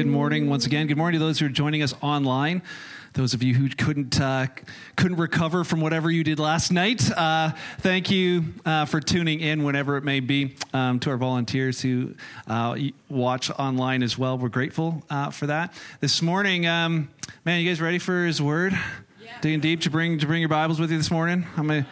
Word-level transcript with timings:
Good 0.00 0.06
morning 0.06 0.48
once 0.48 0.64
again. 0.64 0.86
Good 0.86 0.96
morning 0.96 1.20
to 1.20 1.26
those 1.26 1.38
who 1.38 1.44
are 1.44 1.50
joining 1.50 1.82
us 1.82 1.92
online. 2.00 2.62
Those 3.12 3.34
of 3.34 3.42
you 3.42 3.52
who 3.52 3.68
couldn't 3.68 4.18
uh, 4.18 4.46
couldn't 4.96 5.18
recover 5.18 5.62
from 5.62 5.82
whatever 5.82 6.10
you 6.10 6.24
did 6.24 6.38
last 6.38 6.72
night, 6.72 7.02
uh, 7.14 7.50
thank 7.80 8.10
you 8.10 8.44
uh, 8.64 8.86
for 8.86 8.98
tuning 8.98 9.40
in 9.40 9.62
whenever 9.62 9.98
it 9.98 10.02
may 10.02 10.20
be. 10.20 10.56
Um, 10.72 11.00
to 11.00 11.10
our 11.10 11.18
volunteers 11.18 11.82
who 11.82 12.14
uh, 12.46 12.78
watch 13.10 13.50
online 13.50 14.02
as 14.02 14.16
well, 14.16 14.38
we're 14.38 14.48
grateful 14.48 15.02
uh, 15.10 15.28
for 15.28 15.48
that. 15.48 15.74
This 16.00 16.22
morning, 16.22 16.66
um, 16.66 17.10
man, 17.44 17.60
you 17.60 17.68
guys 17.68 17.78
ready 17.78 17.98
for 17.98 18.24
His 18.24 18.40
Word? 18.40 18.72
Yeah. 18.72 19.38
Digging 19.42 19.60
deep 19.60 19.82
to 19.82 19.90
bring 19.90 20.18
to 20.20 20.26
bring 20.26 20.40
your 20.40 20.48
Bibles 20.48 20.80
with 20.80 20.90
you 20.90 20.96
this 20.96 21.10
morning. 21.10 21.46
I'm 21.58 21.66
gonna 21.66 21.86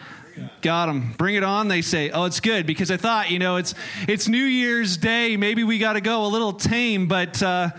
Got 0.61 0.87
them. 0.87 1.13
Bring 1.17 1.35
it 1.35 1.43
on. 1.43 1.67
They 1.67 1.81
say, 1.81 2.09
"Oh, 2.11 2.25
it's 2.25 2.39
good," 2.39 2.65
because 2.65 2.91
I 2.91 2.97
thought, 2.97 3.29
you 3.29 3.39
know, 3.39 3.57
it's 3.57 3.75
it's 4.07 4.27
New 4.27 4.43
Year's 4.43 4.97
Day. 4.97 5.37
Maybe 5.37 5.63
we 5.63 5.79
got 5.79 5.93
to 5.93 6.01
go 6.01 6.25
a 6.25 6.27
little 6.27 6.53
tame, 6.53 7.07
but 7.07 7.41
uh, 7.43 7.69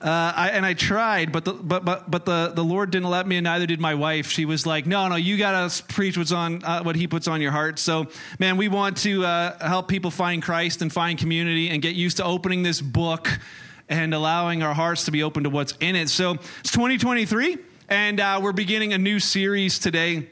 uh, 0.00 0.32
I, 0.36 0.50
and 0.50 0.64
I 0.64 0.74
tried, 0.74 1.32
but 1.32 1.44
the, 1.44 1.54
but 1.54 1.84
but 1.84 2.08
but 2.08 2.24
the, 2.24 2.52
the 2.54 2.62
Lord 2.62 2.92
didn't 2.92 3.10
let 3.10 3.26
me, 3.26 3.36
and 3.36 3.44
neither 3.44 3.66
did 3.66 3.80
my 3.80 3.96
wife. 3.96 4.30
She 4.30 4.44
was 4.44 4.64
like, 4.64 4.86
"No, 4.86 5.08
no, 5.08 5.16
you 5.16 5.36
got 5.36 5.68
to 5.68 5.84
preach 5.84 6.16
what's 6.16 6.30
on 6.30 6.62
uh, 6.62 6.84
what 6.84 6.94
He 6.94 7.08
puts 7.08 7.26
on 7.26 7.40
your 7.40 7.50
heart." 7.50 7.80
So, 7.80 8.06
man, 8.38 8.56
we 8.56 8.68
want 8.68 8.98
to 8.98 9.24
uh, 9.24 9.66
help 9.66 9.88
people 9.88 10.12
find 10.12 10.40
Christ 10.40 10.82
and 10.82 10.92
find 10.92 11.18
community, 11.18 11.68
and 11.70 11.82
get 11.82 11.96
used 11.96 12.18
to 12.18 12.24
opening 12.24 12.62
this 12.62 12.80
book 12.80 13.40
and 13.88 14.14
allowing 14.14 14.62
our 14.62 14.72
hearts 14.72 15.06
to 15.06 15.10
be 15.10 15.24
open 15.24 15.42
to 15.42 15.50
what's 15.50 15.74
in 15.80 15.96
it. 15.96 16.08
So, 16.10 16.34
it's 16.60 16.70
2023, 16.70 17.58
and 17.88 18.20
uh, 18.20 18.38
we're 18.40 18.52
beginning 18.52 18.92
a 18.92 18.98
new 18.98 19.18
series 19.18 19.80
today. 19.80 20.28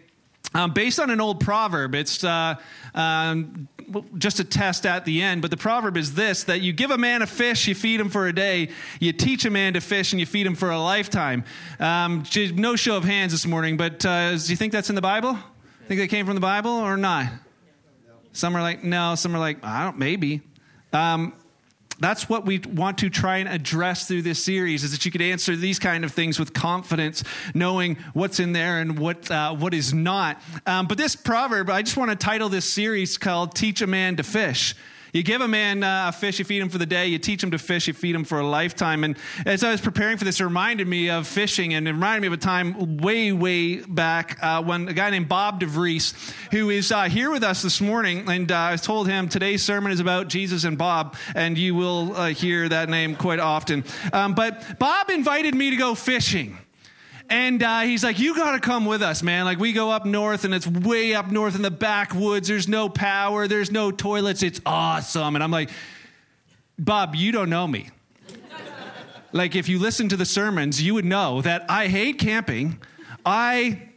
Um, 0.55 0.75
based 0.75 1.01
on 1.01 1.11
an 1.11 1.21
old 1.21 1.41
proverb, 1.41 1.97
it's 1.97 2.23
uh, 2.23 2.55
um, 2.95 3.67
just 4.19 4.41
a 4.41 4.45
test 4.45 4.87
at 4.87 5.05
the 5.05 5.23
end, 5.23 5.43
but 5.43 5.51
the 5.51 5.57
proverb 5.57 5.97
is 5.97 6.15
this 6.15 6.45
that 6.45 6.61
you 6.61 6.73
give 6.73 6.91
a 6.91 6.99
man 6.99 7.23
a 7.23 7.27
fish, 7.27 7.69
you 7.69 7.75
feed 7.75 8.01
him 8.01 8.09
for 8.09 8.27
a 8.27 8.33
day, 8.33 8.69
you 9.01 9.13
teach 9.13 9.45
a 9.45 9.51
man 9.51 9.75
to 9.75 9.81
fish, 9.81 10.13
and 10.13 10.21
you 10.21 10.27
feed 10.27 10.47
him 10.47 10.55
for 10.55 10.71
a 10.71 10.81
lifetime. 10.81 11.45
Um, 11.79 12.25
no 12.55 12.77
show 12.77 12.97
of 12.97 13.05
hands 13.05 13.33
this 13.33 13.47
morning, 13.47 13.77
but 13.77 14.05
uh, 14.05 14.37
do 14.37 14.51
you 14.51 14.57
think 14.57 14.73
that's 14.73 14.89
in 14.89 14.95
the 14.95 15.03
Bible? 15.03 15.39
Think 15.87 16.01
they 16.01 16.09
came 16.09 16.27
from 16.27 16.35
the 16.35 16.41
Bible 16.41 16.71
or 16.71 16.97
not? 16.97 17.27
Some 18.33 18.57
are 18.57 18.61
like, 18.61 18.85
no, 18.85 19.15
some 19.15 19.35
are 19.35 19.39
like, 19.39 19.65
I 19.65 19.85
don't, 19.85 19.99
maybe. 19.99 20.43
Um, 20.93 21.33
that's 21.99 22.29
what 22.29 22.45
we 22.45 22.59
want 22.59 22.99
to 22.99 23.11
try 23.11 23.39
and 23.39 23.49
address 23.49 24.07
through 24.07 24.23
this 24.23 24.43
series 24.43 24.85
is 24.85 24.93
that 24.93 25.05
you 25.05 25.11
could 25.11 25.23
answer 25.23 25.57
these 25.57 25.79
kind 25.79 26.05
of 26.05 26.13
things 26.13 26.39
with 26.39 26.53
confidence 26.53 27.25
knowing 27.55 27.97
what's 28.13 28.41
in 28.41 28.53
there 28.53 28.81
and 28.81 28.99
what 28.99 29.31
uh, 29.31 29.55
what 29.55 29.75
is 29.75 29.95
not. 29.95 30.41
Um, 30.67 30.87
but 30.87 30.99
this 30.99 31.17
proverb 31.17 31.71
i 31.71 31.83
just 31.83 31.97
want 31.97 32.11
to 32.11 32.17
title 32.17 32.49
this 32.49 32.71
series 32.71 33.19
called 33.19 33.55
teach 33.55 33.83
a 33.83 33.87
man 33.87 34.17
to 34.17 34.23
fish 34.23 34.75
you 35.17 35.23
give 35.23 35.41
a 35.41 35.49
man 35.49 35.83
uh, 35.83 36.09
a 36.09 36.13
fish, 36.13 36.39
you 36.39 36.45
feed 36.45 36.61
him 36.61 36.69
for 36.69 36.77
the 36.77 36.85
day. 36.85 37.07
You 37.07 37.19
teach 37.19 37.43
him 37.43 37.51
to 37.53 37.59
fish, 37.59 37.89
you 37.89 37.95
feed 37.95 38.15
him 38.15 38.25
for 38.25 38.39
a 38.39 38.47
lifetime. 38.47 39.03
And 39.03 39.17
as 39.47 39.65
I 39.65 39.71
was 39.71 39.81
preparing 39.81 40.19
for 40.19 40.25
this, 40.25 40.41
it 40.41 40.45
reminded 40.45 40.87
me 40.87 41.09
of 41.09 41.27
fishing 41.27 41.73
and 41.73 41.89
it 41.89 41.93
reminded 41.93 42.21
me 42.21 42.27
of 42.27 42.35
a 42.35 42.37
time 42.37 42.99
way, 42.99 43.33
way 43.33 43.77
back 43.77 44.39
uh, 44.43 44.63
when 44.63 44.89
a 44.89 44.93
guy 44.93 45.09
named 45.09 45.29
Bob 45.29 45.61
DeVries, 45.61 46.13
who 46.51 46.69
is 46.69 46.93
uh, 46.93 47.05
here 47.05 47.31
with 47.31 47.43
us 47.43 47.63
this 47.63 47.81
morning, 47.81 48.29
and 48.29 48.53
uh, 48.53 48.73
I 48.73 48.77
told 48.77 49.09
him 49.09 49.29
today's 49.29 49.65
sermon 49.65 49.91
is 49.91 50.01
about 50.01 50.29
Jesus 50.29 50.65
and 50.65 50.77
Bob, 50.77 51.17
and 51.35 51.57
you 51.57 51.75
will 51.75 52.15
uh, 52.15 52.29
hear 52.29 52.69
that 52.69 52.91
name 52.91 53.17
quite 53.17 53.41
often. 53.41 53.85
Um, 54.13 54.35
but 54.35 54.79
Bob 54.79 55.09
invited 55.09 55.55
me 55.55 55.71
to 55.71 55.77
go 55.77 55.95
fishing. 55.95 56.59
And 57.29 57.63
uh, 57.63 57.81
he's 57.81 58.05
like, 58.05 58.19
You 58.19 58.35
got 58.35 58.53
to 58.53 58.61
come 58.61 58.87
with 58.87 59.03
us, 59.03 59.23
man. 59.23 59.45
Like, 59.45 59.59
we 59.59 59.73
go 59.73 59.91
up 59.91 60.07
north 60.07 60.45
and 60.45 60.55
it's 60.55 60.67
way 60.67 61.15
up 61.15 61.31
north 61.31 61.57
in 61.57 61.63
the 61.63 61.71
backwoods. 61.71 62.49
There's 62.49 62.69
no 62.69 62.89
power, 62.89 63.49
there's 63.49 63.71
no 63.71 63.91
toilets. 63.91 64.43
It's 64.43 64.61
awesome. 64.65 65.35
And 65.35 65.43
I'm 65.43 65.51
like, 65.51 65.71
Bob, 66.79 67.15
you 67.15 67.33
don't 67.33 67.51
know 67.51 67.67
me. 67.67 67.91
like, 69.33 69.57
if 69.57 69.69
you 69.69 69.79
listen 69.79 70.09
to 70.11 70.17
the 70.17 70.25
sermons, 70.25 70.81
you 70.81 70.95
would 70.95 71.05
know 71.05 71.43
that 71.43 71.65
I 71.69 71.89
hate 71.89 72.19
camping. 72.19 72.79
I 73.25 73.91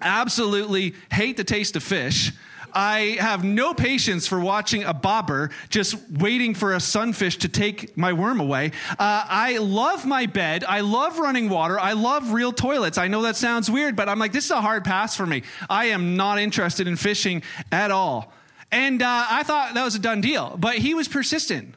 absolutely 0.00 0.94
hate 1.10 1.36
the 1.36 1.44
taste 1.44 1.76
of 1.76 1.82
fish. 1.82 2.32
I 2.74 3.16
have 3.20 3.44
no 3.44 3.74
patience 3.74 4.26
for 4.26 4.40
watching 4.40 4.84
a 4.84 4.92
bobber 4.92 5.50
just 5.68 5.96
waiting 6.10 6.54
for 6.54 6.74
a 6.74 6.80
sunfish 6.80 7.38
to 7.38 7.48
take 7.48 7.96
my 7.96 8.12
worm 8.12 8.40
away. 8.40 8.72
Uh, 8.90 8.96
I 8.98 9.58
love 9.58 10.04
my 10.04 10.26
bed. 10.26 10.64
I 10.64 10.80
love 10.80 11.18
running 11.18 11.48
water. 11.48 11.78
I 11.78 11.92
love 11.92 12.32
real 12.32 12.52
toilets. 12.52 12.98
I 12.98 13.08
know 13.08 13.22
that 13.22 13.36
sounds 13.36 13.70
weird, 13.70 13.96
but 13.96 14.08
I'm 14.08 14.18
like, 14.18 14.32
this 14.32 14.46
is 14.46 14.50
a 14.50 14.60
hard 14.60 14.84
pass 14.84 15.16
for 15.16 15.26
me. 15.26 15.42
I 15.70 15.86
am 15.86 16.16
not 16.16 16.38
interested 16.38 16.88
in 16.88 16.96
fishing 16.96 17.42
at 17.70 17.90
all. 17.90 18.32
And 18.72 19.02
uh, 19.02 19.26
I 19.30 19.44
thought 19.44 19.74
that 19.74 19.84
was 19.84 19.94
a 19.94 20.00
done 20.00 20.20
deal, 20.20 20.56
but 20.58 20.74
he 20.74 20.94
was 20.94 21.06
persistent. 21.06 21.74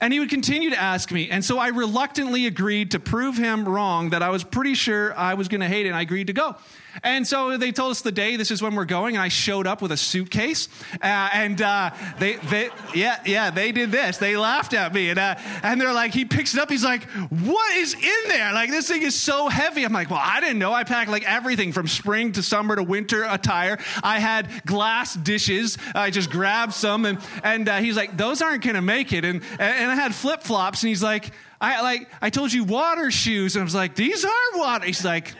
And 0.00 0.12
he 0.12 0.20
would 0.20 0.28
continue 0.28 0.70
to 0.70 0.78
ask 0.78 1.10
me. 1.10 1.30
And 1.30 1.42
so 1.42 1.58
I 1.58 1.68
reluctantly 1.68 2.46
agreed 2.46 2.90
to 2.90 3.00
prove 3.00 3.38
him 3.38 3.66
wrong 3.66 4.10
that 4.10 4.22
I 4.22 4.28
was 4.28 4.44
pretty 4.44 4.74
sure 4.74 5.16
I 5.16 5.34
was 5.34 5.48
going 5.48 5.62
to 5.62 5.68
hate 5.68 5.86
it. 5.86 5.88
And 5.88 5.96
I 5.96 6.02
agreed 6.02 6.26
to 6.26 6.34
go. 6.34 6.56
And 7.02 7.26
so 7.26 7.56
they 7.56 7.72
told 7.72 7.90
us 7.90 8.00
the 8.00 8.12
day, 8.12 8.36
this 8.36 8.50
is 8.50 8.62
when 8.62 8.74
we're 8.74 8.84
going, 8.84 9.16
and 9.16 9.22
I 9.22 9.28
showed 9.28 9.66
up 9.66 9.82
with 9.82 9.92
a 9.92 9.96
suitcase. 9.96 10.68
Uh, 11.02 11.28
and 11.32 11.60
uh, 11.60 11.90
they, 12.18 12.36
they, 12.36 12.70
yeah, 12.94 13.20
yeah, 13.24 13.50
they 13.50 13.72
did 13.72 13.90
this. 13.90 14.18
They 14.18 14.36
laughed 14.36 14.74
at 14.74 14.92
me. 14.92 15.10
And, 15.10 15.18
uh, 15.18 15.36
and 15.62 15.80
they're 15.80 15.92
like, 15.92 16.12
he 16.12 16.24
picks 16.24 16.54
it 16.54 16.60
up. 16.60 16.70
He's 16.70 16.84
like, 16.84 17.04
what 17.30 17.76
is 17.76 17.94
in 17.94 18.28
there? 18.28 18.52
Like, 18.52 18.70
this 18.70 18.88
thing 18.88 19.02
is 19.02 19.14
so 19.14 19.48
heavy. 19.48 19.84
I'm 19.84 19.92
like, 19.92 20.10
well, 20.10 20.22
I 20.22 20.40
didn't 20.40 20.58
know. 20.58 20.72
I 20.72 20.84
packed 20.84 21.10
like 21.10 21.28
everything 21.28 21.72
from 21.72 21.88
spring 21.88 22.32
to 22.32 22.42
summer 22.42 22.76
to 22.76 22.82
winter 22.82 23.24
attire. 23.28 23.78
I 24.02 24.18
had 24.18 24.64
glass 24.64 25.14
dishes. 25.14 25.78
I 25.94 26.10
just 26.10 26.30
grabbed 26.30 26.72
some. 26.72 27.04
And, 27.04 27.18
and 27.42 27.68
uh, 27.68 27.78
he's 27.78 27.96
like, 27.96 28.16
those 28.16 28.42
aren't 28.42 28.62
going 28.62 28.76
to 28.76 28.82
make 28.82 29.12
it. 29.12 29.24
And, 29.24 29.42
and 29.58 29.90
I 29.90 29.94
had 29.94 30.14
flip 30.14 30.42
flops. 30.42 30.82
And 30.82 30.88
he's 30.88 31.02
like, 31.02 31.32
I 31.60 31.80
like 31.82 32.10
I 32.20 32.30
told 32.30 32.52
you 32.52 32.64
water 32.64 33.10
shoes. 33.10 33.56
And 33.56 33.62
I 33.62 33.64
was 33.64 33.74
like, 33.74 33.94
these 33.94 34.24
are 34.24 34.30
water. 34.54 34.84
He's 34.84 35.04
like, 35.04 35.34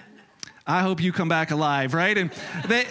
I 0.66 0.82
hope 0.82 1.00
you 1.00 1.12
come 1.12 1.28
back 1.28 1.50
alive, 1.50 1.94
right? 1.94 2.16
And 2.16 2.30
they 2.66 2.86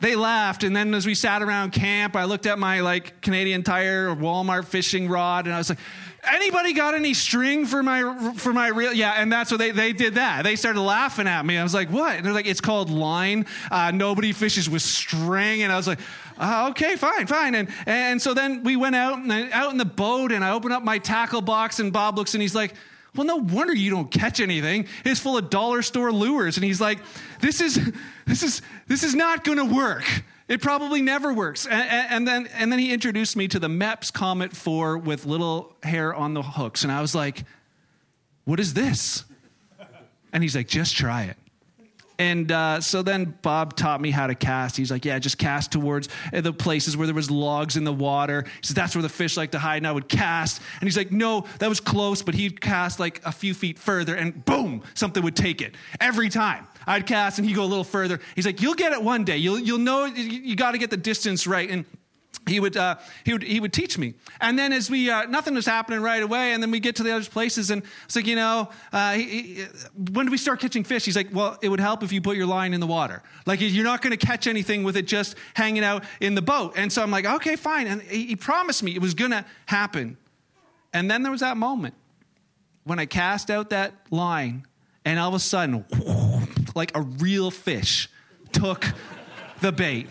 they 0.00 0.14
laughed. 0.14 0.62
And 0.62 0.76
then 0.76 0.94
as 0.94 1.06
we 1.06 1.14
sat 1.14 1.42
around 1.42 1.72
camp 1.72 2.16
i 2.16 2.24
looked 2.24 2.46
at 2.46 2.58
my 2.58 2.80
like 2.80 3.20
canadian 3.20 3.62
tire 3.62 4.14
walmart 4.14 4.66
fishing 4.66 5.08
rod 5.08 5.46
and 5.46 5.54
i 5.54 5.58
was 5.58 5.70
like 5.70 5.78
anybody 6.22 6.72
got 6.72 6.94
any 6.94 7.14
string 7.14 7.66
for 7.66 7.82
my 7.82 8.34
for 8.34 8.52
my 8.52 8.68
reel 8.68 8.92
yeah 8.92 9.12
and 9.12 9.32
that's 9.32 9.50
what 9.50 9.58
they, 9.58 9.70
they 9.70 9.92
did 9.92 10.14
that. 10.14 10.42
They 10.42 10.56
started 10.56 10.80
laughing 10.80 11.26
at 11.26 11.44
me. 11.44 11.56
I 11.56 11.62
was 11.62 11.74
like 11.74 11.88
what? 11.90 12.16
And 12.16 12.26
they're 12.26 12.32
like 12.32 12.46
it's 12.46 12.60
called 12.60 12.90
line. 12.90 13.46
Uh, 13.70 13.90
nobody 13.92 14.32
fishes 14.32 14.68
with 14.68 14.82
string. 14.82 15.62
And 15.62 15.72
i 15.72 15.76
was 15.76 15.86
like 15.86 16.00
uh, 16.38 16.68
okay 16.70 16.96
fine 16.96 17.26
fine. 17.26 17.54
And 17.54 17.68
and 17.86 18.20
so 18.20 18.34
then 18.34 18.62
we 18.62 18.76
went 18.76 18.96
out 18.96 19.18
and 19.18 19.32
out 19.52 19.70
in 19.72 19.78
the 19.78 19.84
boat 19.84 20.32
and 20.32 20.44
i 20.44 20.50
opened 20.50 20.72
up 20.72 20.82
my 20.82 20.98
tackle 20.98 21.40
box 21.40 21.80
and 21.80 21.92
bob 21.92 22.16
looks 22.16 22.34
and 22.34 22.42
he's 22.42 22.54
like 22.54 22.74
well, 23.16 23.26
no 23.26 23.36
wonder 23.36 23.74
you 23.74 23.90
don't 23.90 24.10
catch 24.10 24.40
anything. 24.40 24.86
It's 25.04 25.20
full 25.20 25.36
of 25.36 25.50
dollar 25.50 25.82
store 25.82 26.12
lures. 26.12 26.56
And 26.56 26.64
he's 26.64 26.80
like, 26.80 26.98
this 27.40 27.60
is, 27.60 27.78
this 28.26 28.42
is, 28.42 28.62
this 28.86 29.02
is 29.02 29.14
not 29.14 29.44
going 29.44 29.58
to 29.58 29.74
work. 29.74 30.04
It 30.48 30.62
probably 30.62 31.02
never 31.02 31.32
works. 31.32 31.66
And, 31.66 31.88
and, 31.90 32.28
then, 32.28 32.48
and 32.54 32.70
then 32.70 32.78
he 32.78 32.92
introduced 32.92 33.36
me 33.36 33.48
to 33.48 33.58
the 33.58 33.68
Mepps 33.68 34.12
Comet 34.12 34.54
4 34.54 34.98
with 34.98 35.26
little 35.26 35.74
hair 35.82 36.14
on 36.14 36.34
the 36.34 36.42
hooks. 36.42 36.84
And 36.84 36.92
I 36.92 37.00
was 37.00 37.14
like, 37.14 37.44
what 38.44 38.60
is 38.60 38.74
this? 38.74 39.24
And 40.32 40.42
he's 40.42 40.54
like, 40.54 40.68
just 40.68 40.96
try 40.96 41.24
it. 41.24 41.36
And 42.18 42.50
uh, 42.50 42.80
so 42.80 43.02
then 43.02 43.36
Bob 43.42 43.76
taught 43.76 44.00
me 44.00 44.10
how 44.10 44.26
to 44.26 44.34
cast. 44.34 44.76
He's 44.76 44.90
like, 44.90 45.04
yeah, 45.04 45.18
just 45.18 45.38
cast 45.38 45.72
towards 45.72 46.08
the 46.32 46.52
places 46.52 46.96
where 46.96 47.06
there 47.06 47.14
was 47.14 47.30
logs 47.30 47.76
in 47.76 47.84
the 47.84 47.92
water. 47.92 48.44
He 48.60 48.66
says, 48.66 48.74
that's 48.74 48.94
where 48.94 49.02
the 49.02 49.08
fish 49.08 49.36
like 49.36 49.50
to 49.50 49.58
hide. 49.58 49.78
And 49.78 49.86
I 49.86 49.92
would 49.92 50.08
cast. 50.08 50.62
And 50.80 50.86
he's 50.86 50.96
like, 50.96 51.12
no, 51.12 51.46
that 51.58 51.68
was 51.68 51.80
close. 51.80 52.22
But 52.22 52.34
he'd 52.34 52.60
cast 52.60 52.98
like 52.98 53.20
a 53.24 53.32
few 53.32 53.52
feet 53.54 53.78
further 53.78 54.14
and 54.14 54.44
boom, 54.44 54.82
something 54.94 55.22
would 55.22 55.36
take 55.36 55.60
it 55.60 55.74
every 56.00 56.28
time. 56.28 56.66
I'd 56.86 57.06
cast 57.06 57.38
and 57.38 57.46
he'd 57.46 57.54
go 57.54 57.64
a 57.64 57.66
little 57.66 57.84
further. 57.84 58.20
He's 58.34 58.46
like, 58.46 58.62
you'll 58.62 58.74
get 58.74 58.92
it 58.92 59.02
one 59.02 59.24
day. 59.24 59.38
You'll, 59.38 59.58
you'll 59.58 59.78
know, 59.78 60.04
you, 60.04 60.22
you 60.22 60.56
got 60.56 60.72
to 60.72 60.78
get 60.78 60.90
the 60.90 60.96
distance 60.96 61.46
right. 61.46 61.68
And 61.68 61.84
he 62.46 62.60
would, 62.60 62.76
uh, 62.76 62.96
he 63.24 63.32
would 63.32 63.42
he 63.42 63.58
would 63.58 63.72
teach 63.72 63.98
me. 63.98 64.14
And 64.40 64.56
then 64.56 64.72
as 64.72 64.88
we 64.88 65.10
uh, 65.10 65.26
nothing 65.26 65.54
was 65.54 65.66
happening 65.66 66.00
right 66.00 66.22
away 66.22 66.52
and 66.52 66.62
then 66.62 66.70
we 66.70 66.78
get 66.78 66.96
to 66.96 67.02
the 67.02 67.14
other 67.14 67.24
places 67.24 67.70
and 67.70 67.82
it's 68.04 68.14
like 68.14 68.26
you 68.26 68.36
know 68.36 68.70
uh, 68.92 69.14
he, 69.14 69.24
he, 69.24 69.64
when 70.12 70.26
do 70.26 70.32
we 70.32 70.38
start 70.38 70.60
catching 70.60 70.84
fish? 70.84 71.04
He's 71.04 71.16
like 71.16 71.28
well 71.32 71.58
it 71.60 71.68
would 71.68 71.80
help 71.80 72.04
if 72.04 72.12
you 72.12 72.20
put 72.20 72.36
your 72.36 72.46
line 72.46 72.72
in 72.72 72.80
the 72.80 72.86
water. 72.86 73.22
Like 73.46 73.60
you're 73.60 73.84
not 73.84 74.00
going 74.00 74.16
to 74.16 74.26
catch 74.26 74.46
anything 74.46 74.84
with 74.84 74.96
it 74.96 75.06
just 75.06 75.36
hanging 75.54 75.82
out 75.82 76.04
in 76.20 76.36
the 76.36 76.42
boat. 76.42 76.74
And 76.76 76.92
so 76.92 77.02
i'm 77.02 77.10
like 77.10 77.26
okay 77.26 77.56
fine. 77.56 77.88
And 77.88 78.00
he, 78.02 78.26
he 78.26 78.36
promised 78.36 78.82
me 78.82 78.94
it 78.94 79.02
was 79.02 79.14
going 79.14 79.32
to 79.32 79.44
happen. 79.66 80.16
And 80.92 81.10
then 81.10 81.22
there 81.22 81.32
was 81.32 81.40
that 81.40 81.56
moment 81.56 81.94
when 82.84 83.00
i 83.00 83.06
cast 83.06 83.50
out 83.50 83.70
that 83.70 83.92
line 84.10 84.64
and 85.04 85.18
all 85.18 85.28
of 85.28 85.34
a 85.34 85.40
sudden 85.40 85.84
like 86.76 86.96
a 86.96 87.00
real 87.00 87.50
fish 87.50 88.08
took 88.52 88.86
the 89.60 89.72
bait 89.72 90.06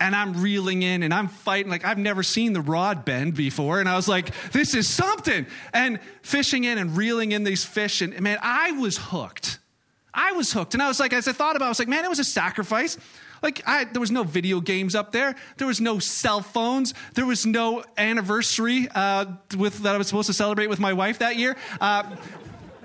and 0.00 0.16
I'm 0.16 0.42
reeling 0.42 0.82
in 0.82 1.02
and 1.02 1.12
I'm 1.12 1.28
fighting 1.28 1.70
like 1.70 1.84
I've 1.84 1.98
never 1.98 2.22
seen 2.22 2.54
the 2.54 2.60
rod 2.60 3.04
bend 3.04 3.34
before. 3.34 3.78
And 3.78 3.88
I 3.88 3.96
was 3.96 4.08
like, 4.08 4.30
this 4.50 4.74
is 4.74 4.88
something. 4.88 5.46
And 5.72 6.00
fishing 6.22 6.64
in 6.64 6.78
and 6.78 6.96
reeling 6.96 7.32
in 7.32 7.44
these 7.44 7.64
fish. 7.64 8.00
And 8.00 8.18
man, 8.20 8.38
I 8.42 8.72
was 8.72 8.96
hooked. 8.96 9.58
I 10.12 10.32
was 10.32 10.52
hooked. 10.52 10.74
And 10.74 10.82
I 10.82 10.88
was 10.88 10.98
like, 10.98 11.12
as 11.12 11.28
I 11.28 11.32
thought 11.32 11.54
about 11.54 11.66
it, 11.66 11.68
I 11.68 11.70
was 11.70 11.78
like, 11.78 11.88
man, 11.88 12.04
it 12.04 12.08
was 12.08 12.18
a 12.18 12.24
sacrifice. 12.24 12.98
Like, 13.42 13.62
I, 13.66 13.84
there 13.84 14.00
was 14.00 14.10
no 14.10 14.22
video 14.22 14.60
games 14.60 14.94
up 14.94 15.12
there. 15.12 15.34
There 15.56 15.66
was 15.66 15.80
no 15.80 15.98
cell 15.98 16.40
phones. 16.42 16.92
There 17.14 17.24
was 17.24 17.46
no 17.46 17.84
anniversary 17.96 18.86
uh, 18.94 19.26
with, 19.56 19.78
that 19.78 19.94
I 19.94 19.98
was 19.98 20.08
supposed 20.08 20.26
to 20.26 20.34
celebrate 20.34 20.66
with 20.66 20.80
my 20.80 20.92
wife 20.92 21.20
that 21.20 21.36
year. 21.36 21.56
Uh, 21.80 22.16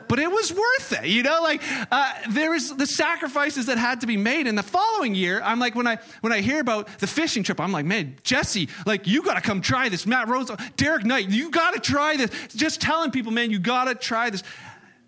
but 0.08 0.20
it 0.20 0.30
was 0.30 0.52
worth 0.52 1.04
it. 1.04 1.08
You 1.08 1.24
know, 1.24 1.40
like 1.42 1.62
uh, 1.92 2.14
there 2.30 2.52
was 2.52 2.76
the 2.76 2.88
sacrifices 2.88 3.68
that 3.68 3.78
had 3.78 4.02
to 4.02 4.08
be 4.08 4.18
made. 4.18 4.48
And 4.48 4.58
the 4.58 4.64
following 4.64 5.16
year, 5.16 5.42
I'm 5.44 5.60
like, 5.60 5.76
when 5.76 5.88
I 5.88 5.98
when 6.22 6.34
I 6.34 6.42
hear 6.42 6.60
about 6.60 6.88
the 7.00 7.08
fishing 7.08 7.44
trip, 7.44 7.60
I'm 7.60 7.72
like, 7.72 7.86
man, 7.86 8.16
Jesse, 8.24 8.70
like 8.86 9.08
you 9.08 9.22
got 9.22 9.36
to 9.36 9.42
come 9.42 9.62
try 9.62 9.90
this. 9.90 10.06
Matt 10.06 10.28
Rose, 10.28 10.52
Derek 10.78 11.06
Knight, 11.06 11.30
you 11.30 11.50
got 11.50 11.74
to 11.74 11.80
try 11.80 12.18
this. 12.18 12.30
Just 12.56 12.82
telling 12.82 13.12
people, 13.12 13.32
man, 13.32 13.52
you 13.52 13.60
got 13.60 13.86
to 13.86 13.96
try 13.96 14.30
this. 14.30 14.44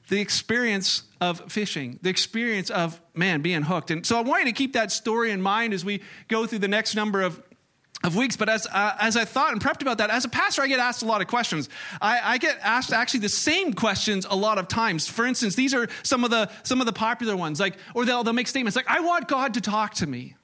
The 0.09 0.21
experience 0.21 1.03
of 1.19 1.51
fishing, 1.51 1.99
the 2.01 2.09
experience 2.09 2.69
of 2.69 3.01
man 3.13 3.41
being 3.41 3.63
hooked. 3.63 3.91
And 3.91 4.05
so 4.05 4.17
I 4.17 4.21
want 4.21 4.45
you 4.45 4.51
to 4.51 4.55
keep 4.55 4.73
that 4.73 4.91
story 4.91 5.31
in 5.31 5.41
mind 5.41 5.73
as 5.73 5.83
we 5.83 6.01
go 6.29 6.45
through 6.45 6.59
the 6.59 6.67
next 6.69 6.95
number 6.95 7.21
of 7.21 7.41
of 8.03 8.15
weeks. 8.15 8.37
But 8.37 8.49
as, 8.49 8.67
uh, 8.67 8.95
as 8.99 9.17
I 9.17 9.25
thought 9.25 9.51
and 9.51 9.61
prepped 9.61 9.81
about 9.81 9.97
that, 9.99 10.09
as 10.09 10.25
a 10.25 10.29
pastor, 10.29 10.61
I 10.61 10.67
get 10.67 10.79
asked 10.79 11.01
a 11.01 11.05
lot 11.05 11.21
of 11.21 11.27
questions. 11.27 11.69
I, 12.01 12.19
I, 12.23 12.37
get 12.37 12.59
asked 12.61 12.93
actually 12.93 13.21
the 13.21 13.29
same 13.29 13.73
questions 13.73 14.25
a 14.29 14.35
lot 14.35 14.57
of 14.57 14.67
times. 14.67 15.07
For 15.07 15.25
instance, 15.25 15.55
these 15.55 15.73
are 15.73 15.87
some 16.03 16.23
of 16.23 16.29
the, 16.29 16.49
some 16.63 16.79
of 16.79 16.85
the 16.85 16.93
popular 16.93 17.35
ones, 17.35 17.59
like, 17.59 17.75
or 17.95 18.05
they'll, 18.05 18.23
they'll 18.23 18.33
make 18.33 18.47
statements 18.47 18.75
like, 18.75 18.87
I 18.87 18.99
want 18.99 19.27
God 19.27 19.55
to 19.55 19.61
talk 19.61 19.95
to 19.95 20.07
me. 20.07 20.35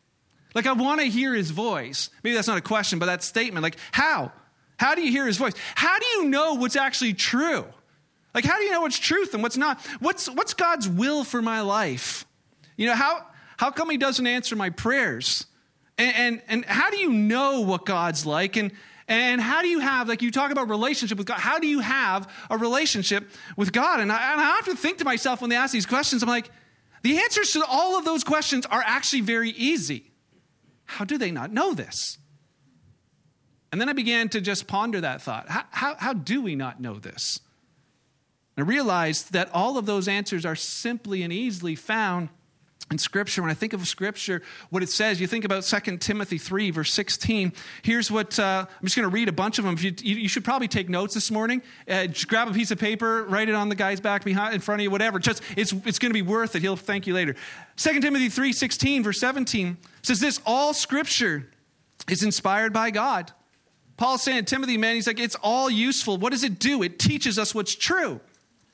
Like, 0.55 0.65
I 0.67 0.73
want 0.73 1.01
to 1.01 1.07
hear 1.07 1.33
his 1.33 1.51
voice. 1.51 2.09
Maybe 2.23 2.35
that's 2.35 2.47
not 2.47 2.57
a 2.57 2.61
question, 2.61 3.00
but 3.00 3.07
that 3.07 3.23
statement, 3.23 3.63
like, 3.63 3.77
how? 3.91 4.31
How 4.77 4.95
do 4.95 5.01
you 5.01 5.11
hear 5.11 5.25
his 5.25 5.38
voice? 5.38 5.53
How 5.75 5.97
do 5.99 6.06
you 6.06 6.25
know 6.25 6.56
what's 6.56 6.75
actually 6.75 7.13
true? 7.13 7.65
Like, 8.33 8.45
how 8.45 8.57
do 8.57 8.63
you 8.63 8.71
know 8.71 8.81
what's 8.81 8.99
truth 8.99 9.33
and 9.33 9.44
what's 9.44 9.57
not? 9.57 9.79
What's, 9.99 10.27
what's 10.27 10.53
God's 10.53 10.88
will 10.88 11.23
for 11.23 11.41
my 11.41 11.61
life? 11.61 12.25
You 12.77 12.88
know, 12.88 12.95
how, 12.95 13.25
how 13.57 13.71
come 13.71 13.89
he 13.89 13.97
doesn't 13.97 14.25
answer 14.25 14.56
my 14.56 14.71
prayers? 14.71 15.45
And, 15.98 16.16
and, 16.16 16.42
and 16.48 16.66
how 16.66 16.90
do 16.90 16.98
you 16.98 17.12
know 17.12 17.62
what 17.62 17.86
God's 17.86 18.25
like? 18.25 18.56
And, 18.57 18.72
and 19.07 19.40
how 19.42 19.62
do 19.62 19.68
you 19.68 19.80
have, 19.80 20.07
like 20.07 20.22
you 20.22 20.31
talk 20.31 20.51
about 20.51 20.69
relationship 20.69 21.18
with 21.18 21.28
God, 21.28 21.40
how 21.40 21.60
do 21.60 21.68
you 21.68 21.80
have 21.80 22.31
a 22.50 22.57
relationship 22.57 23.30
with 23.57 23.72
God? 23.72 24.00
And 24.00 24.12
I, 24.12 24.31
and 24.34 24.42
I 24.42 24.75
think 24.75 24.98
to 25.00 25.06
myself 25.06 25.42
when 25.42 25.50
they 25.50 25.56
ask 25.56 25.74
these 25.74 25.86
questions, 25.86 26.24
I'm 26.24 26.30
like, 26.30 26.50
the 27.04 27.18
answers 27.18 27.51
to 27.51 27.66
all 27.66 27.98
of 27.98 28.06
those 28.06 28.24
questions 28.24 28.66
are 28.66 28.84
actually 28.86 29.22
very 29.22 29.50
easy. 29.51 30.12
How 30.86 31.06
do 31.06 31.18
they 31.18 31.31
not 31.31 31.51
know 31.51 31.74
this? 31.74 32.18
And 33.72 33.81
then 33.81 33.90
I 33.90 33.94
began 33.94 34.30
to 34.30 34.42
just 34.42 34.68
ponder 34.68 35.01
that 35.01 35.22
thought. 35.22 35.50
How, 35.50 35.63
how, 35.72 35.95
how 35.98 36.13
do 36.13 36.42
we 36.42 36.56
not 36.56 36.80
know 36.80 37.00
this? 37.00 37.40
And 38.56 38.66
I 38.66 38.69
realized 38.69 39.34
that 39.34 39.50
all 39.54 39.78
of 39.78 39.86
those 39.86 40.07
answers 40.07 40.45
are 40.45 40.56
simply 40.56 41.24
and 41.24 41.34
easily 41.34 41.75
found 41.75 42.30
in 42.91 42.97
scripture 42.97 43.41
when 43.41 43.50
i 43.50 43.53
think 43.53 43.74
of 43.74 43.88
scripture 43.88 44.41
what 44.69 44.83
it 44.83 44.89
says 44.89 45.19
you 45.19 45.27
think 45.27 45.45
about 45.45 45.63
2 45.63 45.97
timothy 45.97 46.38
3 46.38 46.69
verse 46.71 46.94
16 46.94 47.53
here's 47.81 48.12
what 48.12 48.38
uh, 48.39 48.65
i'm 48.68 48.83
just 48.83 48.95
going 48.95 49.09
to 49.09 49.13
read 49.13 49.30
a 49.30 49.31
bunch 49.31 49.57
of 49.57 49.65
them 49.65 49.75
you, 49.80 50.15
you, 50.15 50.27
should 50.30 50.44
probably 50.44 50.68
take 50.68 50.89
notes 50.89 51.13
this 51.13 51.31
morning. 51.31 51.62
Uh, 51.88 52.07
grab 52.27 52.47
a 52.47 52.51
piece 52.51 52.71
of 52.71 52.80
paper 52.80 53.24
write 53.24 53.50
it 53.50 53.56
on 53.56 53.69
the 53.69 53.75
guy's 53.75 54.00
back 54.00 54.24
behind 54.24 54.53
in 54.53 54.62
front 54.62 54.81
of 54.81 54.83
you 54.83 54.91
whatever. 54.91 55.19
Just 55.19 55.41
it's, 55.56 55.74
it's 55.85 56.00
going 56.00 56.09
to 56.09 56.13
be 56.13 56.21
worth 56.21 56.56
it. 56.56 56.62
He'll 56.62 56.75
thank 56.75 57.07
you 57.07 57.13
later. 57.13 57.35
2 57.77 58.00
timothy 58.00 58.30
3 58.30 58.53
16 58.53 59.03
verse 59.03 59.19
17 59.19 59.77
says 60.01 60.19
this 60.19 60.39
all 60.45 60.74
scripture 60.74 61.50
is 62.09 62.24
inspired 62.24 62.74
by 62.74 62.91
god. 62.91 63.31
Paul's 63.97 64.24
saying 64.24 64.45
to 64.45 64.50
timothy 64.50 64.77
man 64.77 64.95
he's 64.95 65.07
like 65.07 65.19
it's 65.19 65.35
all 65.35 65.69
useful. 65.69 66.18
What 66.18 66.31
does 66.31 66.44
it 66.44 66.59
do? 66.59 66.83
It 66.83 67.00
teaches 67.00 67.39
us 67.39 67.53
what's 67.53 67.75
true 67.75 68.21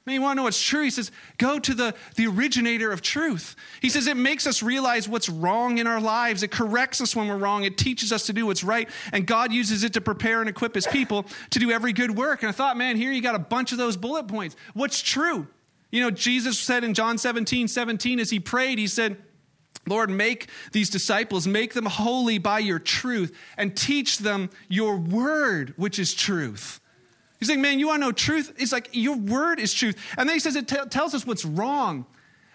Man, 0.10 0.16
you 0.16 0.22
want 0.24 0.32
to 0.32 0.36
know 0.38 0.44
what's 0.46 0.60
true? 0.60 0.82
He 0.82 0.90
says, 0.90 1.12
go 1.38 1.60
to 1.60 1.76
the, 1.76 1.94
the 2.16 2.26
originator 2.26 2.92
of 2.92 3.04
truth. 3.04 3.56
He 3.80 3.90
says, 3.90 4.08
it 4.08 4.18
makes 4.18 4.48
us 4.48 4.64
realize 4.64 5.08
what's 5.08 5.30
wrong 5.30 5.78
in 5.78 5.86
our 5.86 6.02
lives. 6.02 6.42
It 6.42 6.50
corrects 6.50 7.00
us 7.00 7.16
when 7.16 7.28
we're 7.28 7.38
wrong. 7.38 7.64
It 7.64 7.78
teaches 7.78 8.12
us 8.12 8.26
to 8.26 8.34
do 8.34 8.48
what's 8.48 8.64
right. 8.64 8.90
And 9.14 9.28
God 9.28 9.54
uses 9.54 9.84
it 9.84 9.94
to 9.94 10.02
prepare 10.02 10.40
and 10.40 10.50
equip 10.50 10.74
his 10.74 10.88
people 10.88 11.28
to 11.52 11.60
do 11.60 11.70
every 11.70 11.94
good 11.94 12.18
work. 12.18 12.42
And 12.42 12.50
I 12.50 12.54
thought, 12.54 12.76
man, 12.76 12.98
here 12.98 13.12
you 13.12 13.22
got 13.22 13.36
a 13.36 13.40
bunch 13.40 13.72
of 13.72 13.78
those 13.78 13.98
bullet 13.98 14.28
points. 14.28 14.56
What's 14.74 15.00
true? 15.00 15.46
You 15.92 16.02
know, 16.02 16.10
Jesus 16.10 16.58
said 16.58 16.84
in 16.84 16.96
John 16.96 17.20
17, 17.20 17.68
17, 17.68 18.20
as 18.20 18.32
he 18.32 18.40
prayed, 18.40 18.80
he 18.80 18.88
said, 18.88 19.16
Lord, 19.86 20.10
make 20.10 20.50
these 20.72 20.90
disciples, 20.90 21.46
make 21.46 21.76
them 21.76 21.86
holy 21.86 22.40
by 22.40 22.58
your 22.58 22.80
truth, 22.80 23.38
and 23.60 23.78
teach 23.78 24.18
them 24.18 24.50
your 24.70 24.98
word, 24.98 25.76
which 25.78 26.00
is 26.00 26.16
truth. 26.16 26.80
He's 27.40 27.50
like, 27.50 27.60
man, 27.60 27.80
you 27.80 27.88
want 27.88 28.02
to 28.02 28.08
know 28.08 28.12
truth? 28.12 28.54
It's 28.58 28.72
like, 28.72 28.90
your 28.92 29.16
word 29.16 29.60
is 29.60 29.74
truth. 29.74 29.98
And 30.18 30.28
then 30.28 30.36
he 30.36 30.40
says 30.40 30.56
it 30.56 30.68
t- 30.68 30.78
tells 30.90 31.14
us 31.14 31.26
what's 31.26 31.46
wrong. 31.46 32.06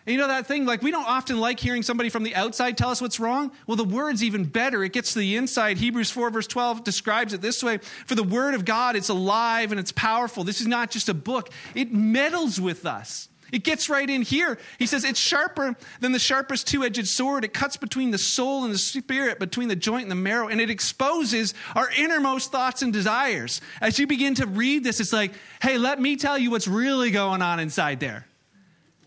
And 0.07 0.13
you 0.13 0.21
know 0.21 0.29
that 0.29 0.47
thing, 0.47 0.67
like 0.67 0.83
we 0.83 0.91
don't 0.91 1.09
often 1.09 1.41
like 1.41 1.59
hearing 1.59 1.83
somebody 1.83 2.11
from 2.11 2.25
the 2.25 2.35
outside 2.35 2.77
tell 2.77 2.91
us 2.91 3.01
what's 3.01 3.19
wrong. 3.19 3.51
Well, 3.67 3.77
the 3.77 3.85
word's 3.85 4.23
even 4.23 4.45
better. 4.45 4.85
It 4.85 4.93
gets 4.93 5.15
to 5.15 5.19
the 5.19 5.37
inside. 5.37 5.79
Hebrews 5.79 6.11
4, 6.11 6.29
verse 6.29 6.47
12 6.47 6.85
describes 6.85 7.33
it 7.33 7.41
this 7.41 7.63
way 7.63 7.79
For 7.79 8.15
the 8.15 8.23
word 8.23 8.53
of 8.53 8.67
God, 8.67 8.97
it's 8.97 9.09
alive 9.09 9.71
and 9.71 9.81
it's 9.81 9.93
powerful. 9.93 10.45
This 10.45 10.61
is 10.61 10.67
not 10.67 10.91
just 10.91 11.09
a 11.09 11.15
book, 11.15 11.51
it 11.75 11.91
meddles 11.93 12.61
with 12.61 12.85
us. 12.85 13.31
It 13.55 13.63
gets 13.63 13.89
right 13.89 14.11
in 14.11 14.23
here. 14.23 14.59
He 14.81 14.87
says 14.87 15.05
it's 15.05 15.21
sharper 15.21 15.77
than 16.01 16.11
the 16.11 16.19
sharpest 16.19 16.67
two 16.67 16.83
edged 16.83 17.07
sword. 17.07 17.45
It 17.45 17.55
cuts 17.55 17.77
between 17.77 18.11
the 18.11 18.19
soul 18.19 18.65
and 18.65 18.75
the 18.75 18.79
spirit, 18.79 19.39
between 19.39 19.69
the 19.69 19.77
joint 19.77 20.03
and 20.03 20.11
the 20.11 20.17
marrow, 20.17 20.49
and 20.49 20.61
it 20.61 20.71
exposes 20.71 21.55
our 21.77 21.89
innermost 21.97 22.51
thoughts 22.51 22.83
and 22.83 22.93
desires. 22.93 23.61
As 23.81 23.97
you 23.97 24.09
begin 24.09 24.35
to 24.35 24.47
read 24.49 24.83
this, 24.83 24.99
it's 24.99 25.13
like, 25.13 25.31
hey, 25.63 25.79
let 25.79 26.01
me 26.01 26.17
tell 26.17 26.37
you 26.37 26.51
what's 26.51 26.67
really 26.67 27.13
going 27.13 27.43
on 27.43 27.61
inside 27.61 28.01
there. 28.01 28.27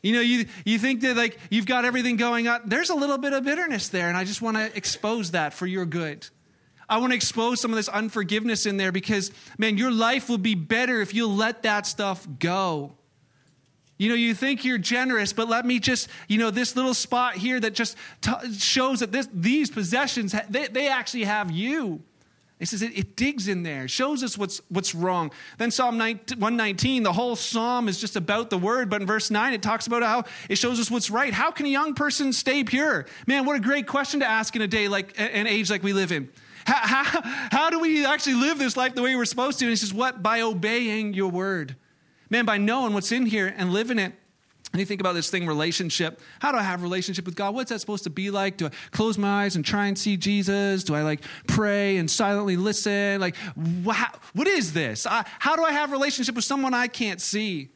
You 0.02 0.14
know, 0.14 0.22
you, 0.22 0.46
you 0.64 0.80
think 0.80 1.02
that 1.02 1.18
like 1.18 1.38
you've 1.50 1.66
got 1.66 1.84
everything 1.84 2.16
going 2.16 2.48
on. 2.48 2.62
There's 2.64 2.90
a 2.90 2.96
little 2.96 3.18
bit 3.18 3.34
of 3.34 3.44
bitterness 3.44 3.90
there, 3.90 4.08
and 4.08 4.16
I 4.16 4.24
just 4.24 4.42
want 4.42 4.56
to 4.56 4.74
expose 4.78 5.32
that 5.32 5.54
for 5.54 5.68
your 5.68 5.86
good. 5.86 6.26
I 6.88 7.00
want 7.00 7.12
to 7.12 7.18
expose 7.18 7.60
some 7.60 7.72
of 7.72 7.76
this 7.76 7.90
unforgiveness 7.90 8.66
in 8.66 8.78
there 8.78 8.94
because, 8.94 9.30
man, 9.58 9.78
your 9.78 9.92
life 9.92 10.30
will 10.30 10.38
be 10.38 10.56
better 10.56 11.02
if 11.02 11.14
you 11.14 11.28
let 11.28 11.64
that 11.64 11.86
stuff 11.86 12.26
go. 12.40 12.94
You 13.98 14.10
know, 14.10 14.16
you 14.16 14.36
think 14.36 14.64
you're 14.64 14.78
generous, 14.78 15.34
but 15.34 15.50
let 15.50 15.66
me 15.66 15.80
just, 15.80 16.08
you 16.28 16.38
know, 16.38 16.52
this 16.52 16.76
little 16.76 16.94
spot 16.94 17.36
here 17.36 17.60
that 17.60 17.74
just 17.74 17.98
t- 18.22 18.54
shows 18.54 19.00
that 19.00 19.12
this, 19.12 19.28
these 19.34 19.72
possessions, 19.72 20.36
they, 20.50 20.68
they 20.68 20.88
actually 20.88 21.24
have 21.24 21.52
you. 21.52 22.02
It 22.60 22.68
says 22.68 22.82
it, 22.82 22.98
it, 22.98 23.16
digs 23.16 23.48
in 23.48 23.62
there, 23.62 23.88
shows 23.88 24.24
us 24.24 24.36
what's, 24.36 24.62
what's 24.70 24.96
wrong. 24.96 25.32
Then 25.60 25.70
Psalm 25.70 26.00
119, 26.00 27.04
the 27.04 27.14
whole 27.14 27.36
psalm 27.36 27.88
is 27.88 28.00
just 28.00 28.16
about 28.16 28.50
the 28.50 28.58
word, 28.58 28.90
but 28.90 29.02
in 29.02 29.08
verse 29.08 29.30
9, 29.30 29.54
it 29.54 29.62
talks 29.62 29.86
about 29.86 30.02
how 30.02 30.24
it 30.50 30.58
shows 30.58 30.80
us 30.80 30.90
what's 30.90 31.12
right. 31.12 31.34
How 31.34 31.52
can 31.52 31.68
a 31.68 31.70
young 31.70 31.94
person 31.94 32.34
stay 32.34 32.64
pure? 32.64 33.06
Man, 33.28 33.46
what 33.46 33.56
a 33.56 33.60
great 33.60 33.86
question 33.86 34.22
to 34.22 34.26
ask 34.26 34.56
in 34.56 34.64
a 34.64 34.68
day 34.68 34.88
like 34.88 35.14
an 35.20 35.46
age 35.46 35.70
like 35.70 35.84
we 35.84 35.94
live 35.94 36.12
in. 36.12 36.30
How, 36.66 37.04
how, 37.04 37.22
how 37.52 37.70
do 37.70 37.80
we 37.80 38.06
actually 38.06 38.36
live 38.36 38.58
this 38.58 38.76
life 38.76 38.96
the 38.96 39.04
way 39.04 39.16
we're 39.16 39.26
supposed 39.26 39.60
to? 39.60 39.66
And 39.66 39.70
he 39.70 39.76
says, 39.76 39.94
what? 39.94 40.24
By 40.24 40.42
obeying 40.42 41.14
your 41.14 41.30
word. 41.30 41.76
Man, 42.30 42.46
by 42.46 42.58
knowing 42.58 42.94
what's 42.94 43.12
in 43.12 43.26
here 43.26 43.54
and 43.56 43.72
living 43.72 44.00
it, 44.00 44.14
and 44.74 44.82
you 44.82 44.86
think 44.86 45.00
about 45.00 45.14
this 45.14 45.30
thing, 45.30 45.48
relationship. 45.48 46.20
How 46.40 46.52
do 46.52 46.58
I 46.58 46.62
have 46.62 46.84
relationship 46.84 47.26
with 47.26 47.36
God? 47.36 47.56
What's 47.56 47.70
that 47.70 47.80
supposed 47.80 48.04
to 48.04 48.10
be 48.10 48.30
like? 48.32 48.58
Do 48.58 48.66
I 48.66 48.72
close 48.92 49.18
my 49.18 49.44
eyes 49.44 49.56
and 49.56 49.64
try 49.64 49.88
and 49.88 49.98
see 49.98 50.18
Jesus? 50.18 50.84
Do 50.84 50.94
I 50.94 51.04
like 51.04 51.22
pray 51.48 51.96
and 51.98 52.12
silently 52.12 52.58
listen? 52.58 53.22
Like, 53.22 53.38
what 54.34 54.48
is 54.48 54.74
this? 54.74 55.08
How 55.10 55.56
do 55.56 55.64
I 55.64 55.72
have 55.72 55.92
relationship 55.92 56.36
with 56.36 56.44
someone 56.44 56.74
I 56.74 56.88
can't 56.88 57.22
see? 57.22 57.70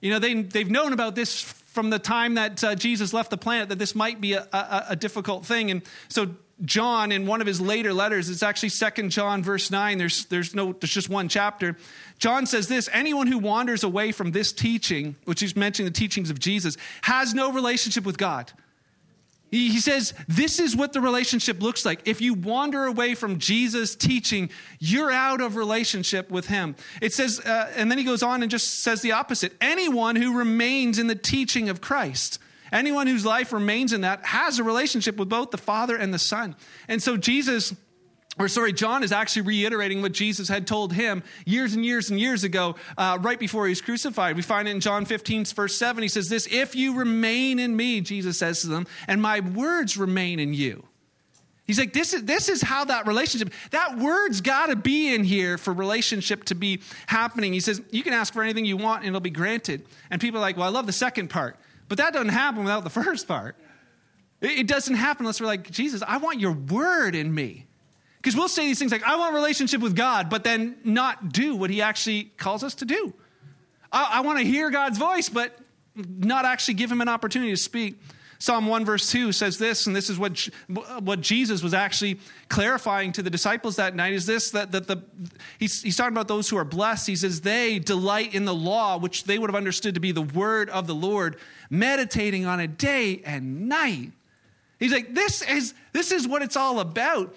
You 0.00 0.10
know, 0.10 0.18
they, 0.18 0.42
they've 0.42 0.70
known 0.70 0.94
about 0.94 1.14
this 1.14 1.42
from 1.42 1.90
the 1.90 1.98
time 1.98 2.34
that 2.34 2.64
uh, 2.64 2.74
Jesus 2.74 3.12
left 3.12 3.30
the 3.30 3.36
planet, 3.36 3.68
that 3.68 3.78
this 3.78 3.94
might 3.94 4.20
be 4.20 4.32
a, 4.32 4.48
a, 4.52 4.86
a 4.90 4.96
difficult 4.96 5.44
thing. 5.44 5.70
And 5.70 5.82
so 6.08 6.34
John 6.64 7.12
in 7.12 7.26
one 7.26 7.40
of 7.40 7.46
his 7.46 7.60
later 7.60 7.92
letters, 7.92 8.28
it's 8.28 8.42
actually 8.42 8.68
Second 8.70 9.10
John 9.10 9.42
verse 9.42 9.70
9. 9.70 9.98
There's 9.98 10.26
there's 10.26 10.54
no 10.54 10.72
there's 10.72 10.92
just 10.92 11.08
one 11.08 11.28
chapter. 11.28 11.76
John 12.18 12.46
says 12.46 12.68
this, 12.68 12.88
anyone 12.92 13.26
who 13.26 13.38
wanders 13.38 13.82
away 13.82 14.12
from 14.12 14.32
this 14.32 14.52
teaching, 14.52 15.16
which 15.24 15.40
he's 15.40 15.56
mentioning 15.56 15.90
the 15.90 15.98
teachings 15.98 16.30
of 16.30 16.38
Jesus, 16.38 16.76
has 17.02 17.32
no 17.32 17.50
relationship 17.52 18.04
with 18.04 18.18
God. 18.18 18.52
He, 19.50 19.70
he 19.70 19.80
says 19.80 20.14
this 20.28 20.60
is 20.60 20.76
what 20.76 20.92
the 20.92 21.00
relationship 21.00 21.60
looks 21.60 21.84
like. 21.84 22.00
If 22.04 22.20
you 22.20 22.34
wander 22.34 22.84
away 22.84 23.14
from 23.14 23.38
Jesus' 23.38 23.96
teaching, 23.96 24.50
you're 24.78 25.10
out 25.10 25.40
of 25.40 25.56
relationship 25.56 26.30
with 26.30 26.46
him. 26.46 26.76
It 27.00 27.12
says, 27.12 27.40
uh, 27.40 27.72
and 27.74 27.90
then 27.90 27.98
he 27.98 28.04
goes 28.04 28.22
on 28.22 28.42
and 28.42 28.50
just 28.50 28.80
says 28.80 29.02
the 29.02 29.12
opposite. 29.12 29.54
Anyone 29.60 30.16
who 30.16 30.38
remains 30.38 30.98
in 30.98 31.08
the 31.08 31.14
teaching 31.14 31.68
of 31.68 31.80
Christ 31.80 32.38
Anyone 32.72 33.06
whose 33.06 33.24
life 33.24 33.52
remains 33.52 33.92
in 33.92 34.02
that 34.02 34.24
has 34.26 34.58
a 34.58 34.64
relationship 34.64 35.16
with 35.16 35.28
both 35.28 35.50
the 35.50 35.58
Father 35.58 35.96
and 35.96 36.12
the 36.12 36.18
Son. 36.18 36.56
And 36.88 37.02
so 37.02 37.16
Jesus 37.16 37.74
or 38.38 38.48
sorry, 38.48 38.72
John 38.72 39.02
is 39.02 39.12
actually 39.12 39.42
reiterating 39.42 40.00
what 40.00 40.12
Jesus 40.12 40.48
had 40.48 40.66
told 40.66 40.94
him 40.94 41.22
years 41.44 41.74
and 41.74 41.84
years 41.84 42.10
and 42.10 42.18
years 42.18 42.42
ago, 42.42 42.76
uh, 42.96 43.18
right 43.20 43.38
before 43.38 43.66
he 43.66 43.70
was 43.70 43.82
crucified. 43.82 44.34
We 44.34 44.42
find 44.42 44.66
it 44.66 44.70
in 44.70 44.80
John 44.80 45.04
15, 45.04 45.44
verse 45.46 45.76
7. 45.76 46.00
He 46.00 46.08
says, 46.08 46.28
This, 46.28 46.46
if 46.50 46.74
you 46.74 46.96
remain 46.96 47.58
in 47.58 47.76
me, 47.76 48.00
Jesus 48.00 48.38
says 48.38 48.62
to 48.62 48.68
them, 48.68 48.86
and 49.08 49.20
my 49.20 49.40
words 49.40 49.98
remain 49.98 50.38
in 50.40 50.54
you. 50.54 50.84
He's 51.66 51.78
like, 51.78 51.92
this 51.92 52.14
is, 52.14 52.24
this 52.24 52.48
is 52.48 52.62
how 52.62 52.86
that 52.86 53.06
relationship, 53.06 53.52
that 53.70 53.98
word's 53.98 54.40
got 54.40 54.66
to 54.66 54.76
be 54.76 55.14
in 55.14 55.22
here 55.22 55.56
for 55.56 55.72
relationship 55.72 56.44
to 56.44 56.56
be 56.56 56.80
happening. 57.06 57.52
He 57.52 57.60
says, 57.60 57.80
You 57.90 58.02
can 58.02 58.12
ask 58.12 58.32
for 58.32 58.42
anything 58.42 58.64
you 58.64 58.76
want 58.76 59.00
and 59.00 59.08
it'll 59.08 59.20
be 59.20 59.30
granted. 59.30 59.86
And 60.10 60.20
people 60.20 60.38
are 60.38 60.40
like, 60.40 60.56
Well, 60.56 60.66
I 60.66 60.70
love 60.70 60.86
the 60.86 60.92
second 60.92 61.30
part. 61.30 61.56
But 61.90 61.98
that 61.98 62.12
doesn't 62.12 62.28
happen 62.28 62.62
without 62.62 62.84
the 62.84 62.90
first 62.90 63.26
part. 63.26 63.56
It 64.40 64.68
doesn't 64.68 64.94
happen 64.94 65.24
unless 65.24 65.40
we're 65.40 65.48
like, 65.48 65.68
Jesus, 65.72 66.02
I 66.06 66.18
want 66.18 66.38
your 66.38 66.52
word 66.52 67.16
in 67.16 67.34
me. 67.34 67.66
Because 68.18 68.36
we'll 68.36 68.48
say 68.48 68.66
these 68.66 68.78
things 68.78 68.92
like, 68.92 69.02
I 69.02 69.16
want 69.16 69.32
a 69.32 69.34
relationship 69.34 69.80
with 69.80 69.96
God, 69.96 70.30
but 70.30 70.44
then 70.44 70.76
not 70.84 71.32
do 71.32 71.56
what 71.56 71.68
he 71.68 71.82
actually 71.82 72.24
calls 72.36 72.62
us 72.62 72.76
to 72.76 72.84
do. 72.84 73.12
I, 73.90 74.18
I 74.18 74.20
want 74.20 74.38
to 74.38 74.44
hear 74.44 74.70
God's 74.70 74.98
voice, 74.98 75.28
but 75.28 75.58
not 75.96 76.44
actually 76.44 76.74
give 76.74 76.92
him 76.92 77.00
an 77.00 77.08
opportunity 77.08 77.50
to 77.50 77.56
speak. 77.56 78.00
Psalm 78.40 78.66
1 78.66 78.86
verse 78.86 79.10
2 79.10 79.32
says 79.32 79.58
this, 79.58 79.86
and 79.86 79.94
this 79.94 80.08
is 80.08 80.18
what, 80.18 80.48
what 81.00 81.20
Jesus 81.20 81.62
was 81.62 81.74
actually 81.74 82.18
clarifying 82.48 83.12
to 83.12 83.22
the 83.22 83.28
disciples 83.28 83.76
that 83.76 83.94
night 83.94 84.14
is 84.14 84.24
this, 84.24 84.50
that, 84.52 84.72
that 84.72 84.86
the, 84.88 85.02
he's, 85.58 85.82
he's 85.82 85.94
talking 85.94 86.14
about 86.14 86.26
those 86.26 86.48
who 86.48 86.56
are 86.56 86.64
blessed. 86.64 87.06
He 87.06 87.16
says, 87.16 87.42
they 87.42 87.78
delight 87.78 88.34
in 88.34 88.46
the 88.46 88.54
law, 88.54 88.96
which 88.96 89.24
they 89.24 89.38
would 89.38 89.50
have 89.50 89.56
understood 89.56 89.94
to 89.94 90.00
be 90.00 90.10
the 90.10 90.22
word 90.22 90.70
of 90.70 90.86
the 90.86 90.94
Lord, 90.94 91.36
meditating 91.68 92.46
on 92.46 92.60
it 92.60 92.78
day 92.78 93.20
and 93.26 93.68
night. 93.68 94.12
He's 94.78 94.92
like, 94.92 95.14
this 95.14 95.42
is, 95.42 95.74
this 95.92 96.10
is 96.10 96.26
what 96.26 96.40
it's 96.40 96.56
all 96.56 96.80
about. 96.80 97.36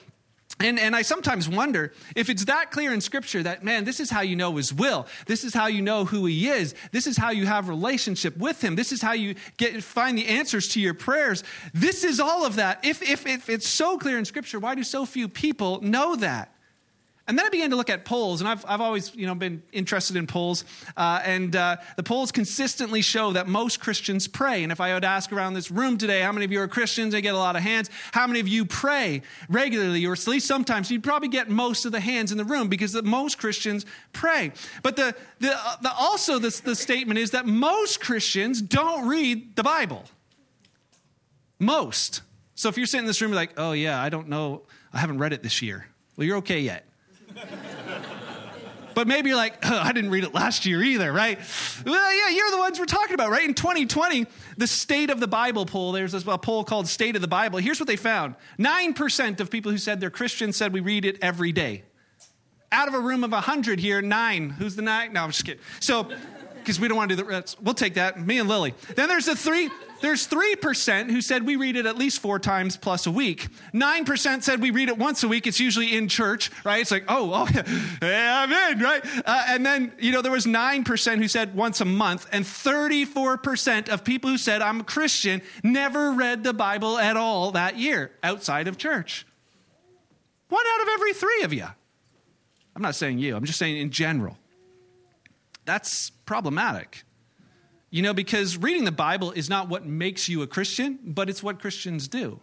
And, 0.60 0.80
and 0.80 0.96
I 0.96 1.02
sometimes 1.02 1.50
wonder 1.50 1.92
if 2.16 2.30
it's 2.30 2.46
that 2.46 2.72
clear 2.72 2.94
in 2.94 3.02
Scripture 3.02 3.44
that, 3.44 3.64
man, 3.64 3.84
this 3.84 4.00
is 4.00 4.10
how 4.10 4.22
you 4.22 4.36
know 4.36 4.56
His 4.56 4.74
will. 4.74 5.08
This 5.26 5.44
is 5.44 5.54
how 5.54 5.68
you 5.68 5.82
know 5.82 6.06
who 6.06 6.26
He 6.26 6.48
is. 6.48 6.76
This 6.92 7.08
is 7.08 7.18
how 7.18 7.32
you 7.32 7.46
have 7.46 7.70
relationship 7.70 8.38
with 8.38 8.64
Him. 8.64 8.76
This 8.76 8.92
is 8.92 9.02
how 9.02 9.14
you 9.14 9.36
get, 9.58 9.84
find 9.84 10.18
the 10.18 10.28
answers 10.28 10.70
to 10.70 10.80
your 10.80 10.94
prayers. 10.94 11.44
This 11.74 12.04
is 12.04 12.20
all 12.20 12.46
of 12.46 12.56
that. 12.56 12.86
If, 12.86 13.02
if, 13.02 13.26
if 13.26 13.50
it's 13.50 13.68
so 13.68 13.98
clear 13.98 14.18
in 14.18 14.26
Scripture, 14.26 14.60
why 14.60 14.76
do 14.76 14.84
so 14.84 15.06
few 15.06 15.28
people 15.28 15.82
know 15.82 16.16
that? 16.18 16.53
And 17.26 17.40
then 17.40 17.46
I 17.46 17.50
began 17.50 17.70
to 17.70 17.78
look 17.78 17.90
at 17.90 18.04
polls, 18.04 18.42
and 18.42 18.50
I've, 18.50 18.66
I've 18.68 18.82
always 18.82 19.16
you 19.16 19.26
know, 19.26 19.34
been 19.34 19.64
interested 19.72 20.18
in 20.18 20.28
polls. 20.28 20.66
Uh, 20.98 21.22
and 21.24 21.56
uh, 21.56 21.78
the 21.96 22.04
polls 22.04 22.34
consistently 22.34 23.02
show 23.02 23.32
that 23.32 23.48
most 23.48 23.80
Christians 23.80 24.28
pray. 24.28 24.62
And 24.62 24.74
if 24.74 24.82
I 24.82 24.94
would 24.94 25.06
ask 25.06 25.32
around 25.32 25.54
this 25.54 25.72
room 25.72 25.98
today, 25.98 26.20
how 26.20 26.34
many 26.34 26.44
of 26.44 26.52
you 26.52 26.60
are 26.60 26.68
Christians? 26.68 27.16
I 27.16 27.22
get 27.22 27.34
a 27.34 27.38
lot 27.38 27.56
of 27.56 27.62
hands. 27.62 27.90
How 28.12 28.28
many 28.28 28.42
of 28.42 28.50
you 28.50 28.66
pray 28.66 29.22
regularly, 29.48 30.06
or 30.06 30.12
at 30.12 30.28
least 30.28 30.48
sometimes? 30.48 30.92
You'd 30.92 31.04
probably 31.04 31.30
get 31.30 31.50
most 31.50 31.86
of 31.86 31.94
the 31.94 32.02
hands 32.02 32.34
in 32.34 32.38
the 32.38 32.44
room 32.44 32.68
because 32.68 32.92
the, 32.92 33.04
most 33.04 33.38
Christians 33.38 33.86
pray. 34.12 34.52
But 34.82 34.98
the, 34.98 35.16
the, 35.40 35.54
uh, 35.56 35.76
the 35.82 35.94
also, 35.94 36.40
the, 36.40 36.62
the 36.66 36.76
statement 36.76 37.20
is 37.20 37.32
that 37.32 37.46
most 37.46 38.02
Christians 38.02 38.62
don't 38.62 39.08
read 39.08 39.56
the 39.56 39.64
Bible. 39.64 40.04
Most. 41.58 42.22
So 42.56 42.68
if 42.68 42.76
you're 42.76 42.86
sitting 42.86 43.06
in 43.06 43.08
this 43.08 43.22
room, 43.22 43.32
you're 43.32 43.38
like, 43.38 43.54
oh, 43.56 43.72
yeah, 43.72 44.02
I 44.02 44.10
don't 44.10 44.28
know. 44.28 44.64
I 44.92 45.00
haven't 45.00 45.20
read 45.20 45.32
it 45.32 45.42
this 45.42 45.62
year. 45.62 45.88
Well, 46.18 46.28
you're 46.28 46.38
okay 46.38 46.60
yet. 46.60 46.86
But 48.94 49.08
maybe 49.08 49.30
you're 49.30 49.38
like, 49.38 49.58
oh, 49.64 49.80
I 49.84 49.92
didn't 49.92 50.12
read 50.12 50.24
it 50.24 50.34
last 50.34 50.66
year 50.66 50.84
either, 50.84 51.12
right? 51.12 51.40
Well, 51.86 52.14
yeah, 52.16 52.30
you're 52.36 52.52
the 52.52 52.58
ones 52.58 52.80
we're 52.80 52.86
talking 52.86 53.14
about, 53.16 53.32
right? 53.32 53.44
In 53.44 53.54
2020, 53.54 54.28
the 54.58 54.68
State 54.68 55.10
of 55.10 55.20
the 55.20 55.28
Bible 55.28 55.66
poll, 55.66 55.92
there's 55.92 56.14
a 56.14 56.38
poll 56.38 56.64
called 56.64 56.88
State 56.88 57.16
of 57.16 57.22
the 57.22 57.28
Bible. 57.28 57.60
Here's 57.60 57.80
what 57.80 57.88
they 57.88 57.96
found 57.96 58.36
9% 58.60 59.40
of 59.40 59.50
people 59.50 59.72
who 59.72 59.78
said 59.78 60.00
they're 60.00 60.10
Christians 60.10 60.58
said 60.58 60.74
we 60.74 60.80
read 60.80 61.06
it 61.06 61.18
every 61.22 61.52
day. 61.52 61.84
Out 62.72 62.88
of 62.88 62.94
a 62.94 63.00
room 63.00 63.24
of 63.24 63.32
100 63.32 63.80
here, 63.80 64.02
nine. 64.02 64.50
Who's 64.50 64.76
the 64.76 64.82
nine? 64.82 65.14
No, 65.14 65.24
I'm 65.24 65.32
just 65.32 65.46
kidding. 65.46 65.62
So, 65.80 66.10
because 66.64 66.80
we 66.80 66.88
don't 66.88 66.98
want 66.98 67.10
to 67.12 67.16
do 67.16 67.24
the, 67.24 67.56
we'll 67.62 67.74
take 67.74 67.96
that, 67.96 68.20
me 68.20 68.40
and 68.40 68.50
Lily. 68.50 68.74
Then 68.96 69.10
there's 69.10 69.26
the 69.26 69.36
three, 69.36 69.70
there's 70.02 70.28
3% 70.28 71.10
who 71.10 71.22
said 71.22 71.46
we 71.46 71.56
read 71.56 71.76
it 71.76 71.86
at 71.86 71.98
least 71.98 72.20
four 72.20 72.40
times 72.40 72.76
plus 72.76 73.06
a 73.06 73.12
week. 73.12 73.48
9% 73.74 74.44
said 74.44 74.62
we 74.62 74.72
read 74.72 74.90
it 74.90 74.98
once 74.98 75.24
a 75.24 75.28
week. 75.28 75.48
It's 75.48 75.60
usually 75.60 75.96
in 75.96 76.08
church, 76.08 76.52
right? 76.66 76.82
It's 76.82 76.92
like, 76.92 77.06
oh, 77.08 77.32
oh 77.34 77.48
yeah, 78.02 78.44
I'm 78.44 78.74
in, 78.74 78.84
right? 78.84 79.06
Uh, 79.26 79.46
and 79.48 79.66
then, 79.66 79.94
you 80.00 80.12
know, 80.12 80.22
there 80.22 80.32
was 80.32 80.46
9% 80.46 81.18
who 81.18 81.28
said 81.28 81.56
once 81.56 81.80
a 81.80 81.86
month, 81.86 82.28
and 82.32 82.44
34% 82.44 83.90
of 83.90 84.04
people 84.04 84.30
who 84.30 84.38
said 84.38 84.62
I'm 84.62 84.82
a 84.82 84.84
Christian 84.84 85.42
never 85.64 86.12
read 86.12 86.44
the 86.44 86.54
Bible 86.54 86.98
at 86.98 87.16
all 87.16 87.52
that 87.52 87.78
year 87.78 88.12
outside 88.24 88.68
of 88.68 88.78
church. 88.78 89.26
One 90.50 90.66
out 90.68 90.82
of 90.82 90.90
every 90.94 91.14
three 91.14 91.44
of 91.44 91.54
you. 91.54 91.68
I'm 92.76 92.82
not 92.82 92.96
saying 92.96 93.20
you, 93.20 93.36
I'm 93.36 93.46
just 93.46 93.60
saying 93.60 93.78
in 93.78 93.90
general. 93.90 94.38
That's 95.66 96.10
problematic. 96.10 97.04
You 97.90 98.02
know, 98.02 98.14
because 98.14 98.58
reading 98.58 98.86
the 98.86 98.92
Bible 98.92 99.32
is 99.32 99.50
not 99.50 99.70
what 99.70 99.86
makes 99.86 100.28
you 100.28 100.42
a 100.42 100.48
Christian, 100.48 101.00
but 101.04 101.30
it's 101.30 101.44
what 101.44 101.60
Christians 101.60 102.08
do. 102.08 102.40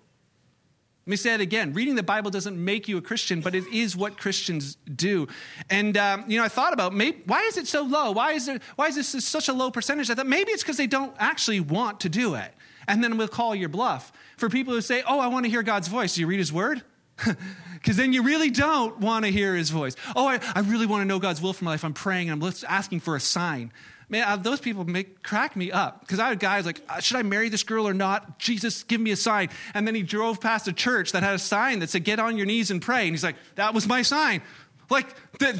Let 1.06 1.10
me 1.10 1.16
say 1.16 1.34
it 1.34 1.40
again. 1.40 1.72
Reading 1.72 1.96
the 1.96 2.04
Bible 2.04 2.30
doesn't 2.30 2.62
make 2.62 2.86
you 2.86 2.98
a 2.98 3.00
Christian, 3.00 3.40
but 3.40 3.54
it 3.54 3.66
is 3.66 3.96
what 3.96 4.16
Christians 4.16 4.76
do. 4.94 5.26
And, 5.68 5.96
um, 5.96 6.24
you 6.28 6.38
know, 6.38 6.44
I 6.44 6.48
thought 6.48 6.72
about 6.72 6.94
maybe, 6.94 7.22
why 7.26 7.40
is 7.48 7.56
it 7.56 7.66
so 7.66 7.82
low? 7.82 8.12
Why 8.12 8.32
is, 8.32 8.46
there, 8.46 8.60
why 8.76 8.86
is 8.86 8.94
this 8.94 9.24
such 9.24 9.48
a 9.48 9.52
low 9.52 9.70
percentage? 9.70 10.08
I 10.08 10.14
thought 10.14 10.28
maybe 10.28 10.52
it's 10.52 10.62
because 10.62 10.76
they 10.76 10.86
don't 10.86 11.14
actually 11.18 11.58
want 11.60 12.00
to 12.00 12.08
do 12.08 12.34
it. 12.34 12.54
And 12.86 13.02
then 13.02 13.16
we'll 13.16 13.28
call 13.28 13.54
your 13.54 13.68
bluff. 13.68 14.12
For 14.36 14.48
people 14.48 14.72
who 14.74 14.80
say, 14.80 15.02
oh, 15.06 15.18
I 15.18 15.26
want 15.26 15.46
to 15.46 15.50
hear 15.50 15.62
God's 15.62 15.88
voice, 15.88 16.14
do 16.14 16.20
you 16.20 16.26
read 16.26 16.38
his 16.38 16.52
word? 16.52 16.82
Because 17.80 17.96
then 17.96 18.12
you 18.12 18.22
really 18.22 18.50
don't 18.50 18.98
want 18.98 19.24
to 19.24 19.30
hear 19.30 19.56
his 19.56 19.70
voice. 19.70 19.96
Oh, 20.14 20.28
I, 20.28 20.38
I 20.54 20.60
really 20.60 20.84
want 20.84 21.00
to 21.00 21.06
know 21.06 21.18
God's 21.18 21.40
will 21.40 21.54
for 21.54 21.64
my 21.64 21.70
life. 21.70 21.82
I'm 21.82 21.94
praying 21.94 22.28
and 22.28 22.44
I'm 22.44 22.52
asking 22.68 23.00
for 23.00 23.16
a 23.16 23.20
sign 23.20 23.72
man, 24.10 24.24
uh, 24.28 24.36
those 24.36 24.60
people 24.60 24.84
make 24.84 25.22
crack 25.22 25.56
me 25.56 25.72
up 25.72 26.00
because 26.00 26.18
I 26.18 26.28
had 26.28 26.40
guys 26.40 26.66
like, 26.66 26.82
uh, 26.88 27.00
should 27.00 27.16
I 27.16 27.22
marry 27.22 27.48
this 27.48 27.62
girl 27.62 27.88
or 27.88 27.94
not? 27.94 28.38
Jesus, 28.38 28.82
give 28.82 29.00
me 29.00 29.12
a 29.12 29.16
sign. 29.16 29.48
And 29.72 29.86
then 29.86 29.94
he 29.94 30.02
drove 30.02 30.40
past 30.40 30.68
a 30.68 30.72
church 30.72 31.12
that 31.12 31.22
had 31.22 31.34
a 31.34 31.38
sign 31.38 31.78
that 31.78 31.88
said, 31.88 32.04
"Get 32.04 32.18
on 32.18 32.36
your 32.36 32.46
knees 32.46 32.70
and 32.70 32.82
pray." 32.82 33.04
And 33.04 33.12
he's 33.12 33.24
like, 33.24 33.36
"That 33.54 33.72
was 33.72 33.86
my 33.86 34.02
sign." 34.02 34.42
Like, 34.90 35.06
the, 35.38 35.58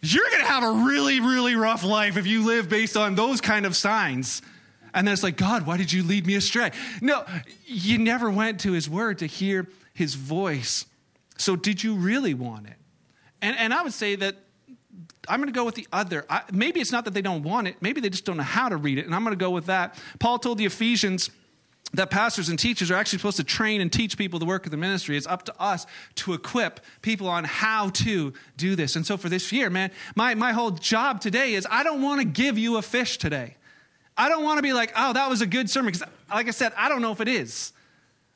you're 0.00 0.24
going 0.28 0.40
to 0.40 0.46
have 0.46 0.62
a 0.62 0.70
really, 0.86 1.20
really 1.20 1.56
rough 1.56 1.84
life 1.84 2.16
if 2.16 2.26
you 2.26 2.46
live 2.46 2.68
based 2.68 2.96
on 2.96 3.16
those 3.16 3.40
kind 3.40 3.66
of 3.66 3.76
signs. 3.76 4.40
And 4.94 5.06
then 5.06 5.12
it's 5.12 5.22
like, 5.22 5.36
God, 5.36 5.66
why 5.66 5.76
did 5.76 5.92
you 5.92 6.02
lead 6.02 6.26
me 6.26 6.36
astray? 6.36 6.70
No, 7.00 7.24
you 7.66 7.98
never 7.98 8.30
went 8.30 8.60
to 8.60 8.72
his 8.72 8.88
word 8.88 9.18
to 9.18 9.26
hear 9.26 9.68
his 9.92 10.14
voice. 10.14 10.86
So, 11.40 11.56
did 11.56 11.82
you 11.82 11.94
really 11.94 12.34
want 12.34 12.66
it? 12.66 12.76
And, 13.42 13.56
and 13.56 13.72
I 13.72 13.82
would 13.82 13.94
say 13.94 14.14
that 14.16 14.36
I'm 15.28 15.40
going 15.40 15.52
to 15.52 15.56
go 15.56 15.64
with 15.64 15.74
the 15.74 15.86
other. 15.92 16.26
I, 16.28 16.42
maybe 16.52 16.80
it's 16.80 16.92
not 16.92 17.04
that 17.06 17.14
they 17.14 17.22
don't 17.22 17.42
want 17.42 17.66
it, 17.68 17.76
maybe 17.80 18.00
they 18.00 18.10
just 18.10 18.24
don't 18.24 18.36
know 18.36 18.42
how 18.42 18.68
to 18.68 18.76
read 18.76 18.98
it. 18.98 19.06
And 19.06 19.14
I'm 19.14 19.24
going 19.24 19.36
to 19.36 19.42
go 19.42 19.50
with 19.50 19.66
that. 19.66 20.00
Paul 20.18 20.38
told 20.38 20.58
the 20.58 20.66
Ephesians 20.66 21.30
that 21.92 22.10
pastors 22.10 22.48
and 22.48 22.58
teachers 22.58 22.90
are 22.90 22.94
actually 22.94 23.18
supposed 23.18 23.38
to 23.38 23.44
train 23.44 23.80
and 23.80 23.92
teach 23.92 24.16
people 24.16 24.38
the 24.38 24.44
work 24.44 24.64
of 24.64 24.70
the 24.70 24.76
ministry. 24.76 25.16
It's 25.16 25.26
up 25.26 25.44
to 25.44 25.60
us 25.60 25.86
to 26.16 26.34
equip 26.34 26.80
people 27.02 27.26
on 27.26 27.44
how 27.44 27.88
to 27.90 28.32
do 28.56 28.76
this. 28.76 28.94
And 28.94 29.04
so 29.04 29.16
for 29.16 29.28
this 29.28 29.50
year, 29.50 29.70
man, 29.70 29.90
my, 30.14 30.34
my 30.34 30.52
whole 30.52 30.70
job 30.70 31.20
today 31.20 31.54
is 31.54 31.66
I 31.70 31.82
don't 31.82 32.02
want 32.02 32.20
to 32.20 32.26
give 32.26 32.58
you 32.58 32.76
a 32.76 32.82
fish 32.82 33.18
today. 33.18 33.56
I 34.16 34.28
don't 34.28 34.44
want 34.44 34.58
to 34.58 34.62
be 34.62 34.72
like, 34.72 34.92
oh, 34.94 35.14
that 35.14 35.28
was 35.30 35.40
a 35.40 35.46
good 35.46 35.70
sermon. 35.70 35.92
Because, 35.92 36.06
like 36.28 36.46
I 36.46 36.50
said, 36.50 36.72
I 36.76 36.88
don't 36.88 37.02
know 37.02 37.12
if 37.12 37.20
it 37.20 37.28
is. 37.28 37.72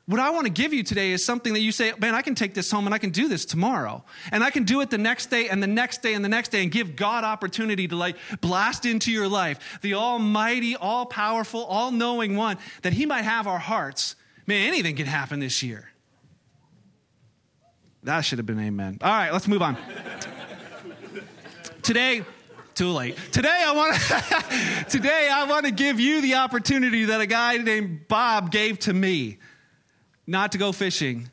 What 0.07 0.19
I 0.19 0.29
want 0.29 0.45
to 0.45 0.51
give 0.51 0.71
you 0.71 0.83
today 0.83 1.11
is 1.11 1.25
something 1.25 1.53
that 1.53 1.61
you 1.61 1.71
say, 1.71 1.91
man, 1.97 2.13
I 2.13 2.21
can 2.21 2.35
take 2.35 2.53
this 2.53 2.69
home 2.69 2.85
and 2.85 2.93
I 2.93 2.99
can 2.99 3.09
do 3.09 3.27
this 3.27 3.43
tomorrow. 3.43 4.03
And 4.31 4.43
I 4.43 4.51
can 4.51 4.63
do 4.63 4.81
it 4.81 4.91
the 4.91 4.99
next 4.99 5.31
day 5.31 5.49
and 5.49 5.63
the 5.63 5.67
next 5.67 6.03
day 6.03 6.13
and 6.13 6.23
the 6.23 6.29
next 6.29 6.49
day 6.49 6.61
and 6.61 6.71
give 6.71 6.95
God 6.95 7.23
opportunity 7.23 7.87
to 7.87 7.95
like 7.95 8.15
blast 8.39 8.85
into 8.85 9.11
your 9.11 9.27
life. 9.27 9.79
The 9.81 9.95
almighty, 9.95 10.75
all 10.75 11.07
powerful, 11.07 11.65
all 11.65 11.89
knowing 11.89 12.35
one 12.35 12.57
that 12.83 12.93
he 12.93 13.07
might 13.07 13.23
have 13.23 13.47
our 13.47 13.57
hearts. 13.57 14.15
Man, 14.45 14.67
anything 14.67 14.95
can 14.95 15.07
happen 15.07 15.39
this 15.39 15.63
year. 15.63 15.89
That 18.03 18.21
should 18.21 18.37
have 18.37 18.45
been 18.45 18.59
amen. 18.59 18.99
All 19.01 19.09
right, 19.09 19.33
let's 19.33 19.47
move 19.47 19.63
on. 19.63 19.75
today, 21.81 22.23
too 22.75 22.91
late. 22.91 23.17
Today 23.31 23.63
I 23.65 23.71
want 23.71 23.95
to 23.95 24.85
today 24.89 25.29
I 25.33 25.45
want 25.45 25.65
to 25.65 25.71
give 25.71 25.99
you 25.99 26.21
the 26.21 26.35
opportunity 26.35 27.05
that 27.05 27.21
a 27.21 27.25
guy 27.25 27.57
named 27.57 28.07
Bob 28.07 28.51
gave 28.51 28.77
to 28.79 28.93
me 28.93 29.39
not 30.27 30.51
to 30.53 30.57
go 30.57 30.71
fishing, 30.71 31.29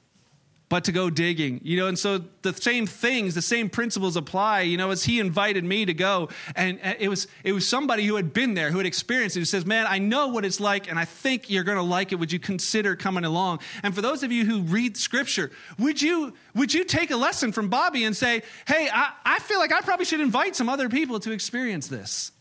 but 0.73 0.85
to 0.85 0.93
go 0.93 1.11
digging. 1.11 1.61
You 1.63 1.77
know, 1.77 1.87
and 1.87 1.99
so 1.99 2.25
the 2.41 2.55
same 2.55 2.87
things, 2.87 3.35
the 3.35 3.43
same 3.43 3.69
principles 3.69 4.17
apply, 4.17 4.63
you 4.63 4.79
know, 4.79 4.91
as 4.91 5.05
he 5.05 5.21
invited 5.21 5.65
me 5.65 5.85
to 5.85 5.93
go. 5.93 6.31
And 6.57 6.81
it 6.99 7.09
was 7.09 7.29
it 7.45 7.53
was 7.53 7.69
somebody 7.69 8.07
who 8.07 8.17
had 8.17 8.33
been 8.33 8.55
there, 8.55 8.71
who 8.71 8.79
had 8.79 8.87
experienced 8.87 9.37
it, 9.37 9.41
who 9.41 9.45
says, 9.45 9.67
Man, 9.67 9.85
I 9.87 9.99
know 9.99 10.29
what 10.29 10.47
it's 10.47 10.61
like, 10.61 10.89
and 10.89 10.99
I 10.99 11.05
think 11.05 11.51
you're 11.51 11.63
gonna 11.63 11.83
like 11.83 12.13
it. 12.13 12.15
Would 12.15 12.33
you 12.33 12.39
consider 12.39 12.97
coming 12.97 13.27
along? 13.27 13.59
And 13.83 13.95
for 13.95 14.01
those 14.01 14.23
of 14.23 14.33
you 14.33 14.47
who 14.47 14.63
read 14.63 14.97
scripture, 14.97 15.51
would 15.79 16.01
you 16.01 16.33
would 16.55 16.73
you 16.73 16.85
take 16.85 17.11
a 17.11 17.17
lesson 17.17 17.53
from 17.53 17.69
Bobby 17.69 18.05
and 18.05 18.17
say, 18.17 18.41
Hey, 18.67 18.89
I, 18.91 19.13
I 19.27 19.39
feel 19.41 19.59
like 19.59 19.73
I 19.73 19.83
probably 19.83 20.07
should 20.07 20.21
invite 20.21 20.57
some 20.57 20.71
other 20.71 20.89
people 20.89 21.21
to 21.21 21.33
experience 21.33 21.87
this? 21.87 22.33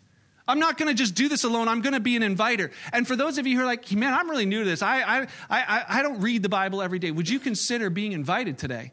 I'm 0.48 0.60
not 0.60 0.78
going 0.78 0.90
to 0.90 0.96
just 0.96 1.16
do 1.16 1.30
this 1.30 1.44
alone. 1.44 1.68
I'm 1.68 1.82
going 1.82 1.94
to 1.94 2.00
be 2.00 2.16
an 2.16 2.24
inviter. 2.24 2.72
And 2.92 3.08
for 3.08 3.16
those 3.16 3.38
of 3.38 3.48
you 3.48 3.58
who 3.58 3.64
are 3.64 3.66
like, 3.66 3.92
man, 3.92 4.14
I'm 4.14 4.30
really 4.30 4.46
new 4.46 4.64
to 4.64 4.70
this. 4.70 4.82
I, 4.82 5.02
I, 5.02 5.28
I, 5.50 5.86
I 5.88 6.02
don't 6.02 6.22
read 6.22 6.44
the 6.44 6.50
Bible 6.50 6.82
every 6.82 7.00
day. 7.00 7.12
Would 7.12 7.30
you 7.30 7.40
consider 7.40 7.90
being 7.90 8.12
invited 8.12 8.58
today? 8.58 8.92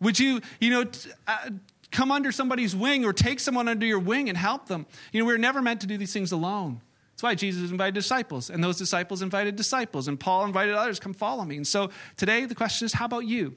Would 0.00 0.18
you, 0.18 0.40
you 0.60 0.70
know, 0.70 0.84
t- 0.84 1.10
uh, 1.26 1.50
come 1.90 2.12
under 2.12 2.32
somebody's 2.32 2.74
wing 2.76 3.04
or 3.04 3.12
take 3.12 3.40
someone 3.40 3.68
under 3.68 3.86
your 3.86 3.98
wing 3.98 4.28
and 4.28 4.38
help 4.38 4.68
them? 4.68 4.86
You 5.12 5.20
know, 5.20 5.26
we 5.26 5.32
we're 5.32 5.38
never 5.38 5.62
meant 5.62 5.80
to 5.82 5.86
do 5.86 5.96
these 5.96 6.12
things 6.12 6.32
alone. 6.32 6.82
That's 7.12 7.22
why 7.22 7.34
Jesus 7.34 7.70
invited 7.70 7.94
disciples, 7.94 8.50
and 8.50 8.62
those 8.62 8.76
disciples 8.76 9.22
invited 9.22 9.56
disciples, 9.56 10.06
and 10.06 10.20
Paul 10.20 10.44
invited 10.44 10.74
others, 10.74 11.00
come 11.00 11.14
follow 11.14 11.44
me. 11.46 11.56
And 11.56 11.66
so 11.66 11.88
today 12.18 12.44
the 12.44 12.54
question 12.54 12.84
is, 12.84 12.92
how 12.92 13.06
about 13.06 13.24
you? 13.24 13.56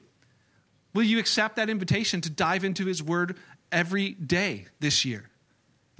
Will 0.94 1.02
you 1.02 1.18
accept 1.18 1.56
that 1.56 1.68
invitation 1.68 2.22
to 2.22 2.30
dive 2.30 2.64
into 2.64 2.86
his 2.86 3.02
word 3.02 3.36
every 3.70 4.12
day 4.12 4.66
this 4.80 5.04
year? 5.04 5.29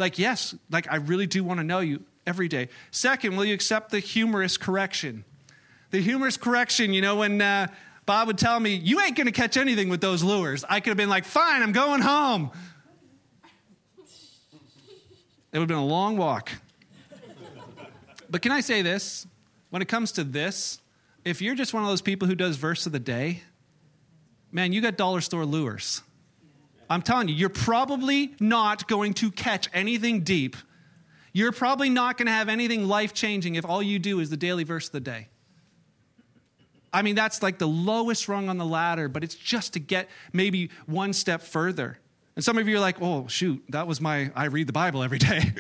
Like, 0.01 0.19
yes, 0.19 0.55
like 0.71 0.91
I 0.91 0.97
really 0.97 1.27
do 1.27 1.45
want 1.45 1.61
to 1.61 1.65
know 1.65 1.81
you 1.81 2.03
every 2.27 2.49
day. 2.49 2.71
Second, 2.91 3.37
will 3.37 3.45
you 3.45 3.53
accept 3.53 3.91
the 3.91 3.99
humorous 3.99 4.57
correction? 4.57 5.25
The 5.91 6.01
humorous 6.01 6.39
correction, 6.39 6.95
you 6.95 7.03
know, 7.03 7.17
when 7.17 7.41
uh, 7.41 7.67
Bob 8.07 8.29
would 8.29 8.39
tell 8.39 8.59
me, 8.59 8.75
you 8.75 8.99
ain't 9.01 9.15
going 9.15 9.27
to 9.27 9.33
catch 9.33 9.59
anything 9.59 9.91
with 9.91 10.01
those 10.01 10.23
lures, 10.23 10.65
I 10.69 10.81
could 10.81 10.89
have 10.91 10.97
been 10.97 11.11
like, 11.11 11.27
fine, 11.27 11.63
I'm 11.63 11.73
going 11.73 12.01
home. 12.01 12.51
It 15.53 15.59
would 15.59 15.61
have 15.61 15.69
been 15.69 15.77
a 15.77 15.85
long 15.85 16.17
walk. 16.17 16.51
But 18.31 18.41
can 18.41 18.53
I 18.53 18.61
say 18.61 18.83
this? 18.83 19.27
When 19.69 19.83
it 19.83 19.89
comes 19.89 20.13
to 20.13 20.25
this, 20.25 20.81
if 21.25 21.43
you're 21.43 21.55
just 21.55 21.75
one 21.75 21.83
of 21.83 21.89
those 21.89 22.03
people 22.03 22.27
who 22.27 22.35
does 22.35 22.57
verse 22.57 22.87
of 22.87 22.93
the 22.93 22.99
day, 22.99 23.43
man, 24.51 24.73
you 24.73 24.81
got 24.81 24.97
dollar 24.97 25.21
store 25.21 25.45
lures. 25.45 26.03
I'm 26.91 27.03
telling 27.03 27.29
you, 27.29 27.35
you're 27.37 27.49
probably 27.49 28.35
not 28.41 28.89
going 28.89 29.15
to 29.15 29.31
catch 29.31 29.69
anything 29.73 30.23
deep. 30.23 30.57
You're 31.33 31.53
probably 31.53 31.89
not 31.89 32.19
going 32.19 32.27
to 32.27 32.33
have 32.33 32.49
anything 32.49 32.89
life 32.89 33.15
changing 33.15 33.55
if 33.55 33.65
all 33.65 33.81
you 33.81 34.01
do 34.01 34.19
is 34.19 34.29
the 34.29 34.37
daily 34.37 34.65
verse 34.65 34.87
of 34.87 34.93
the 34.93 35.01
day. 35.01 35.29
I 36.93 37.03
mean, 37.03 37.15
that's 37.15 37.45
like 37.45 37.59
the 37.59 37.69
lowest 37.69 38.29
rung 38.29 38.49
on 38.49 38.59
the 38.59 38.67
ladder, 38.67 39.09
but 39.09 39.23
it's 39.23 39.37
just 39.37 39.75
to 39.75 39.79
get 39.79 40.09
maybe 40.33 40.71
one 40.87 41.13
step 41.13 41.43
further. 41.43 42.01
And 42.35 42.45
some 42.45 42.59
of 42.59 42.67
you 42.67 42.77
are 42.77 42.81
like, 42.81 43.01
oh, 43.01 43.29
shoot, 43.29 43.63
that 43.69 43.87
was 43.87 44.01
my, 44.01 44.33
I 44.35 44.47
read 44.47 44.67
the 44.67 44.73
Bible 44.73 45.05
every 45.05 45.19
day. 45.19 45.53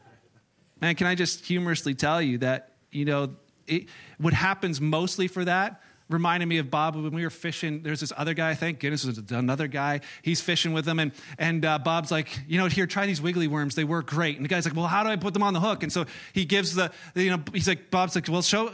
Man, 0.80 0.96
can 0.96 1.06
I 1.06 1.14
just 1.14 1.46
humorously 1.46 1.94
tell 1.94 2.20
you 2.20 2.38
that, 2.38 2.72
you 2.90 3.04
know, 3.04 3.36
it, 3.68 3.86
what 4.18 4.32
happens 4.32 4.80
mostly 4.80 5.28
for 5.28 5.44
that 5.44 5.80
reminded 6.12 6.46
me 6.46 6.58
of 6.58 6.70
Bob 6.70 6.96
when 6.96 7.14
we 7.14 7.24
were 7.24 7.30
fishing. 7.30 7.82
There's 7.82 8.00
this 8.00 8.12
other 8.16 8.34
guy, 8.34 8.54
thank 8.54 8.80
goodness, 8.80 9.04
was 9.04 9.18
another 9.30 9.66
guy. 9.66 10.00
He's 10.22 10.40
fishing 10.40 10.72
with 10.72 10.84
them, 10.84 10.98
and 10.98 11.12
and 11.38 11.64
uh, 11.64 11.78
Bob's 11.78 12.10
like, 12.10 12.28
you 12.46 12.58
know, 12.58 12.66
here, 12.66 12.86
try 12.86 13.06
these 13.06 13.20
wiggly 13.20 13.48
worms. 13.48 13.74
They 13.74 13.84
work 13.84 14.06
great. 14.06 14.36
And 14.36 14.44
the 14.44 14.48
guy's 14.48 14.64
like, 14.64 14.76
well, 14.76 14.86
how 14.86 15.02
do 15.02 15.08
I 15.08 15.16
put 15.16 15.34
them 15.34 15.42
on 15.42 15.54
the 15.54 15.60
hook? 15.60 15.82
And 15.82 15.92
so 15.92 16.06
he 16.32 16.44
gives 16.44 16.74
the, 16.74 16.92
you 17.14 17.30
know, 17.30 17.42
he's 17.52 17.68
like, 17.68 17.90
Bob's 17.90 18.14
like, 18.14 18.28
well, 18.28 18.42
show, 18.42 18.70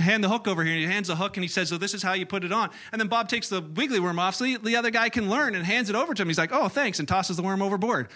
hand 0.00 0.24
the 0.24 0.28
hook 0.28 0.48
over 0.48 0.62
here. 0.64 0.72
And 0.72 0.82
he 0.82 0.86
hands 0.86 1.08
the 1.08 1.16
hook, 1.16 1.36
and 1.36 1.44
he 1.44 1.48
says, 1.48 1.68
so 1.68 1.78
this 1.78 1.94
is 1.94 2.02
how 2.02 2.12
you 2.12 2.26
put 2.26 2.44
it 2.44 2.52
on. 2.52 2.70
And 2.92 3.00
then 3.00 3.08
Bob 3.08 3.28
takes 3.28 3.48
the 3.48 3.60
wiggly 3.60 4.00
worm 4.00 4.18
off, 4.18 4.34
so 4.34 4.44
the 4.44 4.76
other 4.76 4.90
guy 4.90 5.08
can 5.08 5.30
learn, 5.30 5.54
and 5.54 5.64
hands 5.64 5.88
it 5.90 5.96
over 5.96 6.14
to 6.14 6.22
him. 6.22 6.28
He's 6.28 6.38
like, 6.38 6.52
oh, 6.52 6.68
thanks, 6.68 6.98
and 6.98 7.08
tosses 7.08 7.36
the 7.36 7.42
worm 7.42 7.62
overboard. 7.62 8.08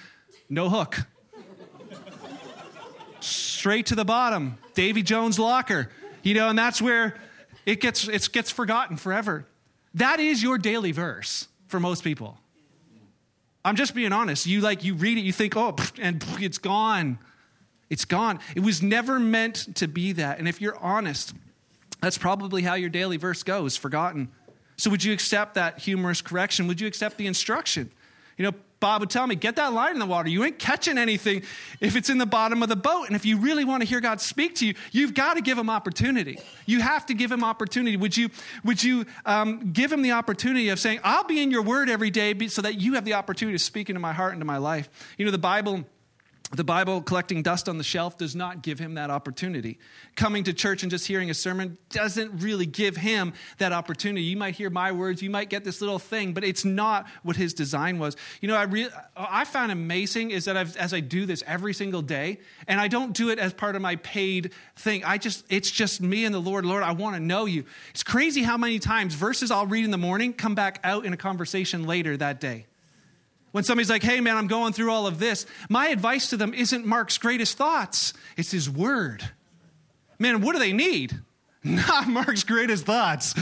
No 0.49 0.69
hook. 0.69 0.99
Straight 3.21 3.87
to 3.87 3.95
the 3.95 4.05
bottom, 4.05 4.59
Davy 4.75 5.03
Jones' 5.03 5.39
locker. 5.39 5.91
You 6.23 6.35
know, 6.35 6.49
and 6.49 6.59
that's 6.59 6.83
where 6.83 7.17
it 7.67 7.81
gets, 7.81 8.09
it 8.09 8.33
gets 8.33 8.51
forgotten 8.51 8.97
forever. 8.97 9.47
That 9.95 10.21
is 10.21 10.43
your 10.43 10.57
daily 10.57 10.93
verse 10.93 11.49
for 11.67 11.81
most 11.81 12.05
people. 12.05 12.39
I'm 13.65 13.75
just 13.75 13.95
being 13.95 14.13
honest. 14.13 14.47
You 14.47 14.61
like 14.61 14.85
you 14.85 14.95
read 14.95 15.19
it, 15.19 15.23
you 15.23 15.33
think, 15.33 15.57
oh, 15.57 15.75
and 16.01 16.25
it's 16.39 16.59
gone. 16.59 17.19
It's 17.91 18.05
gone. 18.05 18.39
It 18.55 18.61
was 18.61 18.81
never 18.81 19.19
meant 19.19 19.75
to 19.77 19.89
be 19.89 20.13
that. 20.13 20.39
And 20.39 20.49
if 20.49 20.61
you're 20.61 20.79
honest, 20.79 21.35
that's 22.01 22.17
probably 22.19 22.63
how 22.63 22.75
your 22.75 22.91
daily 22.91 23.17
verse 23.17 23.43
goes, 23.43 23.77
forgotten. 23.77 24.29
So 24.77 24.91
would 24.91 25.03
you 25.03 25.13
accept 25.13 25.55
that 25.55 25.81
humorous 25.81 26.23
correction? 26.23 26.69
Would 26.69 26.81
you 26.81 26.87
accept 26.87 27.17
the 27.17 27.27
instruction? 27.27 27.91
You 28.37 28.45
know, 28.45 28.53
Bob 28.79 29.01
would 29.01 29.11
tell 29.11 29.27
me, 29.27 29.35
get 29.35 29.57
that 29.57 29.73
line 29.73 29.93
in 29.93 29.99
the 29.99 30.07
water. 30.07 30.29
You 30.29 30.45
ain't 30.45 30.59
catching 30.59 30.99
anything 30.99 31.43
if 31.81 31.97
it's 31.97 32.11
in 32.11 32.19
the 32.19 32.27
bottom 32.27 32.63
of 32.63 32.69
the 32.69 32.77
boat. 32.77 33.07
And 33.07 33.17
if 33.17 33.25
you 33.25 33.39
really 33.39 33.65
want 33.65 33.83
to 33.83 33.89
hear 33.89 34.01
God 34.01 34.21
speak 34.21 34.57
to 34.57 34.67
you, 34.67 34.75
you've 34.93 35.15
got 35.15 35.35
to 35.35 35.41
give 35.41 35.57
him 35.57 35.71
opportunity. 35.71 36.39
You 36.67 36.81
have 36.81 37.07
to 37.07 37.15
give 37.15 37.33
him 37.33 37.43
opportunity. 37.43 37.97
Would 37.97 38.17
you, 38.17 38.29
would 38.65 38.83
you 38.83 39.07
um, 39.25 39.73
give 39.73 39.91
him 39.91 40.03
the 40.03 40.13
opportunity 40.13 40.69
of 40.69 40.79
saying, 40.79 41.01
I'll 41.03 41.25
be 41.25 41.43
in 41.43 41.51
your 41.51 41.63
word 41.63 41.89
every 41.89 42.11
day 42.11 42.35
so 42.49 42.61
that 42.63 42.79
you 42.81 42.95
have 42.95 43.05
the 43.05 43.15
opportunity 43.15 43.57
to 43.57 43.65
speak 43.65 43.89
into 43.89 44.01
my 44.01 44.13
heart, 44.13 44.33
and 44.33 44.43
into 44.43 44.47
my 44.47 44.59
life? 44.59 44.91
You 45.17 45.25
know, 45.25 45.31
the 45.31 45.39
Bible 45.39 45.85
the 46.53 46.63
Bible 46.63 47.03
collecting 47.03 47.43
dust 47.43 47.69
on 47.69 47.77
the 47.77 47.85
shelf 47.85 48.17
does 48.17 48.37
not 48.37 48.63
give 48.63 48.79
him 48.79 48.95
that 48.95 49.11
opportunity. 49.11 49.79
Coming 50.15 50.45
to 50.45 50.53
church 50.53 50.83
and 50.83 50.91
just 50.91 51.07
hearing 51.07 51.29
a 51.29 51.35
sermon 51.35 51.77
doesn't 51.91 52.41
really 52.41 52.67
give 52.67 52.97
him 52.97 53.33
that 53.59 53.73
opportunity. 53.73 54.23
You 54.23 54.37
might 54.37 54.55
hear 54.55 54.71
my 54.71 54.93
words, 54.93 55.23
you 55.23 55.31
might 55.31 55.51
get 55.51 55.65
this 55.65 55.81
little 55.81 55.99
thing, 55.99 56.35
but 56.35 56.45
it's 56.45 56.65
not 56.65 57.07
what 57.25 57.35
his 57.35 57.53
design 57.53 57.99
was. 57.99 58.17
You 58.41 58.49
know, 58.49 58.55
I 58.55 58.63
re- 58.63 58.91
I 59.17 59.45
found 59.45 59.73
amazing 59.73 60.31
is 60.31 60.45
that 60.45 60.57
I've, 60.57 60.77
as 60.77 60.95
I 60.95 61.01
do 61.01 61.27
this 61.27 61.43
every 61.49 61.75
single 61.75 62.03
day, 62.03 62.39
and 62.69 62.81
I 62.81 62.87
don't 62.87 63.13
do 63.13 63.31
it 63.31 63.41
as 63.41 63.53
part 63.53 63.75
of 63.75 63.83
my 63.83 63.97
paid 63.97 64.53
thing. 64.77 65.03
I 65.03 65.19
just 65.19 65.45
it's 65.49 65.71
just 65.71 66.01
me 66.01 66.25
and 66.25 66.35
the 66.35 66.41
Lord. 66.41 66.65
Lord, 66.65 66.85
I 66.85 66.93
want 66.93 67.17
to 67.17 67.21
know 67.21 67.47
you. 67.47 67.65
It's 67.91 68.05
crazy 68.05 68.45
how 68.45 68.57
many 68.57 68.79
times 68.79 69.15
verses 69.15 69.51
I'll 69.51 69.67
read 69.67 69.85
in 69.85 69.91
the 69.91 69.99
morning 69.99 70.33
come 70.33 70.55
back 70.55 70.79
out 70.85 71.05
in 71.05 71.13
a 71.13 71.17
conversation 71.17 71.87
later 71.87 72.17
that 72.17 72.41
day. 72.41 72.67
When 73.57 73.65
somebody's 73.65 73.89
like, 73.89 74.03
hey, 74.03 74.21
man, 74.21 74.37
I'm 74.37 74.49
going 74.49 74.75
through 74.75 74.93
all 74.93 75.07
of 75.07 75.19
this, 75.19 75.47
my 75.71 75.89
advice 75.89 76.29
to 76.29 76.37
them 76.37 76.53
isn't 76.53 76.85
Mark's 76.85 77.17
greatest 77.17 77.57
thoughts, 77.57 78.13
it's 78.37 78.51
his 78.51 78.69
word. 78.69 79.27
Man, 80.19 80.43
what 80.43 80.53
do 80.53 80.59
they 80.59 80.75
need? 80.75 81.19
Not 81.65 82.07
Mark's 82.07 82.45
greatest 82.45 82.85
thoughts. 82.85 83.35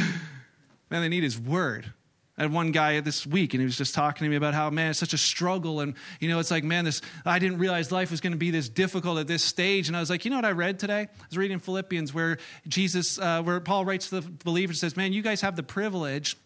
Man, 0.89 1.03
they 1.03 1.09
need 1.09 1.25
his 1.25 1.37
word. 1.37 1.93
I 2.39 2.43
had 2.43 2.53
one 2.53 2.71
guy 2.71 3.01
this 3.01 3.27
week, 3.27 3.55
and 3.55 3.61
he 3.61 3.65
was 3.65 3.77
just 3.77 3.93
talking 3.93 4.25
to 4.25 4.29
me 4.31 4.37
about 4.37 4.55
how, 4.55 4.71
man, 4.71 4.91
it's 4.91 5.01
such 5.01 5.15
a 5.15 5.19
struggle. 5.19 5.81
And, 5.81 5.95
you 6.21 6.29
know, 6.29 6.39
it's 6.39 6.53
like, 6.53 6.63
man, 6.63 6.85
this, 6.85 7.03
I 7.27 7.41
didn't 7.41 7.59
realize 7.59 7.91
life 7.91 8.13
was 8.13 8.21
going 8.21 8.35
to 8.35 8.39
be 8.39 8.53
this 8.53 8.69
difficult 8.69 9.19
at 9.19 9.27
this 9.27 9.43
stage. 9.43 9.89
And 9.89 9.97
I 9.97 10.01
was 10.01 10.11
like, 10.11 10.25
you 10.25 10.31
know 10.31 10.37
what 10.37 10.45
I 10.45 10.53
read 10.53 10.79
today? 10.79 11.09
I 11.11 11.27
was 11.29 11.37
reading 11.37 11.59
Philippians 11.59 12.15
where 12.15 12.39
Jesus, 12.69 13.19
uh, 13.19 13.43
where 13.43 13.59
Paul 13.59 13.85
writes 13.85 14.11
to 14.11 14.21
the 14.21 14.31
believers, 14.45 14.77
and 14.77 14.93
says, 14.93 14.97
man, 14.97 15.13
you 15.13 15.23
guys 15.23 15.41
have 15.41 15.57
the 15.57 15.65
privilege 15.65 16.37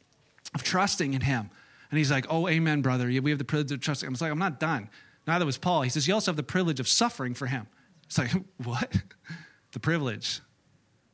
of 0.55 0.63
trusting 0.63 1.13
in 1.13 1.21
him. 1.21 1.51
And 1.91 1.99
he's 1.99 2.11
like, 2.11 2.27
Oh, 2.29 2.49
amen, 2.49 2.83
brother. 2.83 3.07
We 3.07 3.31
have 3.31 3.39
the 3.39 3.45
privilege 3.45 3.73
of 3.73 3.81
trusting. 3.81 4.07
Him. 4.07 4.13
I 4.13 4.15
was 4.15 4.21
like, 4.21 4.33
I'm 4.33 4.39
not 4.39 4.61
done. 4.61 4.91
Neither 5.27 5.47
was 5.47 5.59
Paul. 5.59 5.83
He 5.83 5.91
says, 5.91 6.07
You 6.09 6.15
also 6.15 6.31
have 6.31 6.37
the 6.37 6.43
privilege 6.43 6.81
of 6.81 6.89
suffering 6.89 7.35
for 7.35 7.47
him. 7.47 7.67
It's 8.07 8.19
like, 8.19 8.31
What? 8.65 8.93
the 9.73 9.81
privilege. 9.81 10.41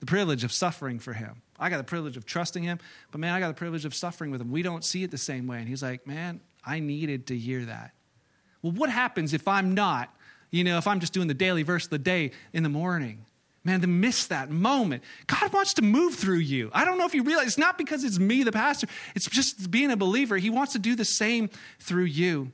The 0.00 0.06
privilege 0.06 0.44
of 0.44 0.52
suffering 0.52 0.98
for 0.98 1.12
him. 1.12 1.42
I 1.58 1.70
got 1.70 1.78
the 1.78 1.84
privilege 1.84 2.16
of 2.16 2.26
trusting 2.26 2.62
him, 2.62 2.78
but 3.10 3.20
man, 3.20 3.32
I 3.32 3.40
got 3.40 3.48
the 3.48 3.54
privilege 3.54 3.84
of 3.84 3.94
suffering 3.94 4.30
with 4.30 4.40
him. 4.40 4.50
We 4.50 4.62
don't 4.62 4.84
see 4.84 5.04
it 5.04 5.10
the 5.10 5.18
same 5.18 5.46
way. 5.46 5.58
And 5.58 5.68
he's 5.68 5.82
like, 5.82 6.06
Man, 6.06 6.40
I 6.64 6.80
needed 6.80 7.28
to 7.28 7.38
hear 7.38 7.64
that. 7.66 7.92
Well, 8.62 8.72
what 8.72 8.90
happens 8.90 9.34
if 9.34 9.46
I'm 9.46 9.74
not, 9.74 10.14
you 10.50 10.64
know, 10.64 10.78
if 10.78 10.86
I'm 10.86 11.00
just 11.00 11.12
doing 11.12 11.28
the 11.28 11.34
daily 11.34 11.62
verse 11.62 11.84
of 11.84 11.90
the 11.90 11.98
day 11.98 12.32
in 12.52 12.62
the 12.62 12.68
morning? 12.68 13.26
Man, 13.64 13.80
to 13.80 13.86
miss 13.86 14.26
that 14.26 14.50
moment. 14.50 15.02
God 15.26 15.52
wants 15.52 15.74
to 15.74 15.82
move 15.82 16.14
through 16.14 16.38
you. 16.38 16.70
I 16.74 16.84
don't 16.84 16.98
know 16.98 17.06
if 17.06 17.14
you 17.14 17.22
realize 17.22 17.46
it's 17.46 17.58
not 17.58 17.78
because 17.78 18.04
it's 18.04 18.18
me, 18.18 18.42
the 18.42 18.52
pastor, 18.52 18.86
it's 19.14 19.26
just 19.28 19.70
being 19.70 19.90
a 19.90 19.96
believer. 19.96 20.36
He 20.36 20.50
wants 20.50 20.74
to 20.74 20.78
do 20.78 20.94
the 20.94 21.04
same 21.04 21.48
through 21.80 22.04
you. 22.04 22.52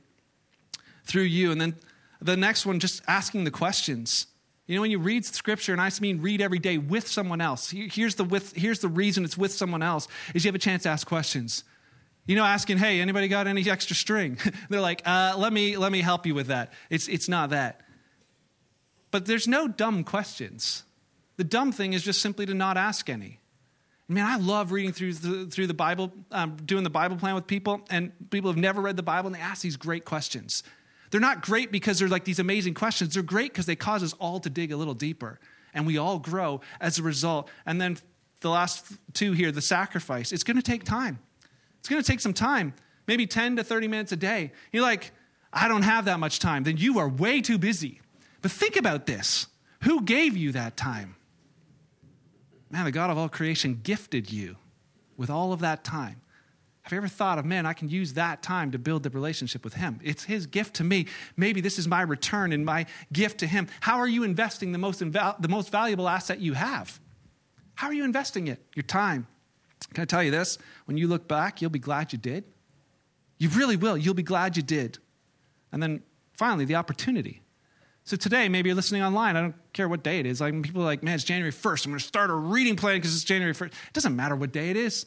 Through 1.03 1.23
you. 1.23 1.51
And 1.51 1.59
then 1.59 1.75
the 2.21 2.37
next 2.37 2.65
one, 2.65 2.79
just 2.79 3.01
asking 3.09 3.43
the 3.43 3.51
questions. 3.51 4.27
You 4.67 4.75
know, 4.75 4.81
when 4.81 4.91
you 4.91 4.99
read 4.99 5.25
scripture, 5.25 5.73
and 5.73 5.81
I 5.81 5.91
mean 5.99 6.21
read 6.21 6.39
every 6.39 6.59
day 6.59 6.77
with 6.77 7.09
someone 7.09 7.41
else, 7.41 7.71
here's 7.71 8.15
the, 8.15 8.23
with, 8.23 8.53
here's 8.53 8.79
the 8.79 8.87
reason 8.87 9.25
it's 9.25 9.37
with 9.37 9.51
someone 9.51 9.81
else, 9.81 10.07
is 10.33 10.45
you 10.45 10.47
have 10.47 10.55
a 10.55 10.59
chance 10.59 10.83
to 10.83 10.89
ask 10.89 11.05
questions. 11.05 11.65
You 12.25 12.37
know, 12.37 12.45
asking, 12.45 12.77
hey, 12.77 13.01
anybody 13.01 13.27
got 13.27 13.47
any 13.47 13.69
extra 13.69 13.97
string? 13.97 14.37
They're 14.69 14.79
like, 14.79 15.01
uh, 15.05 15.35
let, 15.37 15.51
me, 15.51 15.75
let 15.75 15.91
me 15.91 15.99
help 15.99 16.25
you 16.25 16.33
with 16.33 16.47
that. 16.47 16.71
It's, 16.89 17.09
it's 17.09 17.27
not 17.27 17.49
that. 17.49 17.81
But 19.09 19.25
there's 19.25 19.47
no 19.47 19.67
dumb 19.67 20.05
questions. 20.05 20.83
The 21.37 21.43
dumb 21.43 21.71
thing 21.71 21.93
is 21.93 22.03
just 22.03 22.21
simply 22.21 22.45
to 22.45 22.53
not 22.53 22.77
ask 22.77 23.09
any. 23.09 23.39
Man, 24.07 24.25
I 24.25 24.35
love 24.35 24.71
reading 24.71 24.91
through 24.91 25.13
the, 25.13 25.45
through 25.45 25.67
the 25.67 25.73
Bible, 25.73 26.11
um, 26.31 26.57
doing 26.65 26.83
the 26.83 26.89
Bible 26.89 27.15
plan 27.15 27.33
with 27.33 27.47
people, 27.47 27.81
and 27.89 28.11
people 28.29 28.49
have 28.49 28.57
never 28.57 28.81
read 28.81 28.97
the 28.97 29.03
Bible 29.03 29.27
and 29.27 29.35
they 29.35 29.39
ask 29.39 29.61
these 29.61 29.77
great 29.77 30.03
questions. 30.03 30.63
They're 31.11 31.21
not 31.21 31.41
great 31.41 31.71
because 31.71 31.99
they're 31.99 32.07
like 32.07 32.25
these 32.25 32.39
amazing 32.39 32.73
questions. 32.73 33.13
They're 33.13 33.23
great 33.23 33.51
because 33.51 33.65
they 33.65 33.75
cause 33.75 34.03
us 34.03 34.13
all 34.13 34.39
to 34.41 34.49
dig 34.49 34.71
a 34.71 34.77
little 34.77 34.93
deeper, 34.93 35.39
and 35.73 35.85
we 35.85 35.97
all 35.97 36.19
grow 36.19 36.61
as 36.79 36.99
a 36.99 37.03
result. 37.03 37.49
And 37.65 37.79
then 37.79 37.97
the 38.41 38.49
last 38.49 38.85
two 39.13 39.33
here, 39.33 39.51
the 39.51 39.61
sacrifice, 39.61 40.31
it's 40.31 40.43
going 40.43 40.57
to 40.57 40.63
take 40.63 40.83
time. 40.83 41.19
It's 41.79 41.89
going 41.89 42.01
to 42.01 42.07
take 42.07 42.19
some 42.19 42.33
time, 42.33 42.73
maybe 43.07 43.25
10 43.25 43.57
to 43.57 43.63
30 43.63 43.87
minutes 43.87 44.11
a 44.11 44.15
day. 44.15 44.51
You're 44.71 44.83
like, 44.83 45.11
I 45.53 45.67
don't 45.67 45.81
have 45.81 46.05
that 46.05 46.19
much 46.19 46.39
time. 46.39 46.63
Then 46.63 46.77
you 46.77 46.99
are 46.99 47.09
way 47.09 47.41
too 47.41 47.57
busy. 47.57 48.01
But 48.41 48.51
think 48.51 48.75
about 48.75 49.05
this 49.05 49.47
who 49.83 50.01
gave 50.03 50.37
you 50.37 50.51
that 50.51 50.77
time? 50.77 51.15
Man, 52.71 52.85
the 52.85 52.91
God 52.91 53.09
of 53.09 53.17
all 53.17 53.29
creation 53.29 53.79
gifted 53.83 54.31
you 54.31 54.57
with 55.17 55.29
all 55.29 55.53
of 55.53 55.59
that 55.59 55.83
time. 55.83 56.21
Have 56.83 56.93
you 56.93 56.97
ever 56.97 57.07
thought 57.07 57.37
of, 57.37 57.45
man, 57.45 57.65
I 57.65 57.73
can 57.73 57.89
use 57.89 58.13
that 58.13 58.41
time 58.41 58.71
to 58.71 58.79
build 58.79 59.03
the 59.03 59.11
relationship 59.11 59.63
with 59.63 59.75
Him? 59.75 59.99
It's 60.03 60.23
His 60.23 60.47
gift 60.47 60.75
to 60.75 60.83
me. 60.83 61.05
Maybe 61.37 61.61
this 61.61 61.77
is 61.77 61.87
my 61.87 62.01
return 62.01 62.51
and 62.51 62.65
my 62.65 62.87
gift 63.13 63.39
to 63.39 63.47
Him. 63.47 63.67
How 63.81 63.97
are 63.99 64.07
you 64.07 64.23
investing 64.23 64.71
the 64.71 64.77
most, 64.79 64.99
inval- 64.99 65.39
the 65.39 65.47
most 65.47 65.71
valuable 65.71 66.09
asset 66.09 66.39
you 66.39 66.53
have? 66.53 66.99
How 67.75 67.87
are 67.87 67.93
you 67.93 68.03
investing 68.03 68.47
it? 68.47 68.63
Your 68.75 68.83
time. 68.83 69.27
Can 69.93 70.01
I 70.01 70.05
tell 70.05 70.23
you 70.23 70.31
this? 70.31 70.57
When 70.85 70.97
you 70.97 71.07
look 71.07 71.27
back, 71.27 71.61
you'll 71.61 71.71
be 71.71 71.79
glad 71.79 72.13
you 72.13 72.19
did. 72.19 72.45
You 73.37 73.49
really 73.49 73.75
will. 73.75 73.97
You'll 73.97 74.13
be 74.13 74.23
glad 74.23 74.57
you 74.57 74.63
did. 74.63 74.97
And 75.71 75.81
then 75.81 76.03
finally, 76.33 76.65
the 76.65 76.75
opportunity. 76.75 77.41
So 78.03 78.17
today, 78.17 78.49
maybe 78.49 78.69
you're 78.69 78.75
listening 78.75 79.03
online. 79.03 79.35
I 79.35 79.41
don't 79.41 79.73
care 79.73 79.87
what 79.87 80.03
day 80.03 80.19
it 80.19 80.25
is. 80.25 80.41
Like 80.41 80.59
people 80.63 80.81
are 80.81 80.85
like, 80.85 81.03
man, 81.03 81.15
it's 81.15 81.23
January 81.23 81.51
1st. 81.51 81.85
I'm 81.85 81.91
going 81.91 81.99
to 81.99 82.05
start 82.05 82.29
a 82.29 82.33
reading 82.33 82.75
plan 82.75 82.97
because 82.97 83.15
it's 83.15 83.23
January 83.23 83.53
1st. 83.53 83.67
It 83.67 83.93
doesn't 83.93 84.15
matter 84.15 84.35
what 84.35 84.51
day 84.51 84.69
it 84.69 84.77
is. 84.77 85.05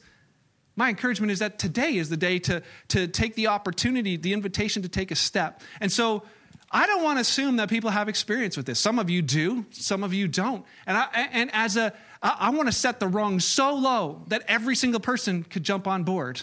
My 0.77 0.89
encouragement 0.89 1.31
is 1.31 1.39
that 1.39 1.59
today 1.59 1.97
is 1.97 2.09
the 2.09 2.17
day 2.17 2.39
to, 2.41 2.63
to 2.89 3.07
take 3.07 3.35
the 3.35 3.49
opportunity, 3.49 4.17
the 4.17 4.33
invitation 4.33 4.83
to 4.83 4.89
take 4.89 5.11
a 5.11 5.17
step. 5.17 5.61
And 5.81 5.91
so 5.91 6.23
I 6.71 6.87
don't 6.87 7.03
want 7.05 7.19
to 7.19 7.21
assume 7.21 7.57
that 7.57 7.69
people 7.69 7.91
have 7.91 8.09
experience 8.09 8.57
with 8.57 8.67
this. 8.67 8.81
Some 8.81 8.99
of 8.99 9.09
you 9.09 9.23
do, 9.23 9.67
some 9.71 10.03
of 10.03 10.13
you 10.13 10.27
don't. 10.27 10.65
And, 10.87 10.97
I, 10.97 11.29
and 11.33 11.51
as 11.53 11.77
a, 11.77 11.93
I, 12.23 12.37
I 12.41 12.51
want 12.51 12.69
to 12.69 12.73
set 12.73 12.99
the 12.99 13.07
rung 13.07 13.39
so 13.39 13.75
low 13.75 14.23
that 14.29 14.43
every 14.49 14.75
single 14.75 15.01
person 15.01 15.45
could 15.45 15.63
jump 15.63 15.87
on 15.87 16.03
board. 16.03 16.43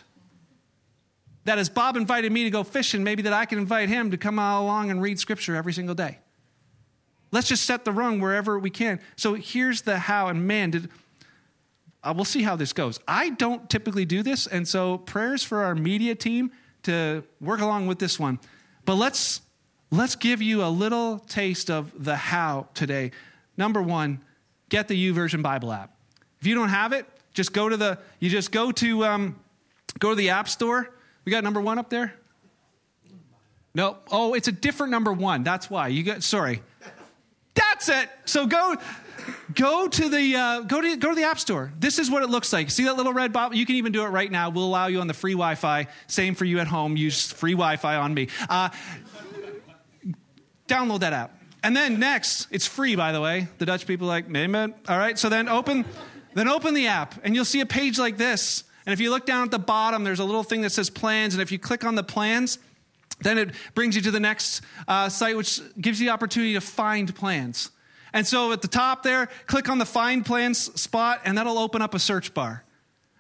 That 1.45 1.57
as 1.57 1.69
Bob 1.69 1.97
invited 1.97 2.31
me 2.31 2.43
to 2.43 2.49
go 2.49 2.63
fishing, 2.63 3.03
maybe 3.03 3.23
that 3.23 3.33
I 3.33 3.45
can 3.45 3.57
invite 3.57 3.89
him 3.89 4.11
to 4.11 4.17
come 4.17 4.37
along 4.37 4.91
and 4.91 5.01
read 5.01 5.19
scripture 5.19 5.55
every 5.55 5.73
single 5.73 5.95
day. 5.95 6.19
Let's 7.31 7.47
just 7.47 7.65
set 7.65 7.85
the 7.85 7.91
rung 7.91 8.19
wherever 8.19 8.59
we 8.59 8.69
can. 8.69 8.99
So 9.15 9.33
here's 9.35 9.83
the 9.83 9.97
how. 9.97 10.27
And 10.27 10.47
man, 10.47 10.71
did, 10.71 10.89
uh, 12.03 12.13
we'll 12.15 12.25
see 12.25 12.43
how 12.43 12.55
this 12.55 12.73
goes. 12.73 12.99
I 13.07 13.29
don't 13.29 13.69
typically 13.69 14.05
do 14.05 14.21
this, 14.21 14.47
and 14.47 14.67
so 14.67 14.97
prayers 14.97 15.43
for 15.43 15.63
our 15.63 15.75
media 15.75 16.15
team 16.15 16.51
to 16.83 17.23
work 17.39 17.61
along 17.61 17.87
with 17.87 17.99
this 17.99 18.19
one. 18.19 18.39
But 18.85 18.95
let's 18.95 19.41
let's 19.91 20.15
give 20.15 20.41
you 20.41 20.63
a 20.63 20.67
little 20.69 21.19
taste 21.19 21.69
of 21.69 22.03
the 22.03 22.15
how 22.15 22.67
today. 22.73 23.11
Number 23.55 23.81
one, 23.81 24.21
get 24.69 24.87
the 24.87 25.11
YouVersion 25.11 25.41
Bible 25.41 25.71
app. 25.71 25.95
If 26.39 26.47
you 26.47 26.55
don't 26.55 26.69
have 26.69 26.93
it, 26.93 27.05
just 27.33 27.53
go 27.53 27.69
to 27.69 27.77
the 27.77 27.99
you 28.19 28.29
just 28.29 28.51
go 28.51 28.71
to 28.71 29.05
um, 29.05 29.39
go 29.99 30.09
to 30.09 30.15
the 30.15 30.29
app 30.29 30.49
store. 30.49 30.89
We 31.23 31.31
got 31.31 31.43
number 31.43 31.61
one 31.61 31.77
up 31.77 31.89
there. 31.89 32.13
No, 33.73 33.97
oh, 34.11 34.33
it's 34.33 34.47
a 34.47 34.51
different 34.51 34.91
number 34.91 35.13
one. 35.13 35.43
That's 35.43 35.69
why 35.69 35.89
you 35.89 36.03
got. 36.03 36.23
Sorry, 36.23 36.61
it. 37.89 38.09
So 38.25 38.45
go 38.45 38.75
go 39.53 39.87
to 39.87 40.09
the 40.09 40.35
uh, 40.35 40.61
go 40.61 40.81
to 40.81 40.95
go 40.97 41.09
to 41.09 41.15
the 41.15 41.23
app 41.23 41.39
store. 41.39 41.71
This 41.77 41.99
is 41.99 42.09
what 42.09 42.23
it 42.23 42.29
looks 42.29 42.51
like. 42.53 42.71
See 42.71 42.85
that 42.85 42.97
little 42.97 43.13
red 43.13 43.33
button? 43.33 43.57
You 43.57 43.65
can 43.65 43.75
even 43.75 43.91
do 43.91 44.03
it 44.03 44.09
right 44.09 44.31
now. 44.31 44.49
We'll 44.49 44.65
allow 44.65 44.87
you 44.87 44.99
on 44.99 45.07
the 45.07 45.13
free 45.13 45.33
Wi-Fi. 45.33 45.87
Same 46.07 46.35
for 46.35 46.45
you 46.45 46.59
at 46.59 46.67
home. 46.67 46.97
Use 46.97 47.31
free 47.31 47.53
Wi-Fi 47.53 47.95
on 47.95 48.13
me. 48.13 48.27
Uh, 48.49 48.69
download 50.67 51.01
that 51.01 51.13
app. 51.13 51.37
And 51.63 51.75
then 51.75 51.99
next, 51.99 52.47
it's 52.49 52.65
free, 52.65 52.95
by 52.95 53.11
the 53.11 53.21
way. 53.21 53.47
The 53.59 53.65
Dutch 53.65 53.85
people 53.85 54.07
like, 54.07 54.25
amen. 54.35 54.73
All 54.87 54.97
right, 54.97 55.17
so 55.17 55.29
then 55.29 55.47
open, 55.47 55.85
then 56.33 56.47
open 56.47 56.73
the 56.73 56.87
app, 56.87 57.23
and 57.23 57.35
you'll 57.35 57.45
see 57.45 57.61
a 57.61 57.67
page 57.67 57.99
like 57.99 58.17
this. 58.17 58.63
And 58.85 58.93
if 58.93 58.99
you 58.99 59.11
look 59.11 59.27
down 59.27 59.43
at 59.43 59.51
the 59.51 59.59
bottom, 59.59 60.03
there's 60.03 60.19
a 60.19 60.25
little 60.25 60.43
thing 60.43 60.61
that 60.61 60.71
says 60.71 60.89
plans. 60.89 61.35
And 61.35 61.41
if 61.41 61.51
you 61.51 61.59
click 61.59 61.83
on 61.83 61.93
the 61.93 62.03
plans, 62.03 62.57
then 63.23 63.37
it 63.37 63.51
brings 63.73 63.95
you 63.95 64.01
to 64.03 64.11
the 64.11 64.19
next 64.19 64.61
uh, 64.87 65.09
site, 65.09 65.37
which 65.37 65.61
gives 65.79 65.99
you 65.99 66.07
the 66.07 66.13
opportunity 66.13 66.53
to 66.53 66.61
find 66.61 67.13
plans. 67.15 67.71
And 68.13 68.27
so 68.27 68.51
at 68.51 68.61
the 68.61 68.67
top 68.67 69.03
there, 69.03 69.29
click 69.47 69.69
on 69.69 69.77
the 69.77 69.85
find 69.85 70.25
plans 70.25 70.79
spot, 70.79 71.21
and 71.23 71.37
that'll 71.37 71.57
open 71.57 71.81
up 71.81 71.93
a 71.93 71.99
search 71.99 72.33
bar. 72.33 72.63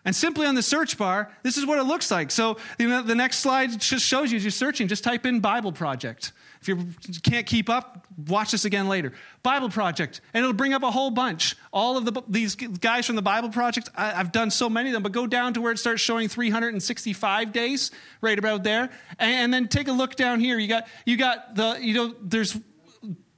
And 0.03 0.15
simply 0.15 0.47
on 0.47 0.55
the 0.55 0.63
search 0.63 0.97
bar, 0.97 1.31
this 1.43 1.57
is 1.57 1.65
what 1.65 1.77
it 1.77 1.83
looks 1.83 2.09
like. 2.09 2.31
So 2.31 2.57
you 2.79 2.89
know, 2.89 3.03
the 3.03 3.15
next 3.15 3.39
slide 3.39 3.79
just 3.79 4.05
shows 4.05 4.31
you 4.31 4.37
as 4.37 4.43
you're 4.43 4.51
searching, 4.51 4.87
just 4.87 5.03
type 5.03 5.25
in 5.25 5.39
Bible 5.39 5.71
Project. 5.71 6.33
If 6.61 6.67
you 6.67 6.77
can't 7.23 7.47
keep 7.47 7.71
up, 7.71 8.05
watch 8.27 8.51
this 8.51 8.65
again 8.65 8.87
later. 8.87 9.13
Bible 9.41 9.69
Project, 9.69 10.21
and 10.31 10.43
it'll 10.43 10.53
bring 10.53 10.73
up 10.73 10.83
a 10.83 10.91
whole 10.91 11.09
bunch. 11.09 11.55
All 11.73 11.97
of 11.97 12.05
the, 12.05 12.21
these 12.27 12.55
guys 12.55 13.07
from 13.07 13.15
the 13.15 13.23
Bible 13.23 13.49
Project, 13.49 13.89
I, 13.95 14.11
have 14.11 14.31
done 14.31 14.51
so 14.51 14.69
many 14.69 14.89
of 14.89 14.93
them, 14.93 15.01
but 15.01 15.11
go 15.11 15.25
down 15.25 15.55
to 15.55 15.61
where 15.61 15.71
it 15.71 15.79
starts 15.79 16.03
showing 16.03 16.27
365 16.27 17.51
days, 17.51 17.89
right 18.21 18.37
about 18.37 18.63
there, 18.63 18.91
and, 19.17 19.31
and 19.31 19.53
then 19.53 19.69
take 19.69 19.87
a 19.87 19.91
look 19.91 20.15
down 20.15 20.39
here. 20.39 20.59
You 20.59 20.67
got, 20.67 20.87
you 21.03 21.17
got 21.17 21.55
the, 21.55 21.79
you 21.81 21.95
know, 21.95 22.15
there's 22.21 22.55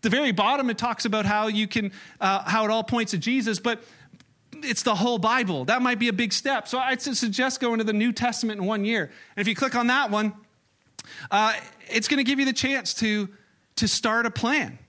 the 0.01 0.09
very 0.09 0.33
bottom. 0.33 0.69
It 0.69 0.77
talks 0.77 1.05
about 1.05 1.25
how 1.25 1.47
you 1.47 1.65
can, 1.65 1.93
uh, 2.19 2.43
how 2.43 2.65
it 2.65 2.71
all 2.71 2.83
points 2.83 3.11
to 3.11 3.17
Jesus, 3.17 3.57
but 3.57 3.85
it's 4.51 4.83
the 4.83 4.95
whole 4.95 5.17
Bible. 5.17 5.63
That 5.65 5.81
might 5.81 5.97
be 5.97 6.09
a 6.09 6.13
big 6.13 6.33
step. 6.33 6.67
So 6.67 6.77
I'd 6.77 7.01
suggest 7.01 7.61
going 7.61 7.77
to 7.77 7.85
the 7.85 7.93
New 7.93 8.11
Testament 8.11 8.59
in 8.59 8.65
one 8.65 8.83
year. 8.83 9.03
And 9.35 9.41
if 9.41 9.47
you 9.47 9.55
click 9.55 9.75
on 9.75 9.87
that 9.87 10.11
one, 10.11 10.33
uh, 11.31 11.53
it's 11.89 12.07
going 12.07 12.17
to 12.17 12.23
give 12.23 12.39
you 12.39 12.45
the 12.45 12.53
chance 12.53 12.93
to, 12.95 13.29
to 13.77 13.87
start 13.87 14.25
a 14.25 14.31
plan. 14.31 14.79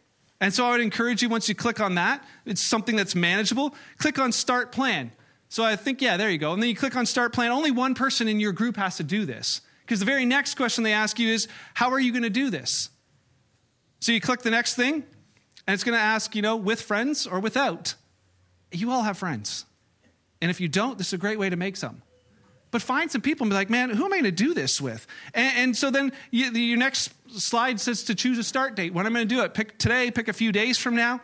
And 0.40 0.52
so 0.52 0.66
I 0.66 0.72
would 0.72 0.80
encourage 0.80 1.22
you, 1.22 1.28
once 1.28 1.48
you 1.48 1.54
click 1.54 1.80
on 1.80 1.94
that, 1.94 2.24
it's 2.44 2.60
something 2.60 2.96
that's 2.96 3.14
manageable, 3.14 3.74
click 3.98 4.18
on 4.18 4.32
Start 4.32 4.72
Plan. 4.72 5.12
So 5.48 5.64
I 5.64 5.76
think, 5.76 6.02
yeah, 6.02 6.16
there 6.16 6.30
you 6.30 6.38
go. 6.38 6.52
And 6.52 6.60
then 6.60 6.68
you 6.68 6.76
click 6.76 6.96
on 6.96 7.06
Start 7.06 7.32
Plan. 7.32 7.50
Only 7.50 7.70
one 7.70 7.94
person 7.94 8.28
in 8.28 8.40
your 8.40 8.52
group 8.52 8.76
has 8.76 8.96
to 8.96 9.04
do 9.04 9.24
this. 9.24 9.60
Because 9.82 10.00
the 10.00 10.06
very 10.06 10.24
next 10.24 10.54
question 10.54 10.82
they 10.82 10.92
ask 10.92 11.18
you 11.18 11.28
is, 11.28 11.46
How 11.74 11.90
are 11.90 12.00
you 12.00 12.10
going 12.10 12.24
to 12.24 12.30
do 12.30 12.50
this? 12.50 12.90
So 14.00 14.12
you 14.12 14.20
click 14.20 14.40
the 14.40 14.50
next 14.50 14.74
thing, 14.74 15.04
and 15.66 15.74
it's 15.74 15.84
going 15.84 15.96
to 15.96 16.02
ask, 16.02 16.34
you 16.34 16.42
know, 16.42 16.56
with 16.56 16.82
friends 16.82 17.26
or 17.26 17.40
without. 17.40 17.94
You 18.72 18.90
all 18.90 19.02
have 19.02 19.16
friends. 19.16 19.64
And 20.42 20.50
if 20.50 20.60
you 20.60 20.68
don't, 20.68 20.98
this 20.98 21.08
is 21.08 21.12
a 21.14 21.18
great 21.18 21.38
way 21.38 21.48
to 21.48 21.56
make 21.56 21.76
some 21.76 22.02
but 22.74 22.82
find 22.82 23.08
some 23.08 23.20
people 23.20 23.44
and 23.44 23.52
be 23.52 23.54
like, 23.54 23.70
man, 23.70 23.88
who 23.88 24.04
am 24.04 24.12
I 24.12 24.16
going 24.16 24.24
to 24.24 24.32
do 24.32 24.52
this 24.52 24.80
with? 24.80 25.06
And, 25.32 25.58
and 25.58 25.76
so 25.76 25.92
then 25.92 26.10
you, 26.32 26.50
your 26.50 26.76
next 26.76 27.12
slide 27.40 27.78
says 27.78 28.02
to 28.02 28.16
choose 28.16 28.36
a 28.36 28.42
start 28.42 28.74
date. 28.74 28.92
When 28.92 29.06
I'm 29.06 29.14
going 29.14 29.28
to 29.28 29.32
do 29.32 29.42
it, 29.42 29.54
pick 29.54 29.78
today, 29.78 30.10
pick 30.10 30.26
a 30.26 30.32
few 30.32 30.50
days 30.50 30.76
from 30.76 30.96
now. 30.96 31.20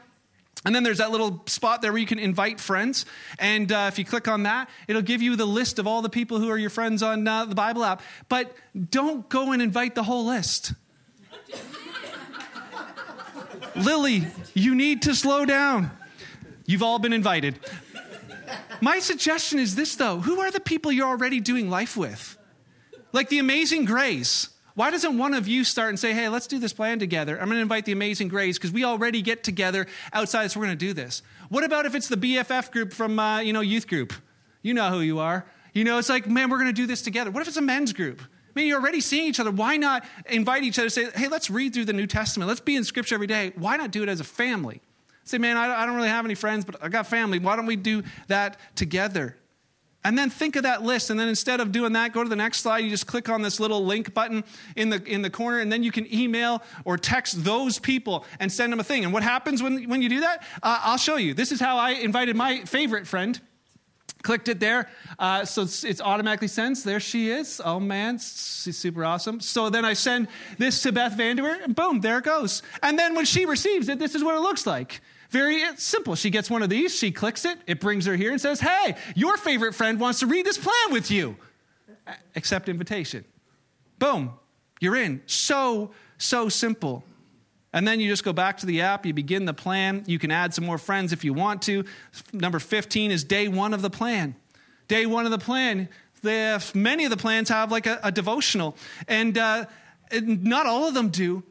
And 0.65 0.73
then 0.73 0.85
there's 0.85 0.99
that 0.99 1.11
little 1.11 1.43
spot 1.47 1.83
there 1.83 1.91
where 1.91 2.01
you 2.01 2.07
can 2.07 2.21
invite 2.21 2.61
friends. 2.61 3.05
And 3.41 3.73
uh, 3.73 3.87
if 3.89 3.99
you 3.99 4.05
click 4.05 4.29
on 4.29 4.45
that, 4.45 4.71
it'll 4.87 5.03
give 5.03 5.23
you 5.23 5.35
the 5.35 5.45
list 5.45 5.81
of 5.81 5.89
all 5.89 6.03
the 6.03 6.09
people 6.09 6.39
who 6.39 6.49
are 6.51 6.57
your 6.57 6.71
friends 6.71 7.03
on 7.03 7.27
uh, 7.27 7.47
the 7.47 7.57
Bible 7.57 7.83
app. 7.83 8.01
But 8.29 8.55
don't 8.89 9.29
go 9.29 9.51
and 9.51 9.61
invite 9.61 9.97
the 9.97 10.05
whole 10.05 10.27
list. 10.27 10.73
Lily, 13.75 14.29
you 14.55 14.77
need 14.77 15.03
to 15.03 15.17
slow 15.17 15.45
down. 15.45 15.91
You've 16.65 16.85
all 16.85 17.01
been 17.01 17.13
invited. 17.13 17.59
My 18.81 18.99
suggestion 18.99 19.59
is 19.59 19.75
this, 19.75 19.95
though 19.97 20.21
who 20.21 20.41
are 20.41 20.51
the 20.51 20.61
people 20.61 20.93
you're 20.93 21.09
already 21.09 21.41
doing 21.41 21.71
life 21.71 21.97
with? 21.97 22.37
Like 23.13 23.29
the 23.29 23.39
Amazing 23.39 23.85
Grace. 23.85 24.49
Why 24.75 24.91
doesn't 24.91 25.19
one 25.19 25.35
of 25.35 25.49
you 25.49 25.65
start 25.65 25.91
and 25.91 25.99
say, 25.99 26.15
hey, 26.15 26.29
let's 26.29 26.47
do 26.47 26.59
this 26.59 26.73
plan 26.73 26.99
together? 26.99 27.39
I'm 27.39 27.47
going 27.47 27.57
to 27.57 27.63
invite 27.63 27.85
the 27.85 27.93
Amazing 27.93 28.29
Grace 28.29 28.57
because 28.57 28.73
we 28.73 28.85
already 28.85 29.21
get 29.21 29.43
together 29.45 29.87
outside, 30.13 30.51
so 30.51 30.61
we're 30.61 30.67
going 30.67 30.79
to 30.79 30.87
do 30.87 30.93
this. 30.93 31.23
What 31.49 31.65
about 31.65 31.87
if 31.87 31.95
it's 31.95 32.09
the 32.09 32.17
BFF 32.17 32.71
group 32.71 32.93
from, 32.93 33.19
uh, 33.19 33.41
you 33.41 33.53
know, 33.53 33.61
youth 33.61 33.89
group? 33.89 34.15
You 34.63 34.75
know 34.75 34.91
who 34.91 35.01
you 35.01 35.19
are. 35.19 35.45
You 35.75 35.85
know, 35.85 35.99
it's 35.99 36.09
like, 36.09 36.29
man, 36.29 36.51
we're 36.51 36.59
going 36.59 36.69
to 36.69 36.73
do 36.73 36.87
this 36.87 37.03
together. 37.03 37.31
What 37.31 37.43
if 37.43 37.49
it's 37.49 37.57
a 37.57 37.63
men's 37.63 37.93
group? 37.93 38.23
I 38.23 38.53
mean, 38.55 38.67
you're 38.67 38.81
already 38.81 39.01
seeing 39.01 39.27
each 39.27 39.39
other. 39.39 39.51
Why 39.51 39.77
not 39.77 40.05
invite 40.27 40.63
each 40.65 40.79
other 40.79 40.89
say, 40.89 41.11
hey, 41.15 41.29
let's 41.29 41.51
read 41.51 41.75
through 41.75 41.85
the 41.85 41.93
New 41.93 42.07
Testament. 42.07 42.49
Let's 42.49 42.61
be 42.61 42.75
in 42.75 42.85
Scripture 42.85 43.15
every 43.15 43.27
day. 43.27 43.53
Why 43.57 43.77
not 43.77 43.91
do 43.91 44.03
it 44.03 44.09
as 44.09 44.21
a 44.21 44.25
family? 44.25 44.81
Say, 45.25 45.39
man, 45.39 45.57
I 45.57 45.87
don't 45.87 45.97
really 45.97 46.09
have 46.09 46.25
any 46.25 46.35
friends, 46.35 46.65
but 46.65 46.83
I 46.83 46.89
got 46.89 47.07
family. 47.07 47.39
Why 47.39 47.57
don't 47.57 47.67
we 47.67 47.77
do 47.77 48.03
that 48.29 48.59
together? 48.75 49.37
And 50.03 50.17
then 50.17 50.31
think 50.31 50.57
of 50.57 50.63
that 50.63 50.83
list. 50.83 51.11
And 51.11 51.21
then 51.21 51.29
instead 51.29 51.61
of 51.61 51.73
doing 51.73 51.93
that, 51.93 52.13
go 52.13 52.23
to 52.23 52.29
the 52.29 52.37
next 52.37 52.61
slide. 52.61 52.79
You 52.79 52.91
just 52.91 53.07
click 53.07 53.29
on 53.29 53.43
this 53.43 53.61
little 53.61 53.85
link 53.85 54.15
button 54.15 54.45
in 54.75 54.89
the, 54.89 55.03
in 55.05 55.21
the 55.23 55.29
corner, 55.29 55.61
and 55.61 55.71
then 55.71 55.83
you 55.83 55.93
can 55.93 56.13
email 56.13 56.63
or 56.85 56.97
text 56.97 57.45
those 57.45 57.79
people 57.79 58.25
and 58.39 58.51
send 58.51 58.73
them 58.73 58.81
a 58.81 58.85
thing. 58.85 59.05
And 59.05 59.13
what 59.13 59.23
happens 59.23 59.63
when, 59.63 59.89
when 59.91 60.01
you 60.01 60.09
do 60.09 60.21
that? 60.21 60.43
Uh, 60.63 60.81
I'll 60.83 60.97
show 60.97 61.17
you. 61.17 61.35
This 61.35 61.53
is 61.53 61.61
how 61.61 61.77
I 61.77 61.91
invited 61.91 62.35
my 62.35 62.65
favorite 62.65 63.07
friend. 63.07 63.39
Clicked 64.23 64.49
it 64.49 64.61
there. 64.61 64.89
Uh, 65.19 65.45
so 65.45 65.63
it's, 65.63 65.83
it's, 65.83 66.01
automatically 66.01 66.49
sends. 66.49 66.83
There 66.83 67.01
she 67.01 67.31
is. 67.31 67.61
Oh 67.65 67.81
man, 67.81 68.19
she's 68.19 68.77
super 68.77 69.05
awesome. 69.05 69.41
So 69.41 69.71
then 69.71 69.85
I 69.85 69.95
send 69.95 70.29
this 70.59 70.83
to 70.83 70.93
Beth 70.93 71.17
Vanderweer, 71.17 71.65
and 71.65 71.75
boom, 71.75 72.01
there 72.01 72.19
it 72.19 72.25
goes. 72.25 72.63
And 72.83 72.99
then 72.99 73.15
when 73.15 73.25
she 73.25 73.47
receives 73.47 73.89
it, 73.89 73.99
this 73.99 74.15
is 74.15 74.23
what 74.23 74.35
it 74.35 74.41
looks 74.41 74.67
like. 74.67 75.01
Very 75.31 75.63
simple. 75.77 76.17
She 76.17 76.29
gets 76.29 76.51
one 76.51 76.63
of 76.63 76.69
these, 76.69 76.95
she 76.95 77.13
clicks 77.13 77.45
it, 77.45 77.59
it 77.67 77.81
brings 77.81 78.05
her 78.07 78.17
here 78.17 78.33
and 78.33 78.41
says, 78.41 78.61
Hey, 78.61 78.97
your 79.15 79.37
favorite 79.37 79.75
friend 79.75 79.99
wants 79.99 80.21
to 80.21 80.27
read 80.27 80.45
this 80.45 80.59
plan 80.59 80.93
with 80.93 81.11
you. 81.11 81.37
Accept 82.35 82.69
invitation. 82.69 83.25
Boom, 83.99 84.33
you're 84.81 84.97
in. 84.97 85.23
So, 85.27 85.93
so 86.19 86.49
simple. 86.49 87.05
And 87.73 87.87
then 87.87 88.01
you 88.01 88.09
just 88.09 88.25
go 88.25 88.33
back 88.33 88.59
to 88.59 88.67
the 88.67 88.81
app, 88.81 89.07
you 89.07 89.15
begin 89.15 89.45
the 89.45 89.55
plan. 89.55 90.05
You 90.07 90.19
can 90.19 90.31
add 90.31 90.53
some 90.55 90.65
more 90.65 90.79
friends 90.79 91.13
if 91.13 91.25
you 91.25 91.33
want 91.33 91.63
to. 91.63 91.85
Number 92.33 92.59
15 92.59 93.11
is 93.11 93.23
day 93.23 93.47
one 93.49 93.73
of 93.75 93.83
the 93.83 93.91
plan. 93.91 94.35
Day 94.89 95.07
one 95.07 95.25
of 95.25 95.31
the 95.31 95.39
plan, 95.39 95.89
have, 96.25 96.75
many 96.75 97.05
of 97.05 97.11
the 97.11 97.17
plans 97.17 97.49
have 97.49 97.71
like 97.71 97.87
a, 97.87 98.01
a 98.03 98.11
devotional, 98.11 98.77
and, 99.07 99.39
uh, 99.39 99.67
not 100.13 100.67
all 100.67 100.89
of 100.89 100.95
them 100.95 101.11
do. 101.11 101.45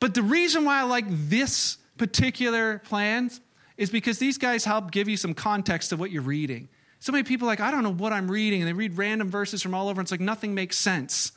But 0.00 0.14
the 0.14 0.22
reason 0.22 0.64
why 0.64 0.80
I 0.80 0.82
like 0.82 1.04
this 1.08 1.78
particular 1.98 2.80
plans 2.80 3.40
is 3.76 3.90
because 3.90 4.18
these 4.18 4.38
guys 4.38 4.64
help 4.64 4.90
give 4.90 5.08
you 5.08 5.16
some 5.16 5.34
context 5.34 5.92
of 5.92 6.00
what 6.00 6.10
you're 6.10 6.22
reading. 6.22 6.68
So 6.98 7.12
many 7.12 7.24
people 7.24 7.46
like, 7.46 7.60
I 7.60 7.70
don't 7.70 7.82
know 7.82 7.92
what 7.92 8.12
I'm 8.12 8.30
reading, 8.30 8.60
and 8.60 8.68
they 8.68 8.72
read 8.72 8.98
random 8.98 9.30
verses 9.30 9.62
from 9.62 9.74
all 9.74 9.88
over, 9.88 10.00
and 10.00 10.04
it's 10.04 10.10
like 10.10 10.20
nothing 10.20 10.54
makes 10.54 10.78
sense. 10.78 11.32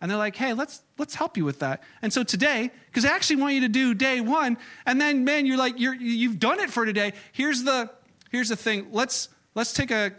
And 0.00 0.10
they're 0.10 0.18
like, 0.18 0.36
hey, 0.36 0.52
let's 0.52 0.82
let's 0.98 1.14
help 1.14 1.36
you 1.36 1.44
with 1.44 1.60
that. 1.60 1.82
And 2.02 2.12
so 2.12 2.22
today, 2.22 2.70
because 2.86 3.04
I 3.04 3.14
actually 3.14 3.36
want 3.36 3.54
you 3.54 3.62
to 3.62 3.68
do 3.68 3.94
day 3.94 4.20
one, 4.20 4.58
and 4.84 5.00
then 5.00 5.24
man, 5.24 5.46
you're 5.46 5.56
like, 5.56 5.80
you're 5.80 5.94
you've 5.94 6.38
done 6.38 6.60
it 6.60 6.70
for 6.70 6.84
today. 6.84 7.12
Here's 7.32 7.62
the 7.62 7.90
here's 8.30 8.50
the 8.50 8.56
thing. 8.56 8.88
Let's 8.92 9.28
let's 9.54 9.72
take 9.72 9.90
a 9.90 10.12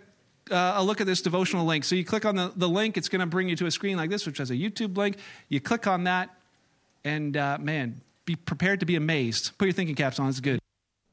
uh, 0.51 0.73
a 0.77 0.83
look 0.83 1.01
at 1.01 1.07
this 1.07 1.21
devotional 1.21 1.65
link. 1.65 1.83
So 1.83 1.95
you 1.95 2.05
click 2.05 2.25
on 2.25 2.35
the, 2.35 2.51
the 2.55 2.69
link, 2.69 2.97
it's 2.97 3.09
going 3.09 3.19
to 3.19 3.25
bring 3.25 3.49
you 3.49 3.55
to 3.57 3.65
a 3.65 3.71
screen 3.71 3.97
like 3.97 4.09
this, 4.09 4.25
which 4.25 4.37
has 4.37 4.49
a 4.49 4.55
YouTube 4.55 4.97
link. 4.97 5.17
You 5.49 5.59
click 5.59 5.87
on 5.87 6.05
that, 6.05 6.29
and 7.03 7.35
uh, 7.35 7.57
man, 7.59 8.01
be 8.25 8.35
prepared 8.35 8.79
to 8.79 8.85
be 8.85 8.95
amazed. 8.95 9.57
Put 9.57 9.65
your 9.65 9.73
thinking 9.73 9.95
caps 9.95 10.19
on, 10.19 10.29
it's 10.29 10.39
good. 10.39 10.59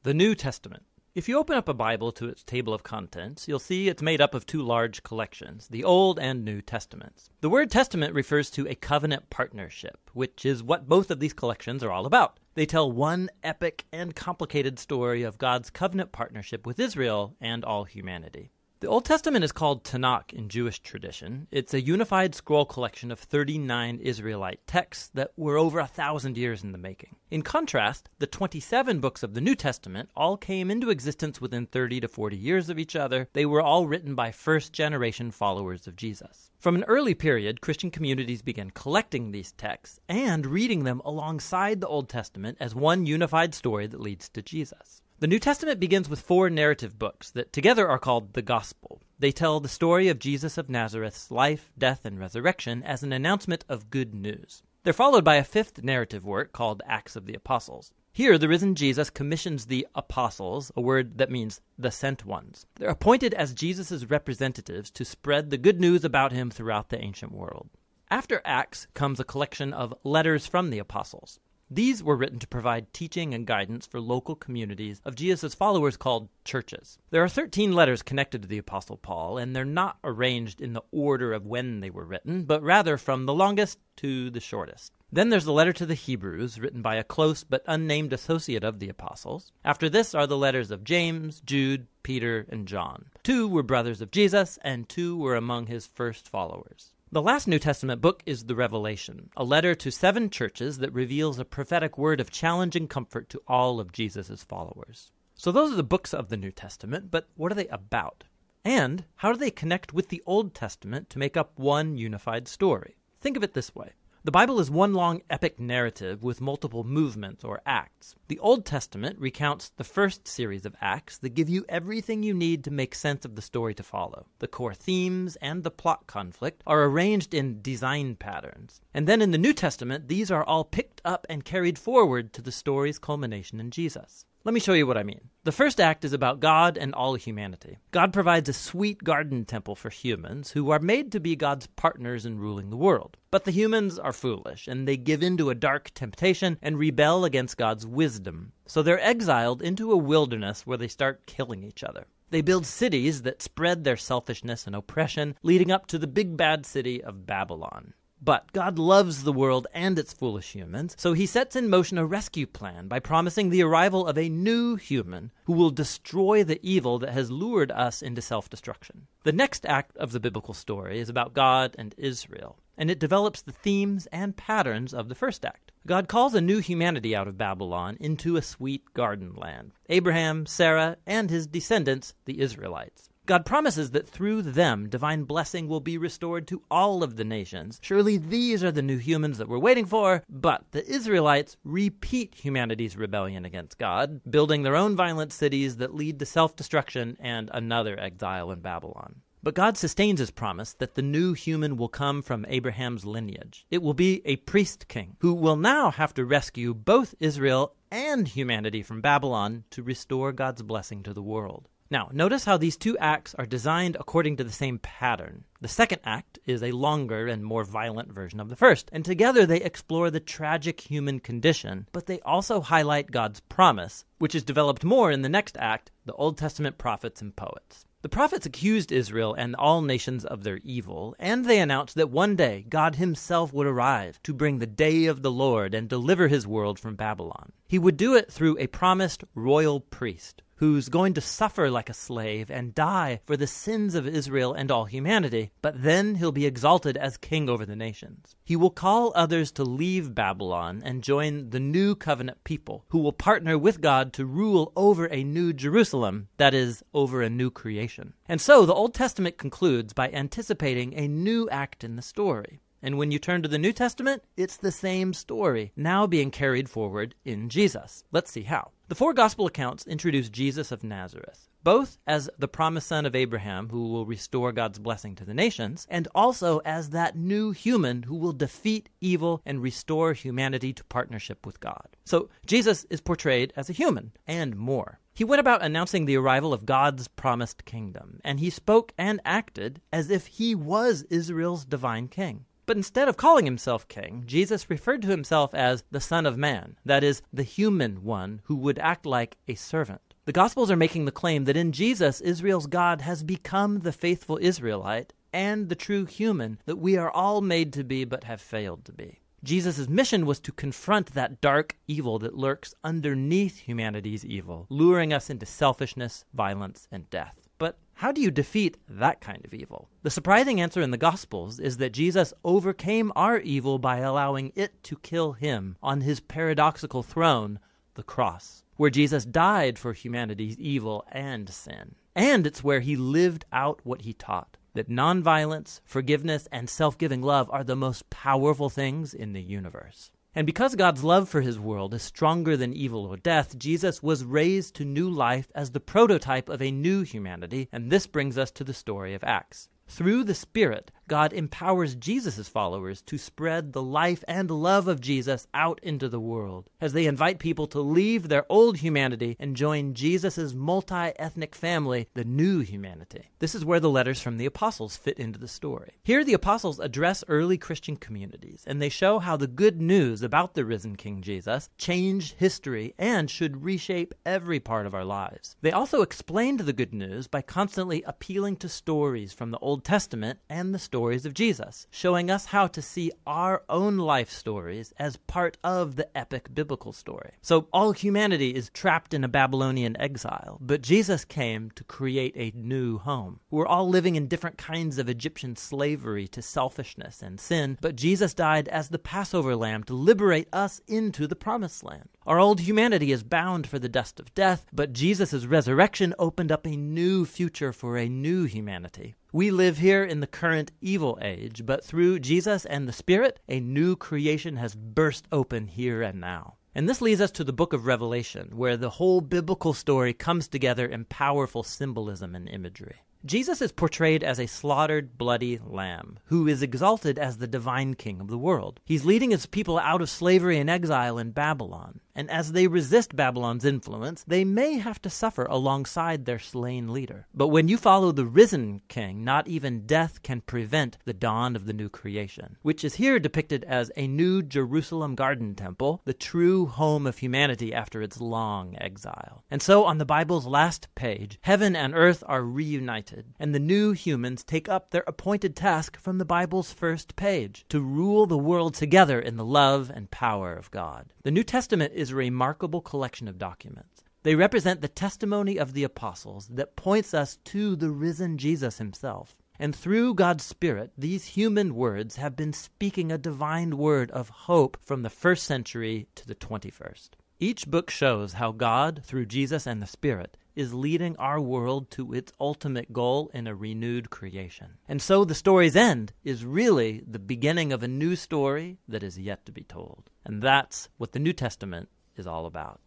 The 0.03 0.13
New 0.13 0.35
Testament. 0.35 0.83
If 1.15 1.29
you 1.29 1.39
open 1.39 1.55
up 1.55 1.69
a 1.69 1.73
Bible 1.73 2.11
to 2.11 2.27
its 2.27 2.43
table 2.43 2.73
of 2.73 2.83
contents, 2.83 3.47
you'll 3.47 3.57
see 3.57 3.87
it's 3.87 4.01
made 4.01 4.19
up 4.19 4.33
of 4.33 4.45
two 4.45 4.61
large 4.61 5.01
collections, 5.01 5.69
the 5.69 5.81
Old 5.81 6.19
and 6.19 6.43
New 6.43 6.61
Testaments. 6.61 7.29
The 7.39 7.49
word 7.49 7.71
testament 7.71 8.13
refers 8.13 8.49
to 8.49 8.67
a 8.67 8.75
covenant 8.75 9.29
partnership, 9.29 10.09
which 10.11 10.45
is 10.45 10.61
what 10.61 10.89
both 10.89 11.09
of 11.09 11.21
these 11.21 11.31
collections 11.31 11.85
are 11.85 11.91
all 11.91 12.05
about. 12.05 12.41
They 12.55 12.65
tell 12.65 12.91
one 12.91 13.29
epic 13.43 13.85
and 13.93 14.13
complicated 14.13 14.77
story 14.77 15.23
of 15.23 15.37
God's 15.37 15.69
covenant 15.69 16.11
partnership 16.11 16.67
with 16.67 16.81
Israel 16.81 17.37
and 17.39 17.63
all 17.63 17.85
humanity. 17.85 18.51
The 18.81 18.87
Old 18.87 19.05
Testament 19.05 19.45
is 19.45 19.53
called 19.53 19.85
Tanakh 19.85 20.33
in 20.33 20.49
Jewish 20.49 20.79
tradition. 20.79 21.47
It's 21.49 21.73
a 21.73 21.81
unified 21.81 22.35
scroll 22.35 22.65
collection 22.65 23.09
of 23.09 23.17
39 23.17 23.99
Israelite 23.99 24.67
texts 24.67 25.09
that 25.13 25.31
were 25.37 25.55
over 25.57 25.79
a 25.79 25.87
thousand 25.87 26.35
years 26.35 26.61
in 26.61 26.73
the 26.73 26.77
making. 26.77 27.15
In 27.31 27.41
contrast, 27.41 28.09
the 28.19 28.27
27 28.27 28.99
books 28.99 29.23
of 29.23 29.33
the 29.33 29.39
New 29.39 29.55
Testament 29.55 30.09
all 30.13 30.35
came 30.35 30.69
into 30.69 30.89
existence 30.89 31.39
within 31.39 31.65
30 31.67 32.01
to 32.01 32.09
40 32.09 32.35
years 32.35 32.69
of 32.69 32.77
each 32.77 32.97
other. 32.97 33.29
They 33.31 33.45
were 33.45 33.61
all 33.61 33.87
written 33.87 34.13
by 34.13 34.33
first 34.33 34.73
generation 34.73 35.31
followers 35.31 35.87
of 35.87 35.95
Jesus. 35.95 36.51
From 36.59 36.75
an 36.75 36.83
early 36.83 37.13
period, 37.13 37.61
Christian 37.61 37.91
communities 37.91 38.41
began 38.41 38.71
collecting 38.71 39.31
these 39.31 39.53
texts 39.53 40.01
and 40.09 40.45
reading 40.45 40.83
them 40.83 41.01
alongside 41.05 41.79
the 41.79 41.87
Old 41.87 42.09
Testament 42.09 42.57
as 42.59 42.75
one 42.75 43.05
unified 43.05 43.55
story 43.55 43.87
that 43.87 44.01
leads 44.01 44.27
to 44.29 44.41
Jesus. 44.41 45.01
The 45.17 45.27
New 45.27 45.39
Testament 45.39 45.79
begins 45.79 46.09
with 46.09 46.19
four 46.19 46.49
narrative 46.49 46.99
books 46.99 47.31
that 47.31 47.53
together 47.53 47.87
are 47.87 47.97
called 47.97 48.33
the 48.33 48.41
Gospel. 48.41 49.01
They 49.17 49.31
tell 49.31 49.61
the 49.61 49.69
story 49.69 50.09
of 50.09 50.19
Jesus 50.19 50.57
of 50.57 50.69
Nazareth's 50.69 51.31
life, 51.31 51.71
death, 51.77 52.03
and 52.03 52.19
resurrection 52.19 52.83
as 52.83 53.01
an 53.01 53.13
announcement 53.13 53.63
of 53.69 53.89
good 53.89 54.13
news. 54.13 54.61
They're 54.83 54.91
followed 54.91 55.23
by 55.23 55.35
a 55.35 55.45
fifth 55.45 55.81
narrative 55.81 56.25
work 56.25 56.51
called 56.51 56.83
Acts 56.85 57.15
of 57.15 57.27
the 57.27 57.33
Apostles. 57.33 57.93
Here, 58.11 58.37
the 58.37 58.49
risen 58.49 58.75
Jesus 58.75 59.09
commissions 59.09 59.67
the 59.67 59.87
apostles, 59.95 60.69
a 60.75 60.81
word 60.81 61.17
that 61.17 61.31
means 61.31 61.61
the 61.79 61.91
sent 61.91 62.25
ones. 62.25 62.65
They're 62.75 62.89
appointed 62.89 63.33
as 63.35 63.53
Jesus' 63.53 64.09
representatives 64.09 64.91
to 64.91 65.05
spread 65.05 65.49
the 65.49 65.57
good 65.57 65.79
news 65.79 66.03
about 66.03 66.33
him 66.33 66.51
throughout 66.51 66.89
the 66.89 67.01
ancient 67.01 67.31
world. 67.31 67.69
After 68.11 68.41
Acts 68.43 68.87
comes 68.93 69.21
a 69.21 69.23
collection 69.23 69.71
of 69.71 69.93
letters 70.03 70.45
from 70.45 70.71
the 70.71 70.79
apostles. 70.79 71.39
These 71.69 72.03
were 72.03 72.15
written 72.15 72.37
to 72.39 72.47
provide 72.47 72.93
teaching 72.93 73.33
and 73.33 73.47
guidance 73.47 73.87
for 73.87 73.99
local 73.99 74.35
communities 74.35 75.01
of 75.03 75.15
Jesus' 75.15 75.55
followers 75.55 75.97
called 75.97 76.29
churches. 76.43 76.99
There 77.09 77.23
are 77.23 77.29
13 77.29 77.73
letters 77.73 78.03
connected 78.03 78.43
to 78.43 78.47
the 78.47 78.59
Apostle 78.59 78.97
Paul, 78.97 79.39
and 79.39 79.55
they're 79.55 79.65
not 79.65 79.97
arranged 80.03 80.61
in 80.61 80.73
the 80.73 80.83
order 80.91 81.33
of 81.33 81.47
when 81.47 81.79
they 81.79 81.89
were 81.89 82.05
written, 82.05 82.43
but 82.43 82.61
rather 82.61 82.97
from 82.97 83.25
the 83.25 83.33
longest 83.33 83.79
to 83.97 84.29
the 84.29 84.39
shortest. 84.39 84.93
Then 85.11 85.29
there's 85.29 85.45
the 85.45 85.53
letter 85.53 85.73
to 85.73 85.85
the 85.85 85.95
Hebrews, 85.95 86.59
written 86.59 86.81
by 86.81 86.95
a 86.95 87.03
close 87.03 87.43
but 87.43 87.63
unnamed 87.67 88.13
associate 88.13 88.63
of 88.63 88.79
the 88.79 88.89
apostles. 88.89 89.51
After 89.63 89.89
this 89.89 90.13
are 90.13 90.27
the 90.27 90.37
letters 90.37 90.69
of 90.69 90.83
James, 90.83 91.41
Jude, 91.41 91.87
Peter, 92.03 92.45
and 92.49 92.67
John. 92.67 93.05
Two 93.23 93.47
were 93.47 93.63
brothers 93.63 94.01
of 94.01 94.11
Jesus, 94.11 94.59
and 94.61 94.87
two 94.87 95.17
were 95.17 95.35
among 95.35 95.67
his 95.67 95.87
first 95.87 96.29
followers. 96.29 96.91
The 97.11 97.21
last 97.21 97.47
New 97.47 97.59
Testament 97.59 98.01
book 98.01 98.23
is 98.25 98.45
the 98.45 98.55
Revelation, 98.55 99.29
a 99.37 99.43
letter 99.43 99.75
to 99.75 99.91
seven 99.91 100.29
churches 100.31 100.79
that 100.79 100.91
reveals 100.91 101.37
a 101.37 101.45
prophetic 101.45 101.99
word 101.99 102.19
of 102.19 102.31
challenge 102.31 102.75
and 102.75 102.89
comfort 102.89 103.29
to 103.29 103.43
all 103.47 103.79
of 103.79 103.91
Jesus' 103.91 104.43
followers. 104.43 105.11
So 105.35 105.51
those 105.51 105.71
are 105.71 105.75
the 105.75 105.83
books 105.83 106.15
of 106.15 106.29
the 106.29 106.35
New 106.35 106.51
Testament, 106.51 107.11
but 107.11 107.29
what 107.35 107.51
are 107.51 107.55
they 107.55 107.67
about? 107.67 108.23
And 108.65 109.05
how 109.17 109.31
do 109.31 109.37
they 109.37 109.51
connect 109.51 109.93
with 109.93 110.09
the 110.09 110.23
Old 110.25 110.55
Testament 110.55 111.11
to 111.11 111.19
make 111.19 111.37
up 111.37 111.59
one 111.59 111.95
unified 111.95 112.47
story? 112.47 112.97
Think 113.21 113.37
of 113.37 113.43
it 113.43 113.53
this 113.53 113.75
way 113.75 113.91
the 114.25 114.31
Bible 114.31 114.59
is 114.59 114.71
one 114.71 114.95
long 114.95 115.21
epic 115.29 115.59
narrative 115.59 116.23
with 116.23 116.41
multiple 116.41 116.83
movements 116.83 117.43
or 117.43 117.61
acts. 117.63 118.15
The 118.27 118.39
Old 118.39 118.65
Testament 118.65 119.19
recounts 119.19 119.69
the 119.69 119.83
first 119.83 120.27
series 120.27 120.65
of 120.65 120.75
acts 120.81 121.19
that 121.19 121.35
give 121.35 121.47
you 121.47 121.63
everything 121.69 122.23
you 122.23 122.33
need 122.33 122.63
to 122.63 122.71
make 122.71 122.95
sense 122.95 123.23
of 123.23 123.35
the 123.35 123.43
story 123.43 123.75
to 123.75 123.83
follow. 123.83 124.25
The 124.39 124.47
core 124.47 124.73
themes 124.73 125.35
and 125.43 125.63
the 125.63 125.69
plot 125.69 126.07
conflict 126.07 126.63
are 126.65 126.85
arranged 126.85 127.35
in 127.35 127.61
design 127.61 128.15
patterns. 128.15 128.81
And 128.95 129.07
then 129.07 129.21
in 129.21 129.29
the 129.29 129.37
New 129.37 129.53
Testament, 129.53 130.07
these 130.07 130.31
are 130.31 130.43
all 130.43 130.63
picked 130.63 131.03
up 131.05 131.27
and 131.29 131.45
carried 131.45 131.77
forward 131.77 132.33
to 132.33 132.41
the 132.41 132.51
story's 132.51 132.97
culmination 132.97 133.59
in 133.59 133.69
Jesus. 133.69 134.25
Let 134.45 134.53
me 134.53 134.59
show 134.59 134.73
you 134.73 134.85
what 134.85 134.95
I 134.95 135.01
mean. 135.01 135.31
The 135.43 135.51
first 135.51 135.81
act 135.81 136.05
is 136.05 136.13
about 136.13 136.39
God 136.39 136.77
and 136.77 136.93
all 136.93 137.15
humanity. 137.15 137.79
God 137.89 138.13
provides 138.13 138.47
a 138.47 138.53
sweet 138.53 139.03
garden 139.03 139.43
temple 139.43 139.73
for 139.73 139.89
humans 139.89 140.51
who 140.51 140.69
are 140.69 140.77
made 140.77 141.11
to 141.13 141.19
be 141.19 141.35
God's 141.35 141.65
partners 141.65 142.27
in 142.27 142.37
ruling 142.37 142.69
the 142.69 142.77
world. 142.77 143.17
But 143.31 143.45
the 143.45 143.51
humans 143.51 143.97
are 143.97 144.13
foolish, 144.13 144.67
and 144.67 144.87
they 144.87 144.97
give 144.97 145.23
in 145.23 145.35
to 145.37 145.49
a 145.49 145.55
dark 145.55 145.89
temptation 145.95 146.59
and 146.61 146.77
rebel 146.77 147.25
against 147.25 147.57
God's 147.57 147.87
wisdom. 147.87 148.51
So 148.67 148.83
they're 148.83 148.99
exiled 148.99 149.63
into 149.63 149.91
a 149.91 149.97
wilderness 149.97 150.61
where 150.67 150.77
they 150.77 150.89
start 150.89 151.25
killing 151.25 151.63
each 151.63 151.83
other. 151.83 152.05
They 152.29 152.41
build 152.41 152.67
cities 152.67 153.23
that 153.23 153.41
spread 153.41 153.83
their 153.83 153.97
selfishness 153.97 154.67
and 154.67 154.75
oppression, 154.75 155.37
leading 155.41 155.71
up 155.71 155.87
to 155.87 155.97
the 155.97 156.05
big 156.05 156.37
bad 156.37 156.67
city 156.67 157.03
of 157.03 157.25
Babylon. 157.25 157.95
But 158.25 158.51
God 158.53 158.79
loves 158.79 159.21
the 159.21 159.31
world 159.31 159.67
and 159.71 159.99
its 159.99 160.11
foolish 160.11 160.53
humans, 160.53 160.95
so 160.97 161.13
he 161.13 161.27
sets 161.27 161.55
in 161.55 161.69
motion 161.69 161.99
a 161.99 162.07
rescue 162.07 162.47
plan 162.47 162.87
by 162.87 162.97
promising 162.97 163.51
the 163.51 163.61
arrival 163.61 164.07
of 164.07 164.17
a 164.17 164.29
new 164.29 164.77
human 164.77 165.31
who 165.43 165.53
will 165.53 165.69
destroy 165.69 166.43
the 166.43 166.59
evil 166.67 166.97
that 166.97 167.13
has 167.13 167.29
lured 167.29 167.71
us 167.71 168.01
into 168.01 168.23
self 168.23 168.49
destruction. 168.49 169.05
The 169.25 169.31
next 169.31 169.63
act 169.67 169.95
of 169.97 170.11
the 170.11 170.19
biblical 170.19 170.55
story 170.55 170.99
is 170.99 171.07
about 171.07 171.35
God 171.35 171.75
and 171.77 171.93
Israel, 171.99 172.57
and 172.75 172.89
it 172.89 172.97
develops 172.97 173.43
the 173.43 173.51
themes 173.51 174.07
and 174.07 174.35
patterns 174.35 174.91
of 174.91 175.07
the 175.07 175.13
first 175.13 175.45
act. 175.45 175.71
God 175.85 176.07
calls 176.07 176.33
a 176.33 176.41
new 176.41 176.57
humanity 176.57 177.15
out 177.15 177.27
of 177.27 177.37
Babylon 177.37 177.95
into 177.99 178.37
a 178.37 178.41
sweet 178.41 178.91
garden 178.95 179.35
land 179.35 179.73
Abraham, 179.87 180.47
Sarah, 180.47 180.97
and 181.05 181.29
his 181.29 181.45
descendants, 181.45 182.15
the 182.25 182.39
Israelites. 182.39 183.11
God 183.25 183.45
promises 183.45 183.91
that 183.91 184.07
through 184.07 184.43
them 184.43 184.87
divine 184.87 185.23
blessing 185.23 185.67
will 185.67 185.79
be 185.79 185.97
restored 185.97 186.47
to 186.47 186.61
all 186.69 187.01
of 187.01 187.15
the 187.15 187.23
nations. 187.23 187.79
Surely 187.81 188.17
these 188.17 188.63
are 188.63 188.71
the 188.71 188.81
new 188.83 188.97
humans 188.97 189.39
that 189.39 189.47
we're 189.47 189.57
waiting 189.57 189.85
for, 189.85 190.23
but 190.29 190.65
the 190.71 190.85
Israelites 190.85 191.57
repeat 191.63 192.35
humanity's 192.35 192.95
rebellion 192.95 193.43
against 193.43 193.79
God, 193.79 194.21
building 194.29 194.61
their 194.61 194.75
own 194.75 194.95
violent 194.95 195.33
cities 195.33 195.77
that 195.77 195.95
lead 195.95 196.19
to 196.19 196.25
self 196.25 196.55
destruction 196.55 197.17
and 197.19 197.49
another 197.53 197.99
exile 197.99 198.51
in 198.51 198.59
Babylon. 198.59 199.21
But 199.41 199.53
God 199.53 199.77
sustains 199.77 200.19
his 200.19 200.31
promise 200.31 200.73
that 200.73 200.95
the 200.95 201.03
new 201.03 201.33
human 201.33 201.77
will 201.77 201.87
come 201.87 202.21
from 202.21 202.45
Abraham's 202.47 203.05
lineage. 203.05 203.65
It 203.69 203.81
will 203.83 203.93
be 203.93 204.23
a 204.25 204.37
priest 204.37 204.87
king 204.87 205.17
who 205.19 205.33
will 205.33 205.55
now 205.55 205.91
have 205.91 206.13
to 206.15 206.25
rescue 206.25 206.73
both 206.73 207.13
Israel 207.19 207.75
and 207.91 208.27
humanity 208.27 208.81
from 208.81 209.01
Babylon 209.01 209.63
to 209.69 209.83
restore 209.83 210.31
God's 210.31 210.63
blessing 210.63 211.03
to 211.03 211.13
the 211.13 211.21
world. 211.21 211.69
Now, 211.91 212.09
notice 212.11 212.45
how 212.45 212.57
these 212.57 212.77
two 212.77 212.97
acts 212.97 213.35
are 213.35 213.45
designed 213.45 213.95
according 213.99 214.37
to 214.37 214.43
the 214.43 214.51
same 214.51 214.79
pattern. 214.79 215.43
The 215.61 215.67
second 215.67 215.99
act 216.03 216.39
is 216.45 216.63
a 216.63 216.71
longer 216.71 217.27
and 217.27 217.45
more 217.45 217.63
violent 217.63 218.11
version 218.11 218.39
of 218.39 218.49
the 218.49 218.55
first, 218.55 218.89
and 218.91 219.05
together 219.05 219.45
they 219.45 219.61
explore 219.61 220.09
the 220.09 220.19
tragic 220.19 220.81
human 220.81 221.19
condition, 221.19 221.87
but 221.91 222.07
they 222.07 222.19
also 222.21 222.61
highlight 222.61 223.11
God's 223.11 223.39
promise, 223.39 224.03
which 224.17 224.33
is 224.33 224.43
developed 224.43 224.83
more 224.83 225.11
in 225.11 225.21
the 225.21 225.29
next 225.29 225.57
act 225.57 225.91
the 226.05 226.13
Old 226.13 226.39
Testament 226.39 226.79
prophets 226.79 227.21
and 227.21 227.35
poets. 227.35 227.85
The 228.01 228.09
prophets 228.09 228.47
accused 228.47 228.91
Israel 228.91 229.35
and 229.35 229.55
all 229.55 229.83
nations 229.83 230.25
of 230.25 230.43
their 230.43 230.59
evil, 230.63 231.15
and 231.19 231.45
they 231.45 231.59
announced 231.59 231.95
that 231.95 232.09
one 232.09 232.35
day 232.35 232.65
God 232.67 232.95
himself 232.95 233.53
would 233.53 233.67
arrive 233.67 234.19
to 234.23 234.33
bring 234.33 234.57
the 234.57 234.65
day 234.65 235.05
of 235.05 235.21
the 235.21 235.31
Lord 235.31 235.75
and 235.75 235.87
deliver 235.87 236.27
his 236.27 236.47
world 236.47 236.79
from 236.79 236.95
Babylon. 236.95 237.51
He 237.67 237.77
would 237.77 237.97
do 237.97 238.15
it 238.15 238.31
through 238.31 238.57
a 238.57 238.67
promised 238.67 239.23
royal 239.35 239.79
priest 239.79 240.41
who's 240.57 240.89
going 240.89 241.13
to 241.13 241.21
suffer 241.21 241.69
like 241.69 241.89
a 241.89 241.93
slave 241.93 242.49
and 242.49 242.75
die 242.75 243.19
for 243.25 243.35
the 243.35 243.47
sins 243.47 243.95
of 243.95 244.07
Israel 244.07 244.53
and 244.53 244.71
all 244.71 244.85
humanity, 244.85 245.51
but 245.61 245.81
then 245.81 246.15
he'll 246.15 246.31
be 246.31 246.45
exalted 246.45 246.97
as 246.97 247.17
king 247.17 247.49
over 247.49 247.65
the 247.65 247.75
nations. 247.75 248.35
He 248.43 248.55
will 248.55 248.69
call 248.69 249.11
others 249.15 249.51
to 249.53 249.63
leave 249.63 250.15
Babylon 250.15 250.81
and 250.85 251.03
join 251.03 251.49
the 251.49 251.59
new 251.59 251.95
covenant 251.95 252.43
people, 252.43 252.85
who 252.89 252.99
will 252.99 253.11
partner 253.11 253.57
with 253.57 253.81
God 253.81 254.13
to 254.13 254.25
rule 254.25 254.71
over 254.75 255.05
a 255.05 255.23
new 255.23 255.53
Jerusalem, 255.53 256.27
that 256.37 256.53
is, 256.53 256.83
over 256.93 257.21
a 257.21 257.29
new 257.29 257.49
creation. 257.49 258.13
And 258.27 258.39
so 258.39 258.65
the 258.65 258.73
Old 258.73 258.93
Testament 258.93 259.37
concludes 259.37 259.93
by 259.93 260.09
anticipating 260.09 260.93
a 260.93 261.07
new 261.07 261.49
act 261.49 261.83
in 261.83 261.95
the 261.95 262.01
story. 262.01 262.59
And 262.85 262.99
when 262.99 263.09
you 263.09 263.17
turn 263.17 263.41
to 263.41 263.49
the 263.49 263.57
New 263.57 263.73
Testament, 263.73 264.21
it's 264.37 264.57
the 264.57 264.71
same 264.71 265.11
story, 265.15 265.71
now 265.75 266.05
being 266.05 266.29
carried 266.29 266.69
forward 266.69 267.15
in 267.25 267.49
Jesus. 267.49 268.03
Let's 268.11 268.29
see 268.29 268.43
how. 268.43 268.69
The 268.89 268.93
four 268.93 269.11
gospel 269.11 269.47
accounts 269.47 269.87
introduce 269.87 270.29
Jesus 270.29 270.71
of 270.71 270.83
Nazareth, 270.83 271.49
both 271.63 271.97
as 272.05 272.29
the 272.37 272.47
promised 272.47 272.85
son 272.85 273.07
of 273.07 273.15
Abraham 273.15 273.69
who 273.69 273.87
will 273.87 274.05
restore 274.05 274.51
God's 274.51 274.77
blessing 274.77 275.15
to 275.15 275.25
the 275.25 275.33
nations, 275.33 275.87
and 275.89 276.07
also 276.13 276.59
as 276.59 276.91
that 276.91 277.17
new 277.17 277.49
human 277.49 278.03
who 278.03 278.17
will 278.17 278.33
defeat 278.33 278.89
evil 279.01 279.41
and 279.47 279.63
restore 279.63 280.13
humanity 280.13 280.71
to 280.71 280.83
partnership 280.83 281.43
with 281.43 281.59
God. 281.59 281.87
So 282.03 282.29
Jesus 282.45 282.85
is 282.91 283.01
portrayed 283.01 283.51
as 283.55 283.67
a 283.67 283.73
human, 283.73 284.11
and 284.27 284.55
more. 284.55 284.99
He 285.11 285.23
went 285.23 285.39
about 285.39 285.63
announcing 285.63 286.05
the 286.05 286.17
arrival 286.17 286.53
of 286.53 286.67
God's 286.67 287.07
promised 287.07 287.65
kingdom, 287.65 288.19
and 288.23 288.39
he 288.39 288.51
spoke 288.51 288.93
and 288.95 289.19
acted 289.25 289.81
as 289.91 290.11
if 290.11 290.27
he 290.27 290.53
was 290.53 291.01
Israel's 291.09 291.65
divine 291.65 292.09
king. 292.09 292.45
But 292.65 292.77
instead 292.77 293.07
of 293.07 293.17
calling 293.17 293.45
himself 293.45 293.87
king, 293.87 294.23
Jesus 294.25 294.69
referred 294.69 295.01
to 295.03 295.07
himself 295.09 295.53
as 295.53 295.83
the 295.91 296.01
Son 296.01 296.25
of 296.25 296.37
Man, 296.37 296.77
that 296.83 297.03
is, 297.03 297.21
the 297.31 297.43
human 297.43 298.03
one 298.03 298.41
who 298.45 298.55
would 298.55 298.79
act 298.79 299.05
like 299.05 299.37
a 299.47 299.55
servant. 299.55 300.15
The 300.25 300.31
Gospels 300.31 300.71
are 300.71 300.75
making 300.75 301.05
the 301.05 301.11
claim 301.11 301.45
that 301.45 301.57
in 301.57 301.71
Jesus, 301.71 302.21
Israel's 302.21 302.65
God 302.65 303.01
has 303.01 303.21
become 303.21 303.81
the 303.81 303.91
faithful 303.91 304.39
Israelite 304.41 305.13
and 305.31 305.69
the 305.69 305.75
true 305.75 306.05
human 306.05 306.59
that 306.65 306.77
we 306.77 306.97
are 306.97 307.11
all 307.11 307.41
made 307.41 307.71
to 307.73 307.83
be 307.83 308.05
but 308.05 308.23
have 308.23 308.41
failed 308.41 308.85
to 308.85 308.91
be. 308.91 309.19
Jesus' 309.43 309.87
mission 309.87 310.25
was 310.25 310.39
to 310.39 310.51
confront 310.51 311.13
that 311.13 311.39
dark 311.41 311.77
evil 311.87 312.17
that 312.19 312.35
lurks 312.35 312.73
underneath 312.83 313.59
humanity's 313.59 314.25
evil, 314.25 314.65
luring 314.69 315.13
us 315.13 315.29
into 315.29 315.45
selfishness, 315.45 316.25
violence, 316.33 316.87
and 316.91 317.07
death. 317.11 317.44
But 317.57 317.77
how 317.93 318.11
do 318.11 318.21
you 318.21 318.31
defeat 318.31 318.77
that 318.89 319.21
kind 319.21 319.45
of 319.45 319.53
evil? 319.53 319.89
The 320.03 320.09
surprising 320.09 320.59
answer 320.59 320.81
in 320.81 320.91
the 320.91 320.97
Gospels 320.97 321.59
is 321.59 321.77
that 321.77 321.93
Jesus 321.93 322.33
overcame 322.43 323.11
our 323.15 323.39
evil 323.39 323.79
by 323.79 323.97
allowing 323.99 324.51
it 324.55 324.83
to 324.83 324.97
kill 324.97 325.33
him 325.33 325.77
on 325.81 326.01
his 326.01 326.19
paradoxical 326.19 327.03
throne, 327.03 327.59
the 327.93 328.03
cross, 328.03 328.63
where 328.75 328.89
Jesus 328.89 329.25
died 329.25 329.79
for 329.79 329.93
humanity's 329.93 330.59
evil 330.59 331.05
and 331.11 331.49
sin. 331.49 331.95
And 332.15 332.45
it's 332.45 332.63
where 332.63 332.81
he 332.81 332.95
lived 332.95 333.45
out 333.51 333.79
what 333.83 334.01
he 334.01 334.13
taught 334.13 334.57
that 334.75 334.89
nonviolence, 334.89 335.79
forgiveness, 335.85 336.47
and 336.51 336.69
self 336.69 336.97
giving 336.97 337.21
love 337.21 337.49
are 337.51 337.63
the 337.63 337.75
most 337.75 338.09
powerful 338.09 338.69
things 338.69 339.13
in 339.13 339.33
the 339.33 339.41
universe. 339.41 340.11
And 340.37 340.45
because 340.45 340.75
God's 340.75 341.01
love 341.01 341.29
for 341.29 341.39
his 341.39 341.57
world 341.57 341.93
is 341.93 342.03
stronger 342.03 342.57
than 342.57 342.73
evil 342.73 343.05
or 343.05 343.15
death, 343.15 343.57
Jesus 343.57 344.03
was 344.03 344.25
raised 344.25 344.75
to 344.75 344.83
new 344.83 345.09
life 345.09 345.49
as 345.55 345.71
the 345.71 345.79
prototype 345.79 346.49
of 346.49 346.61
a 346.61 346.71
new 346.71 347.03
humanity, 347.03 347.69
and 347.71 347.89
this 347.89 348.05
brings 348.05 348.37
us 348.37 348.51
to 348.51 348.65
the 348.65 348.73
story 348.73 349.13
of 349.13 349.23
Acts. 349.23 349.69
Through 349.87 350.25
the 350.25 350.35
Spirit, 350.35 350.91
God 351.07 351.33
empowers 351.33 351.93
Jesus' 351.93 352.49
followers 352.49 353.01
to 353.03 353.19
spread 353.19 353.73
the 353.73 353.83
life 353.83 354.23
and 354.27 354.49
love 354.49 354.87
of 354.87 354.99
Jesus 354.99 355.47
out 355.53 355.79
into 355.83 356.09
the 356.09 356.19
world 356.19 356.69
as 356.81 356.93
they 356.93 357.05
invite 357.05 357.37
people 357.37 357.67
to 357.67 357.79
leave 357.79 358.27
their 358.27 358.45
old 358.49 358.77
humanity 358.77 359.35
and 359.39 359.55
join 359.55 359.93
Jesus' 359.93 360.53
multi 360.53 361.11
ethnic 361.19 361.53
family, 361.53 362.07
the 362.15 362.23
new 362.23 362.61
humanity. 362.61 363.29
This 363.37 363.53
is 363.53 363.63
where 363.63 363.79
the 363.79 363.89
letters 363.89 364.19
from 364.19 364.37
the 364.37 364.47
apostles 364.47 364.97
fit 364.97 365.19
into 365.19 365.37
the 365.37 365.47
story. 365.47 365.91
Here, 366.03 366.23
the 366.23 366.33
apostles 366.33 366.79
address 366.79 367.23
early 367.27 367.57
Christian 367.57 367.97
communities 367.97 368.63
and 368.65 368.81
they 368.81 368.89
show 368.89 369.19
how 369.19 369.37
the 369.37 369.47
good 369.47 369.79
news 369.79 370.23
about 370.23 370.55
the 370.55 370.65
risen 370.65 370.95
King 370.95 371.21
Jesus 371.21 371.69
changed 371.77 372.35
history 372.39 372.95
and 372.97 373.29
should 373.29 373.63
reshape 373.63 374.15
every 374.25 374.59
part 374.59 374.87
of 374.87 374.95
our 374.95 375.05
lives. 375.05 375.55
They 375.61 375.71
also 375.71 376.01
explained 376.01 376.61
the 376.61 376.73
good 376.73 376.93
news 376.93 377.27
by 377.27 377.43
constantly 377.43 378.01
appealing 378.03 378.55
to 378.57 378.69
stories 378.69 379.33
from 379.33 379.51
the 379.51 379.59
Old 379.59 379.83
Testament 379.83 380.39
and 380.49 380.73
the 380.73 380.79
stories 380.95 381.25
of 381.25 381.33
Jesus, 381.33 381.87
showing 381.91 382.31
us 382.31 382.45
how 382.45 382.67
to 382.67 382.81
see 382.81 383.11
our 383.27 383.63
own 383.67 383.97
life 383.97 384.29
stories 384.29 384.93
as 384.97 385.17
part 385.17 385.57
of 385.61 385.97
the 385.97 386.07
epic 386.17 386.47
biblical 386.55 386.93
story. 386.93 387.31
So 387.41 387.67
all 387.73 387.91
humanity 387.91 388.51
is 388.51 388.69
trapped 388.69 389.13
in 389.13 389.21
a 389.21 389.27
Babylonian 389.27 389.99
exile, 389.99 390.57
but 390.61 390.81
Jesus 390.81 391.25
came 391.25 391.69
to 391.71 391.83
create 391.83 392.31
a 392.37 392.57
new 392.57 392.97
home. 392.97 393.41
We're 393.51 393.67
all 393.67 393.89
living 393.89 394.15
in 394.15 394.29
different 394.29 394.57
kinds 394.57 394.97
of 394.97 395.09
Egyptian 395.09 395.57
slavery 395.57 396.29
to 396.29 396.41
selfishness 396.41 397.21
and 397.21 397.41
sin, 397.41 397.77
but 397.81 397.97
Jesus 397.97 398.33
died 398.33 398.69
as 398.69 398.87
the 398.87 398.97
Passover 398.97 399.57
lamb 399.57 399.83
to 399.83 399.93
liberate 399.93 400.47
us 400.53 400.79
into 400.87 401.27
the 401.27 401.35
promised 401.35 401.83
land. 401.83 402.07
Our 402.27 402.39
old 402.39 402.61
humanity 402.61 403.11
is 403.11 403.21
bound 403.21 403.67
for 403.67 403.77
the 403.77 403.87
dust 403.87 404.19
of 404.19 404.33
death, 404.33 404.65
but 404.73 404.93
Jesus' 404.93 405.45
resurrection 405.45 406.15
opened 406.17 406.51
up 406.51 406.65
a 406.65 406.75
new 406.75 407.23
future 407.23 407.71
for 407.71 407.97
a 407.97 408.09
new 408.09 408.45
humanity. 408.45 409.13
We 409.31 409.51
live 409.51 409.77
here 409.77 410.03
in 410.03 410.21
the 410.21 410.27
current 410.27 410.71
evil 410.81 411.19
age, 411.21 411.67
but 411.67 411.85
through 411.85 412.21
Jesus 412.21 412.65
and 412.65 412.87
the 412.87 412.93
Spirit, 412.93 413.39
a 413.47 413.59
new 413.59 413.95
creation 413.95 414.55
has 414.55 414.73
burst 414.73 415.27
open 415.31 415.67
here 415.67 416.01
and 416.01 416.19
now. 416.19 416.55
And 416.73 416.89
this 416.89 416.99
leads 416.99 417.21
us 417.21 417.31
to 417.31 417.43
the 417.43 417.53
book 417.53 417.73
of 417.73 417.85
Revelation, 417.85 418.53
where 418.55 418.75
the 418.75 418.89
whole 418.89 419.21
biblical 419.21 419.75
story 419.75 420.11
comes 420.11 420.47
together 420.47 420.87
in 420.87 421.05
powerful 421.05 421.61
symbolism 421.61 422.33
and 422.33 422.49
imagery. 422.49 423.03
Jesus 423.25 423.59
is 423.59 423.71
portrayed 423.71 424.23
as 424.23 424.39
a 424.39 424.45
slaughtered, 424.45 425.17
bloody 425.17 425.59
lamb 425.65 426.19
who 426.25 426.47
is 426.47 426.61
exalted 426.61 427.17
as 427.17 427.37
the 427.37 427.47
divine 427.47 427.95
king 427.95 428.21
of 428.21 428.27
the 428.27 428.37
world. 428.37 428.79
He's 428.85 429.03
leading 429.03 429.31
his 429.31 429.47
people 429.47 429.79
out 429.79 430.01
of 430.01 430.11
slavery 430.11 430.59
and 430.59 430.69
exile 430.69 431.17
in 431.17 431.31
Babylon, 431.31 432.01
and 432.13 432.29
as 432.29 432.51
they 432.51 432.67
resist 432.67 433.15
Babylon's 433.15 433.65
influence, 433.65 434.23
they 434.27 434.45
may 434.45 434.77
have 434.77 435.01
to 435.01 435.09
suffer 435.09 435.45
alongside 435.45 436.25
their 436.25 436.37
slain 436.37 436.93
leader. 436.93 437.25
But 437.33 437.47
when 437.47 437.67
you 437.67 437.77
follow 437.77 438.11
the 438.11 438.25
risen 438.25 438.81
king, 438.89 439.23
not 439.23 439.47
even 439.47 439.87
death 439.87 440.21
can 440.21 440.41
prevent 440.41 440.99
the 441.03 441.13
dawn 441.13 441.55
of 441.55 441.65
the 441.65 441.73
new 441.73 441.89
creation, 441.89 442.57
which 442.61 442.83
is 442.83 442.95
here 442.95 443.17
depicted 443.17 443.63
as 443.63 443.91
a 443.95 444.07
new 444.07 444.43
Jerusalem 444.43 445.15
garden 445.15 445.55
temple, 445.55 446.01
the 446.05 446.13
true 446.13 446.67
home 446.67 447.07
of 447.07 447.17
humanity 447.17 447.73
after 447.73 448.03
its 448.03 448.21
long 448.21 448.75
exile. 448.79 449.43
And 449.49 449.63
so 449.63 449.83
on 449.83 449.97
the 449.97 450.05
Bible's 450.05 450.45
last 450.45 450.93
page, 450.93 451.39
heaven 451.41 451.75
and 451.75 451.95
earth 451.95 452.23
are 452.27 452.43
reunited 452.43 453.14
and 453.39 453.53
the 453.55 453.59
new 453.59 453.93
humans 453.93 454.43
take 454.43 454.67
up 454.67 454.91
their 454.91 455.03
appointed 455.07 455.55
task 455.55 455.97
from 455.97 456.17
the 456.17 456.25
Bible's 456.25 456.73
first 456.73 457.15
page 457.15 457.65
to 457.69 457.79
rule 457.79 458.25
the 458.25 458.37
world 458.37 458.73
together 458.73 459.19
in 459.19 459.37
the 459.37 459.45
love 459.45 459.89
and 459.93 460.11
power 460.11 460.53
of 460.53 460.71
God. 460.71 461.13
The 461.23 461.31
New 461.31 461.43
Testament 461.43 461.93
is 461.95 462.11
a 462.11 462.15
remarkable 462.15 462.81
collection 462.81 463.27
of 463.27 463.37
documents. 463.37 464.03
They 464.23 464.35
represent 464.35 464.81
the 464.81 464.87
testimony 464.87 465.57
of 465.57 465.73
the 465.73 465.83
apostles 465.83 466.47
that 466.47 466.75
points 466.75 467.13
us 467.13 467.37
to 467.45 467.75
the 467.75 467.91
risen 467.91 468.37
Jesus 468.37 468.79
himself. 468.79 469.35
And 469.59 469.75
through 469.75 470.15
God's 470.15 470.43
Spirit, 470.43 470.91
these 470.97 471.25
human 471.25 471.75
words 471.75 472.17
have 472.17 472.35
been 472.35 472.51
speaking 472.51 473.11
a 473.11 473.17
divine 473.17 473.77
word 473.77 474.11
of 474.11 474.29
hope 474.29 474.77
from 474.81 475.03
the 475.03 475.09
first 475.09 475.45
century 475.45 476.07
to 476.15 476.27
the 476.27 476.35
21st. 476.35 477.11
Each 477.39 477.67
book 477.67 477.89
shows 477.89 478.33
how 478.33 478.51
God, 478.51 479.01
through 479.03 479.27
Jesus 479.27 479.67
and 479.67 479.81
the 479.81 479.87
Spirit, 479.87 480.37
is 480.55 480.73
leading 480.73 481.15
our 481.17 481.39
world 481.39 481.91
to 481.91 482.13
its 482.13 482.31
ultimate 482.39 482.93
goal 482.93 483.29
in 483.33 483.47
a 483.47 483.55
renewed 483.55 484.09
creation. 484.09 484.67
And 484.87 485.01
so 485.01 485.25
the 485.25 485.35
story's 485.35 485.75
end 485.75 486.13
is 486.23 486.45
really 486.45 487.03
the 487.05 487.19
beginning 487.19 487.73
of 487.73 487.83
a 487.83 487.87
new 487.87 488.15
story 488.15 488.77
that 488.87 489.03
is 489.03 489.19
yet 489.19 489.45
to 489.45 489.51
be 489.51 489.63
told. 489.63 490.09
And 490.23 490.41
that's 490.41 490.89
what 490.97 491.11
the 491.11 491.19
New 491.19 491.33
Testament 491.33 491.89
is 492.15 492.25
all 492.25 492.45
about. 492.45 492.79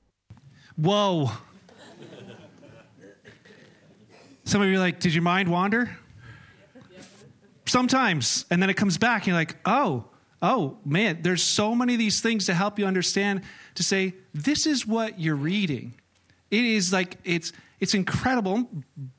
Whoa. 0.77 1.31
Some 4.45 4.63
of 4.63 4.69
you 4.69 4.77
are 4.77 4.79
like, 4.79 5.01
did 5.01 5.13
your 5.13 5.23
mind 5.23 5.51
wander? 5.51 5.97
Sometimes. 7.67 8.47
And 8.51 8.63
then 8.63 8.71
it 8.71 8.75
comes 8.79 8.97
back, 8.97 9.23
and 9.23 9.27
you're 9.29 9.37
like, 9.37 9.57
oh, 9.67 10.07
oh, 10.41 10.79
man, 10.87 11.19
there's 11.21 11.43
so 11.43 11.75
many 11.75 11.93
of 11.93 11.99
these 11.99 12.23
things 12.23 12.47
to 12.47 12.55
help 12.55 12.79
you 12.79 12.87
understand 12.87 13.43
to 13.75 13.83
say, 13.83 14.15
this 14.33 14.67
is 14.67 14.87
what 14.87 15.21
you're 15.21 15.37
reading. 15.37 15.98
It 16.51 16.65
is 16.65 16.93
like 16.93 17.17
it's 17.25 17.53
it's 17.81 17.95
incredible, 17.95 18.69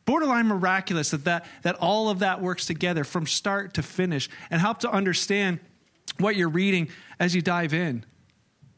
borderline 0.05 0.47
miraculous 0.47 1.11
that, 1.11 1.25
that 1.25 1.45
that 1.63 1.75
all 1.75 2.09
of 2.09 2.19
that 2.19 2.41
works 2.41 2.65
together 2.65 3.03
from 3.03 3.25
start 3.25 3.75
to 3.75 3.83
finish 3.83 4.29
and 4.49 4.59
help 4.59 4.79
to 4.79 4.91
understand 4.91 5.59
what 6.17 6.35
you're 6.35 6.49
reading 6.49 6.89
as 7.19 7.35
you 7.35 7.41
dive 7.41 7.73
in. 7.73 8.05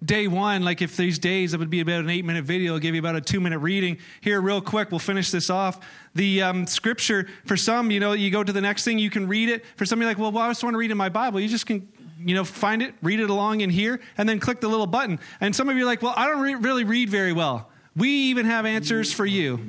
Day 0.03 0.27
one, 0.27 0.63
like 0.63 0.81
if 0.81 0.97
these 0.97 1.19
days 1.19 1.53
it 1.53 1.59
would 1.59 1.69
be 1.69 1.79
about 1.79 1.99
an 1.99 2.09
eight 2.09 2.25
minute 2.25 2.43
video, 2.43 2.73
I'll 2.73 2.79
give 2.79 2.95
you 2.95 2.99
about 2.99 3.15
a 3.15 3.21
two 3.21 3.39
minute 3.39 3.59
reading. 3.59 3.99
Here, 4.21 4.41
real 4.41 4.59
quick, 4.59 4.89
we'll 4.89 4.99
finish 4.99 5.29
this 5.29 5.49
off. 5.49 5.79
The 6.15 6.41
um, 6.41 6.65
scripture, 6.65 7.27
for 7.45 7.55
some, 7.55 7.91
you 7.91 7.99
know, 7.99 8.13
you 8.13 8.31
go 8.31 8.43
to 8.43 8.51
the 8.51 8.61
next 8.61 8.83
thing, 8.83 8.97
you 8.97 9.11
can 9.11 9.27
read 9.27 9.49
it. 9.49 9.63
For 9.75 9.85
some, 9.85 10.01
you're 10.01 10.09
like, 10.09 10.17
well, 10.17 10.31
well 10.31 10.45
I 10.45 10.49
just 10.49 10.63
want 10.63 10.73
to 10.73 10.79
read 10.79 10.89
in 10.89 10.97
my 10.97 11.09
Bible. 11.09 11.39
You 11.39 11.47
just 11.47 11.67
can 11.67 11.87
you 12.23 12.35
know, 12.35 12.43
find 12.43 12.81
it, 12.81 12.93
read 13.01 13.19
it 13.19 13.29
along 13.29 13.61
in 13.61 13.69
here, 13.69 13.99
and 14.17 14.27
then 14.27 14.39
click 14.39 14.61
the 14.61 14.67
little 14.67 14.87
button. 14.87 15.19
And 15.39 15.55
some 15.55 15.69
of 15.69 15.77
you 15.77 15.83
are 15.83 15.85
like, 15.85 16.01
well, 16.01 16.13
I 16.15 16.27
don't 16.27 16.41
re- 16.41 16.55
really 16.55 16.83
read 16.83 17.09
very 17.09 17.33
well. 17.33 17.70
We 17.95 18.09
even 18.09 18.45
have 18.45 18.65
answers 18.65 19.11
for 19.11 19.25
you. 19.25 19.59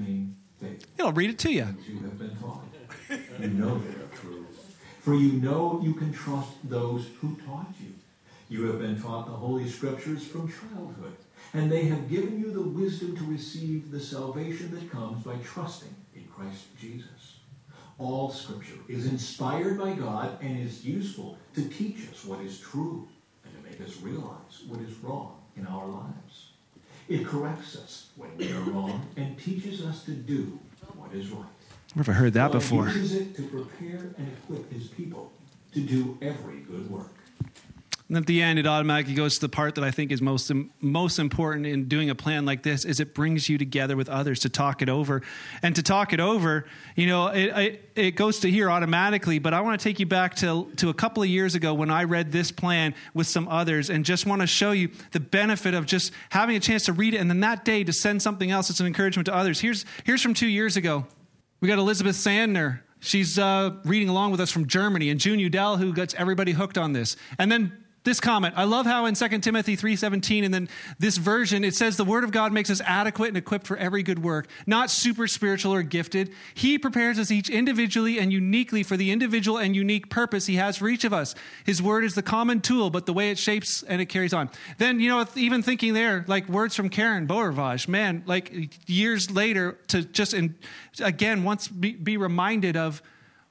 It'll 0.97 1.13
read 1.13 1.31
it 1.31 1.39
to 1.41 1.53
you. 1.53 1.67
You 3.41 3.49
know 3.49 3.79
they 3.79 3.95
are 4.01 4.09
true. 4.15 4.47
For 5.01 5.15
you 5.15 5.33
know 5.33 5.81
you 5.83 5.95
can 5.95 6.13
trust 6.13 6.53
those 6.65 7.09
who 7.21 7.37
taught 7.47 7.75
you. 7.81 7.93
You 8.49 8.67
have 8.67 8.79
been 8.79 9.01
taught 9.01 9.27
the 9.27 9.33
Holy 9.33 9.69
Scriptures 9.69 10.25
from 10.25 10.53
childhood, 10.53 11.17
and 11.55 11.73
they 11.73 11.85
have 11.85 12.09
given 12.09 12.39
you 12.39 12.53
the 12.53 12.63
wisdom 12.63 13.17
to 13.17 13.25
receive 13.25 13.91
the 13.91 13.99
salvation 13.99 14.71
that 14.75 14.91
comes 14.91 15.25
by 15.25 15.37
trusting 15.39 15.95
in 16.15 16.25
Christ 16.27 16.65
Jesus. 16.81 17.39
All 17.99 18.31
Scripture 18.31 18.79
is 18.89 19.07
inspired 19.07 19.79
by 19.79 19.95
God 19.95 20.39
and 20.41 20.59
is 20.61 20.85
useful 20.85 21.39
to 21.55 21.69
teach 21.69 22.09
us 22.11 22.25
what 22.25 22.41
is 22.41 22.61
true 22.61 23.09
and 23.45 23.53
to 23.55 23.71
make 23.71 23.81
us 23.81 24.01
realize 24.01 24.63
what 24.69 24.81
is 24.81 24.95
wrong 24.99 25.41
in 25.57 25.67
our 25.67 25.87
lives. 25.87 26.52
It 27.09 27.27
corrects 27.27 27.77
us 27.77 28.09
when 28.17 28.37
we 28.37 28.53
are 28.53 28.61
wrong 28.61 29.07
and 29.17 29.39
teaches 29.39 29.85
us 29.85 30.05
to 30.05 30.13
do 30.13 30.59
what 30.97 31.13
is 31.13 31.31
right. 31.31 31.45
I've 31.91 31.97
never 31.97 32.13
heard 32.13 32.33
that 32.35 32.53
God 32.53 32.61
before. 32.61 32.87
uses 32.87 33.15
it 33.15 33.37
to 33.37 33.43
prepare 33.43 34.15
and 34.17 34.31
equip 34.39 34.73
his 34.73 34.89
people 34.89 35.31
to 35.73 35.81
do 35.81 36.17
every 36.23 36.61
good 36.61 36.91
work. 36.91 37.13
And 38.13 38.19
at 38.19 38.27
the 38.27 38.43
end, 38.43 38.59
it 38.59 38.67
automatically 38.67 39.15
goes 39.15 39.37
to 39.37 39.41
the 39.41 39.49
part 39.49 39.75
that 39.77 39.85
I 39.85 39.91
think 39.91 40.13
is 40.13 40.21
most 40.21 40.53
most 40.83 41.19
important 41.19 41.65
in 41.65 41.89
doing 41.89 42.11
a 42.11 42.15
plan 42.15 42.45
like 42.45 42.63
this 42.63 42.85
is 42.85 43.01
it 43.01 43.15
brings 43.15 43.49
you 43.49 43.57
together 43.57 43.97
with 43.97 44.11
others 44.11 44.41
to 44.41 44.51
talk 44.51 44.83
it 44.83 44.91
over, 44.91 45.23
and 45.63 45.75
to 45.77 45.83
talk 45.83 46.13
it 46.13 46.21
over, 46.21 46.67
you 46.95 47.07
know, 47.07 47.29
it 47.29 47.57
it, 47.57 47.89
it 47.97 48.11
goes 48.11 48.41
to 48.41 48.51
here 48.51 48.71
automatically. 48.71 49.39
But 49.39 49.55
I 49.55 49.63
want 49.63 49.81
to 49.81 49.83
take 49.83 49.99
you 49.99 50.05
back 50.05 50.35
to 50.37 50.71
to 50.77 50.91
a 50.91 50.95
couple 50.95 51.23
of 51.23 51.31
years 51.31 51.55
ago 51.55 51.73
when 51.73 51.91
I 51.91 52.05
read 52.05 52.33
this 52.33 52.53
plan 52.53 52.95
with 53.15 53.27
some 53.27 53.49
others, 53.49 53.89
and 53.89 54.05
just 54.05 54.27
want 54.27 54.43
to 54.43 54.47
show 54.47 54.73
you 54.73 54.91
the 55.13 55.21
benefit 55.21 55.73
of 55.73 55.87
just 55.87 56.13
having 56.29 56.55
a 56.55 56.61
chance 56.61 56.85
to 56.85 56.93
read 56.93 57.15
it, 57.15 57.17
and 57.17 57.31
then 57.31 57.41
that 57.41 57.65
day 57.65 57.83
to 57.83 57.95
send 57.95 58.21
something 58.21 58.51
else 58.51 58.69
that's 58.69 58.81
an 58.81 58.87
encouragement 58.87 59.25
to 59.25 59.35
others. 59.35 59.59
Here's 59.59 59.87
here's 60.05 60.21
from 60.21 60.35
two 60.35 60.49
years 60.49 60.77
ago. 60.77 61.07
We 61.63 61.69
got 61.69 61.79
Elizabeth 61.79 62.17
Sandner. 62.17 62.81
She's 63.01 63.39
uh, 63.39 63.71
reading 63.87 64.11
along 64.11 64.33
with 64.33 64.41
us 64.41 64.51
from 64.51 64.67
Germany, 64.67 65.09
and 65.09 65.19
June 65.19 65.41
Udell, 65.41 65.79
who 65.79 65.95
gets 65.95 66.13
everybody 66.13 66.53
hooked 66.53 66.77
on 66.77 66.93
this. 66.93 67.17
And 67.39 67.51
then 67.51 67.82
this 68.05 68.21
comment. 68.21 68.55
I 68.57 68.65
love 68.65 68.87
how 68.87 69.07
in 69.07 69.15
2 69.15 69.29
timothy 69.39 69.77
3.17 69.77 70.45
and 70.45 70.53
then 70.53 70.69
this 70.99 71.17
version 71.17 71.65
it 71.65 71.75
says 71.75 71.97
the 71.97 72.05
word 72.05 72.25
of 72.25 72.33
god 72.33 72.53
makes 72.53 72.71
us 72.71 72.81
adequate 72.85 73.29
and 73.29 73.37
equipped 73.37 73.67
for 73.67 73.77
every 73.77 74.03
good 74.03 74.23
work 74.23 74.49
not 74.67 74.91
super 74.91 75.27
spiritual 75.27 75.73
or 75.73 75.83
gifted. 75.83 76.33
He 76.55 76.79
prepares 76.79 77.19
us 77.19 77.31
each 77.31 77.49
individually 77.49 78.19
and 78.19 78.33
uniquely 78.33 78.83
for 78.83 78.97
the 78.97 79.11
individual 79.11 79.59
and 79.59 79.77
unique 79.77 80.11
purpose 80.11 80.47
he 80.47 80.57
has 80.57 80.77
for 80.77 80.89
each 80.89 81.05
of 81.05 81.13
us. 81.13 81.35
His 81.65 81.83
word 81.83 82.05
is 82.05 82.15
the 82.15 82.23
common 82.23 82.61
tool 82.61 82.91
but 82.91 83.07
the 83.07 83.13
way 83.13 83.31
it 83.31 83.39
shapes 83.39 83.83
and 83.83 84.01
it 84.01 84.07
carries 84.07 84.33
on. 84.33 84.51
Then 84.79 85.01
you 85.01 85.09
know 85.09 85.27
even 85.37 85.63
thinking 85.63 85.95
there 85.95 86.25
like 86.27 86.49
words 86.49 86.75
from 86.75 86.89
karen 86.89 87.27
boervage 87.27 87.89
man 87.89 88.23
like 88.27 88.53
years 88.89 89.31
later 89.31 89.79
to 89.89 90.03
just 90.03 90.35
in, 90.35 90.57
again 91.01 91.45
once 91.45 91.69
be, 91.69 91.93
be 91.93 92.17
reminded 92.17 92.77
of 92.77 93.03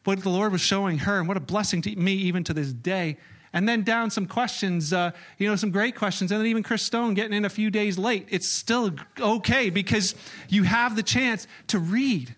what 0.04 0.22
the 0.24 0.30
lord 0.30 0.52
was 0.52 0.62
showing 0.62 0.99
her 0.99 1.20
and 1.20 1.28
what 1.28 1.38
a 1.38 1.41
blessing 1.41 1.82
to 1.82 1.95
me 1.95 2.14
even 2.14 2.43
to 2.43 2.54
this 2.54 2.74
day 2.74 3.18
and 3.54 3.68
then 3.68 3.84
down 3.84 4.10
some 4.10 4.26
questions, 4.26 4.93
uh, 4.93 5.12
you 5.38 5.47
know, 5.47 5.56
some 5.56 5.72
great 5.72 5.95
questions. 5.95 6.32
And 6.32 6.39
then 6.39 6.47
even 6.47 6.64
Chris 6.64 6.84
Stone 6.84 7.16
getting 7.16 7.34
in 7.34 7.45
a 7.45 7.49
few 7.49 7.70
days 7.70 7.97
late. 7.97 8.28
It's 8.30 8.47
still 8.47 8.91
okay 9.20 9.70
because 9.70 10.16
you 10.49 10.64
have 10.64 10.95
the 10.95 11.04
chance 11.04 11.47
to 11.68 11.80
read. 11.80 12.36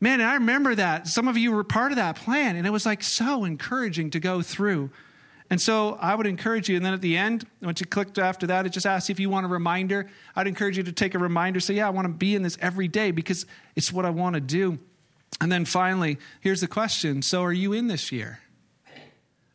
Man, 0.00 0.20
I 0.20 0.34
remember 0.34 0.74
that. 0.74 1.06
Some 1.06 1.28
of 1.28 1.36
you 1.36 1.52
were 1.52 1.64
part 1.64 1.92
of 1.92 1.96
that 1.96 2.16
plan, 2.16 2.56
and 2.56 2.66
it 2.66 2.70
was 2.70 2.84
like 2.84 3.02
so 3.02 3.44
encouraging 3.44 4.10
to 4.10 4.20
go 4.20 4.42
through. 4.42 4.90
And 5.48 5.60
so 5.60 5.96
I 6.00 6.14
would 6.14 6.26
encourage 6.26 6.68
you. 6.68 6.76
And 6.76 6.84
then 6.84 6.92
at 6.92 7.00
the 7.00 7.16
end, 7.16 7.46
once 7.62 7.80
you 7.80 7.86
clicked 7.86 8.18
after 8.18 8.46
that, 8.48 8.66
it 8.66 8.70
just 8.70 8.84
asks 8.84 9.10
if 9.10 9.20
you 9.20 9.30
want 9.30 9.46
a 9.46 9.48
reminder. 9.48 10.08
I'd 10.34 10.48
encourage 10.48 10.76
you 10.76 10.82
to 10.82 10.92
take 10.92 11.14
a 11.14 11.18
reminder. 11.18 11.60
Say, 11.60 11.74
yeah, 11.74 11.86
I 11.86 11.90
want 11.90 12.06
to 12.06 12.12
be 12.12 12.34
in 12.34 12.42
this 12.42 12.58
every 12.60 12.88
day 12.88 13.10
because 13.10 13.46
it's 13.74 13.92
what 13.92 14.04
I 14.04 14.10
want 14.10 14.34
to 14.34 14.40
do. 14.40 14.78
And 15.40 15.52
then 15.52 15.64
finally, 15.64 16.18
here's 16.40 16.60
the 16.60 16.66
question 16.66 17.22
So 17.22 17.42
are 17.42 17.52
you 17.52 17.72
in 17.72 17.86
this 17.86 18.10
year? 18.10 18.40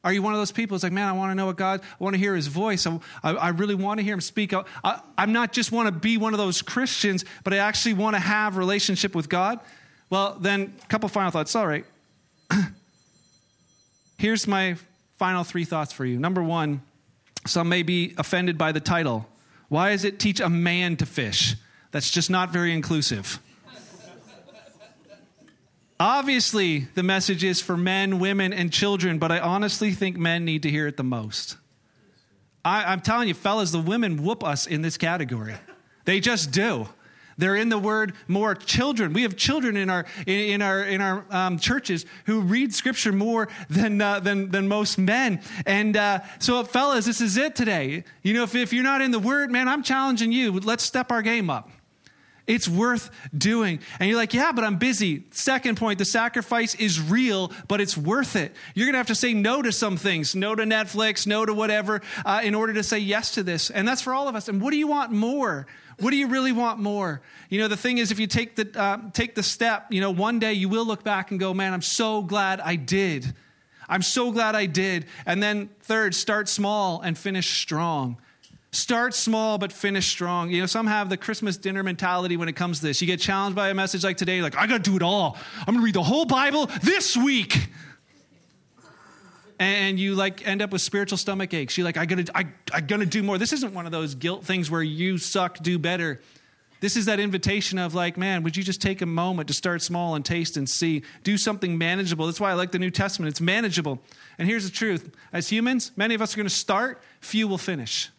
Are 0.03 0.11
you 0.11 0.21
one 0.21 0.33
of 0.33 0.39
those 0.39 0.51
people 0.51 0.75
who's 0.75 0.83
like, 0.83 0.91
man, 0.91 1.07
I 1.07 1.11
want 1.11 1.31
to 1.31 1.35
know 1.35 1.45
what 1.45 1.57
God, 1.57 1.81
I 1.83 2.03
want 2.03 2.15
to 2.15 2.19
hear 2.19 2.35
his 2.35 2.47
voice. 2.47 2.87
I, 2.87 2.99
I 3.23 3.49
really 3.49 3.75
want 3.75 3.99
to 3.99 4.03
hear 4.03 4.15
him 4.15 4.21
speak. 4.21 4.53
I, 4.53 4.63
I, 4.83 4.99
I'm 5.17 5.31
not 5.31 5.53
just 5.53 5.71
want 5.71 5.87
to 5.87 5.91
be 5.91 6.17
one 6.17 6.33
of 6.33 6.39
those 6.39 6.61
Christians, 6.61 7.23
but 7.43 7.53
I 7.53 7.57
actually 7.57 7.93
want 7.93 8.15
to 8.15 8.19
have 8.19 8.57
relationship 8.57 9.13
with 9.13 9.29
God. 9.29 9.59
Well, 10.09 10.37
then, 10.39 10.73
a 10.83 10.87
couple 10.87 11.07
final 11.07 11.29
thoughts. 11.29 11.55
All 11.55 11.67
right. 11.67 11.85
Here's 14.17 14.47
my 14.47 14.75
final 15.17 15.43
three 15.43 15.65
thoughts 15.65 15.93
for 15.93 16.03
you. 16.03 16.17
Number 16.19 16.41
one, 16.41 16.81
some 17.45 17.69
may 17.69 17.83
be 17.83 18.15
offended 18.17 18.57
by 18.57 18.71
the 18.71 18.79
title. 18.79 19.27
Why 19.69 19.91
is 19.91 20.03
it 20.03 20.19
teach 20.19 20.39
a 20.39 20.49
man 20.49 20.97
to 20.97 21.05
fish? 21.05 21.55
That's 21.91 22.09
just 22.09 22.29
not 22.29 22.51
very 22.51 22.73
inclusive. 22.73 23.39
Obviously, 26.01 26.87
the 26.95 27.03
message 27.03 27.43
is 27.43 27.61
for 27.61 27.77
men, 27.77 28.17
women, 28.17 28.53
and 28.53 28.73
children, 28.73 29.19
but 29.19 29.31
I 29.31 29.37
honestly 29.37 29.91
think 29.91 30.17
men 30.17 30.43
need 30.43 30.63
to 30.63 30.69
hear 30.71 30.87
it 30.87 30.97
the 30.97 31.03
most. 31.03 31.57
I, 32.65 32.91
am 32.91 33.01
telling 33.01 33.27
you, 33.27 33.35
fellas, 33.35 33.69
the 33.69 33.79
women 33.79 34.23
whoop 34.23 34.43
us 34.43 34.65
in 34.65 34.81
this 34.81 34.97
category. 34.97 35.53
They 36.05 36.19
just 36.19 36.49
do. 36.49 36.89
They're 37.37 37.55
in 37.55 37.69
the 37.69 37.77
word 37.77 38.15
more 38.27 38.55
children. 38.55 39.13
We 39.13 39.21
have 39.21 39.37
children 39.37 39.77
in 39.77 39.91
our 39.91 40.07
in, 40.25 40.39
in 40.39 40.61
our 40.63 40.81
in 40.81 41.01
our 41.01 41.23
um, 41.29 41.59
churches 41.59 42.07
who 42.25 42.41
read 42.41 42.73
scripture 42.73 43.11
more 43.11 43.47
than 43.69 44.01
uh, 44.01 44.21
than 44.21 44.49
than 44.49 44.67
most 44.67 44.97
men. 44.97 45.39
And 45.67 45.95
uh, 45.95 46.21
so, 46.39 46.63
fellas, 46.63 47.05
this 47.05 47.21
is 47.21 47.37
it 47.37 47.55
today. 47.55 48.05
You 48.23 48.33
know, 48.33 48.43
if 48.43 48.55
if 48.55 48.73
you're 48.73 48.83
not 48.83 49.01
in 49.01 49.11
the 49.11 49.19
word, 49.19 49.51
man, 49.51 49.67
I'm 49.67 49.83
challenging 49.83 50.31
you. 50.31 50.53
Let's 50.53 50.83
step 50.83 51.11
our 51.11 51.21
game 51.21 51.51
up. 51.51 51.69
It's 52.47 52.67
worth 52.67 53.11
doing. 53.35 53.79
And 53.99 54.09
you're 54.09 54.17
like, 54.17 54.33
yeah, 54.33 54.51
but 54.51 54.63
I'm 54.63 54.77
busy. 54.77 55.25
Second 55.31 55.77
point, 55.77 55.99
the 55.99 56.05
sacrifice 56.05 56.75
is 56.75 56.99
real, 56.99 57.51
but 57.67 57.79
it's 57.79 57.95
worth 57.95 58.35
it. 58.35 58.55
You're 58.73 58.87
going 58.87 58.93
to 58.93 58.99
have 58.99 59.07
to 59.07 59.15
say 59.15 59.33
no 59.33 59.61
to 59.61 59.71
some 59.71 59.97
things, 59.97 60.35
no 60.35 60.55
to 60.55 60.63
Netflix, 60.63 61.27
no 61.27 61.45
to 61.45 61.53
whatever, 61.53 62.01
uh, 62.25 62.41
in 62.43 62.55
order 62.55 62.73
to 62.73 62.83
say 62.83 62.99
yes 62.99 63.35
to 63.35 63.43
this. 63.43 63.69
And 63.69 63.87
that's 63.87 64.01
for 64.01 64.13
all 64.13 64.27
of 64.27 64.35
us. 64.35 64.47
And 64.47 64.61
what 64.61 64.71
do 64.71 64.77
you 64.77 64.87
want 64.87 65.11
more? 65.11 65.67
What 65.99 66.09
do 66.09 66.17
you 66.17 66.27
really 66.27 66.51
want 66.51 66.79
more? 66.79 67.21
You 67.49 67.59
know, 67.59 67.67
the 67.67 67.77
thing 67.77 67.99
is, 67.99 68.11
if 68.11 68.19
you 68.19 68.25
take 68.25 68.55
the, 68.55 68.71
uh, 68.79 68.97
take 69.13 69.35
the 69.35 69.43
step, 69.43 69.87
you 69.91 70.01
know, 70.01 70.11
one 70.11 70.39
day 70.39 70.53
you 70.53 70.67
will 70.67 70.85
look 70.85 71.03
back 71.03 71.29
and 71.29 71.39
go, 71.39 71.53
man, 71.53 71.73
I'm 71.73 71.81
so 71.81 72.23
glad 72.23 72.59
I 72.59 72.75
did. 72.75 73.33
I'm 73.87 74.01
so 74.01 74.31
glad 74.31 74.55
I 74.55 74.65
did. 74.65 75.05
And 75.25 75.43
then, 75.43 75.69
third, 75.81 76.15
start 76.15 76.49
small 76.49 77.01
and 77.01 77.17
finish 77.17 77.61
strong. 77.61 78.17
Start 78.73 79.13
small 79.13 79.57
but 79.57 79.73
finish 79.73 80.07
strong. 80.07 80.49
You 80.49 80.61
know, 80.61 80.65
some 80.65 80.87
have 80.87 81.09
the 81.09 81.17
Christmas 81.17 81.57
dinner 81.57 81.83
mentality 81.83 82.37
when 82.37 82.47
it 82.47 82.55
comes 82.55 82.79
to 82.79 82.85
this. 82.85 83.01
You 83.01 83.07
get 83.07 83.19
challenged 83.19 83.55
by 83.55 83.69
a 83.69 83.73
message 83.73 84.03
like 84.03 84.15
today, 84.15 84.41
like, 84.41 84.55
I 84.55 84.65
got 84.65 84.83
to 84.83 84.89
do 84.89 84.95
it 84.95 85.01
all. 85.01 85.37
I'm 85.59 85.65
going 85.73 85.79
to 85.79 85.83
read 85.83 85.95
the 85.95 86.03
whole 86.03 86.25
Bible 86.25 86.67
this 86.81 87.17
week. 87.17 87.69
And 89.59 89.99
you 89.99 90.15
like 90.15 90.47
end 90.47 90.63
up 90.63 90.71
with 90.71 90.81
spiritual 90.81 91.19
stomach 91.19 91.53
aches. 91.53 91.77
You're 91.77 91.85
like, 91.85 91.97
I 91.97 92.07
gotta, 92.07 92.25
I, 92.33 92.47
I 92.73 92.81
gotta 92.81 93.05
do 93.05 93.21
more. 93.21 93.37
This 93.37 93.53
isn't 93.53 93.75
one 93.75 93.85
of 93.85 93.91
those 93.91 94.15
guilt 94.15 94.43
things 94.43 94.71
where 94.71 94.81
you 94.81 95.19
suck, 95.19 95.59
do 95.61 95.77
better. 95.77 96.19
This 96.79 96.97
is 96.97 97.05
that 97.05 97.19
invitation 97.19 97.77
of 97.77 97.93
like, 97.93 98.17
man, 98.17 98.41
would 98.41 98.57
you 98.57 98.63
just 98.63 98.81
take 98.81 99.03
a 99.03 99.05
moment 99.05 99.47
to 99.49 99.53
start 99.53 99.83
small 99.83 100.15
and 100.15 100.25
taste 100.25 100.57
and 100.57 100.67
see? 100.67 101.03
Do 101.21 101.37
something 101.37 101.77
manageable. 101.77 102.25
That's 102.25 102.39
why 102.39 102.49
I 102.49 102.53
like 102.53 102.71
the 102.71 102.79
New 102.79 102.89
Testament. 102.89 103.29
It's 103.29 103.39
manageable. 103.39 104.01
And 104.39 104.47
here's 104.47 104.65
the 104.65 104.71
truth 104.71 105.15
as 105.31 105.49
humans, 105.49 105.91
many 105.95 106.15
of 106.15 106.23
us 106.23 106.35
are 106.35 106.41
to 106.41 106.49
start, 106.49 106.99
few 107.19 107.47
will 107.47 107.59
finish. 107.59 108.09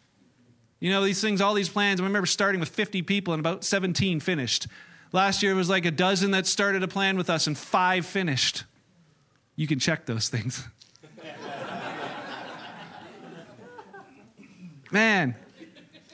You 0.83 0.89
know, 0.89 1.01
these 1.01 1.21
things, 1.21 1.39
all 1.39 1.53
these 1.53 1.69
plans. 1.69 2.01
I 2.01 2.03
remember 2.03 2.25
starting 2.25 2.59
with 2.59 2.67
50 2.67 3.03
people 3.03 3.33
and 3.33 3.39
about 3.39 3.63
17 3.63 4.19
finished. 4.19 4.67
Last 5.13 5.41
year 5.41 5.53
it 5.53 5.55
was 5.55 5.69
like 5.69 5.85
a 5.85 5.91
dozen 5.91 6.31
that 6.31 6.45
started 6.45 6.83
a 6.83 6.89
plan 6.89 7.15
with 7.15 7.29
us 7.29 7.47
and 7.47 7.57
five 7.57 8.05
finished. 8.05 8.65
You 9.55 9.65
can 9.65 9.79
check 9.79 10.05
those 10.05 10.27
things. 10.27 10.67
Man, 14.91 15.35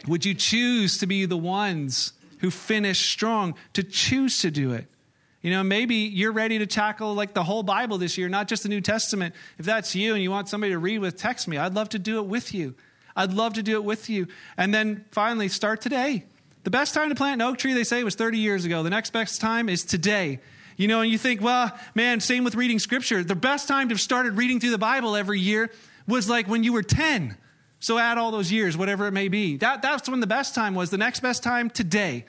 would 0.07 0.23
you 0.23 0.35
choose 0.35 0.99
to 0.99 1.07
be 1.07 1.25
the 1.25 1.35
ones 1.35 2.13
who 2.41 2.51
finish 2.51 3.09
strong, 3.09 3.55
to 3.73 3.81
choose 3.81 4.39
to 4.41 4.51
do 4.51 4.73
it? 4.73 4.85
You 5.41 5.49
know, 5.49 5.63
maybe 5.63 5.95
you're 5.95 6.31
ready 6.31 6.59
to 6.59 6.67
tackle 6.67 7.15
like 7.15 7.33
the 7.33 7.43
whole 7.43 7.63
Bible 7.63 7.97
this 7.97 8.19
year, 8.19 8.29
not 8.29 8.47
just 8.47 8.61
the 8.61 8.69
New 8.69 8.81
Testament. 8.81 9.33
If 9.57 9.65
that's 9.65 9.95
you 9.95 10.13
and 10.13 10.21
you 10.21 10.29
want 10.29 10.47
somebody 10.47 10.73
to 10.73 10.77
read 10.77 10.99
with, 10.99 11.17
text 11.17 11.47
me. 11.47 11.57
I'd 11.57 11.73
love 11.73 11.89
to 11.89 11.97
do 11.97 12.19
it 12.19 12.27
with 12.27 12.53
you. 12.53 12.75
I'd 13.19 13.33
love 13.33 13.55
to 13.55 13.63
do 13.63 13.73
it 13.73 13.83
with 13.83 14.09
you. 14.09 14.27
And 14.55 14.73
then 14.73 15.03
finally, 15.11 15.49
start 15.49 15.81
today. 15.81 16.23
The 16.63 16.69
best 16.69 16.93
time 16.93 17.09
to 17.09 17.15
plant 17.15 17.41
an 17.41 17.47
oak 17.49 17.57
tree, 17.57 17.73
they 17.73 17.83
say, 17.83 18.01
was 18.01 18.15
30 18.15 18.37
years 18.37 18.63
ago. 18.63 18.81
The 18.81 18.89
next 18.89 19.11
best 19.11 19.41
time 19.41 19.67
is 19.67 19.83
today. 19.83 20.39
You 20.77 20.87
know, 20.87 21.01
and 21.01 21.11
you 21.11 21.17
think, 21.17 21.41
well, 21.41 21.77
man, 21.93 22.21
same 22.21 22.45
with 22.45 22.55
reading 22.55 22.79
scripture. 22.79 23.21
The 23.21 23.35
best 23.35 23.67
time 23.67 23.89
to 23.89 23.93
have 23.93 23.99
started 23.99 24.37
reading 24.37 24.61
through 24.61 24.69
the 24.69 24.77
Bible 24.77 25.17
every 25.17 25.41
year 25.41 25.69
was 26.07 26.29
like 26.29 26.47
when 26.47 26.63
you 26.63 26.71
were 26.71 26.81
10. 26.81 27.35
So 27.81 27.97
add 27.97 28.17
all 28.17 28.31
those 28.31 28.53
years, 28.53 28.77
whatever 28.77 29.05
it 29.05 29.11
may 29.11 29.27
be. 29.27 29.57
That, 29.57 29.81
that's 29.81 30.07
when 30.07 30.21
the 30.21 30.27
best 30.27 30.55
time 30.55 30.73
was. 30.73 30.89
The 30.89 30.97
next 30.97 31.19
best 31.19 31.43
time, 31.43 31.69
today. 31.69 32.23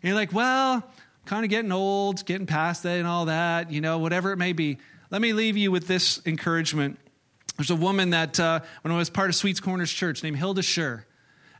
And 0.00 0.08
you're 0.08 0.14
like, 0.14 0.32
well, 0.32 0.88
kind 1.24 1.44
of 1.44 1.50
getting 1.50 1.72
old, 1.72 2.24
getting 2.24 2.46
past 2.46 2.84
that 2.84 2.98
and 2.98 3.08
all 3.08 3.24
that, 3.24 3.72
you 3.72 3.80
know, 3.80 3.98
whatever 3.98 4.30
it 4.30 4.36
may 4.36 4.52
be. 4.52 4.78
Let 5.10 5.20
me 5.20 5.32
leave 5.32 5.56
you 5.56 5.72
with 5.72 5.88
this 5.88 6.20
encouragement. 6.24 7.00
There's 7.56 7.70
a 7.70 7.76
woman 7.76 8.10
that, 8.10 8.38
uh, 8.38 8.60
when 8.82 8.92
I 8.92 8.96
was 8.96 9.10
part 9.10 9.30
of 9.30 9.34
Sweets 9.34 9.60
Corners 9.60 9.92
Church, 9.92 10.22
named 10.22 10.36
Hilda 10.36 10.62
Scher. 10.62 11.04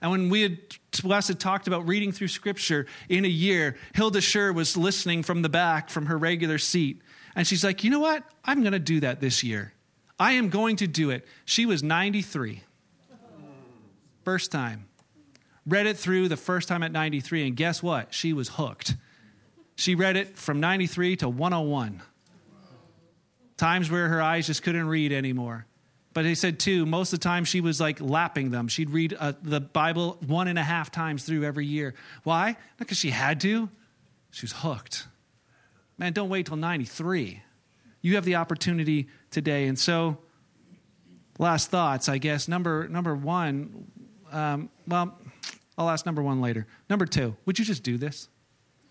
And 0.01 0.11
when 0.11 0.29
we 0.29 0.43
had, 0.43 0.59
had 1.03 1.41
talked 1.41 1.67
about 1.67 1.89
reading 1.89 2.13
through 2.13 2.29
Scripture 2.29 2.87
in 3.09 3.25
a 3.25 3.29
year, 3.29 3.77
Hilda 3.95 4.19
Scher 4.19 4.55
was 4.55 4.77
listening 4.77 5.23
from 5.23 5.43
the 5.43 5.49
back 5.49 5.89
from 5.89 6.07
her 6.07 6.19
regular 6.19 6.59
seat. 6.59 7.01
And 7.35 7.47
she's 7.47 7.65
like, 7.65 7.83
you 7.83 7.91
know 7.91 8.01
what? 8.01 8.25
I'm 8.45 8.61
going 8.61 8.73
to 8.73 8.79
do 8.79 9.01
that 9.01 9.21
this 9.21 9.43
year. 9.43 9.73
I 10.19 10.33
am 10.33 10.49
going 10.49 10.77
to 10.77 10.87
do 10.87 11.11
it. 11.11 11.27
She 11.45 11.67
was 11.67 11.83
93. 11.83 12.63
First 14.25 14.51
time. 14.51 14.87
Read 15.67 15.87
it 15.87 15.97
through 15.97 16.29
the 16.29 16.37
first 16.37 16.69
time 16.69 16.83
at 16.83 16.93
93, 16.93 17.49
and 17.49 17.57
guess 17.57 17.83
what? 17.83 18.15
She 18.15 18.33
was 18.33 18.51
hooked. 18.51 18.95
She 19.75 19.95
read 19.95 20.17
it 20.17 20.39
from 20.39 20.61
93 20.61 21.17
to 21.17 21.29
101. 21.29 22.03
Times 23.57 23.91
where 23.91 24.09
her 24.09 24.23
eyes 24.23 24.47
just 24.47 24.63
couldn't 24.63 24.87
read 24.87 25.13
anymore. 25.13 25.67
But 26.17 26.25
he 26.25 26.35
said, 26.35 26.59
too, 26.59 26.87
most 26.87 27.13
of 27.13 27.21
the 27.21 27.25
time 27.25 27.45
she 27.45 27.61
was 27.61 27.79
like 27.79 28.01
lapping 28.01 28.51
them. 28.51 28.69
She'd 28.69 28.89
read 28.89 29.15
uh, 29.21 29.35
the 29.43 29.61
Bible 29.61 30.17
one 30.27 30.49
and 30.49 30.59
a 30.59 30.63
half 30.63 30.91
times 30.91 31.25
through 31.25 31.45
every 31.45 31.67
year. 31.67 31.93
Why? 32.23 32.47
Not 32.47 32.79
because 32.79 32.97
she 32.97 33.11
had 33.11 33.39
to, 33.43 33.69
she 34.31 34.45
was 34.45 34.53
hooked. 34.53 35.09
Man, 35.99 36.15
don't 36.15 36.31
wait 36.31 36.47
till 36.47 36.57
93. 36.57 37.43
You 38.01 38.15
have 38.15 38.25
the 38.25 38.37
opportunity 38.37 39.09
today. 39.31 39.67
And 39.67 39.79
so, 39.79 40.17
last 41.39 41.69
thoughts, 41.69 42.09
I 42.09 42.17
guess. 42.17 42.49
Number, 42.49 42.89
number 42.89 43.15
one, 43.15 43.87
um, 44.33 44.71
well, 44.89 45.19
I'll 45.77 45.91
ask 45.91 46.07
number 46.07 46.23
one 46.23 46.41
later. 46.41 46.67
Number 46.89 47.05
two, 47.05 47.37
would 47.45 47.59
you 47.59 47.65
just 47.67 47.83
do 47.83 47.99
this? 47.99 48.31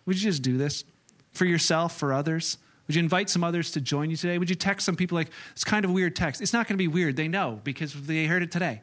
Would 0.05 0.21
you 0.21 0.29
just 0.29 0.43
do 0.43 0.59
this 0.59 0.83
for 1.31 1.45
yourself, 1.45 1.97
for 1.97 2.13
others? 2.13 2.59
Would 2.87 2.95
you 2.95 3.01
invite 3.01 3.29
some 3.29 3.43
others 3.43 3.71
to 3.71 3.81
join 3.81 4.09
you 4.09 4.17
today? 4.17 4.37
Would 4.37 4.49
you 4.49 4.55
text 4.55 4.85
some 4.85 4.95
people 4.95 5.15
like, 5.15 5.29
it's 5.51 5.63
kind 5.63 5.85
of 5.85 5.91
weird 5.91 6.15
text? 6.15 6.41
It's 6.41 6.53
not 6.53 6.67
going 6.67 6.75
to 6.75 6.77
be 6.77 6.87
weird. 6.87 7.15
They 7.15 7.27
know 7.27 7.59
because 7.63 7.93
they 7.93 8.25
heard 8.25 8.43
it 8.43 8.51
today. 8.51 8.81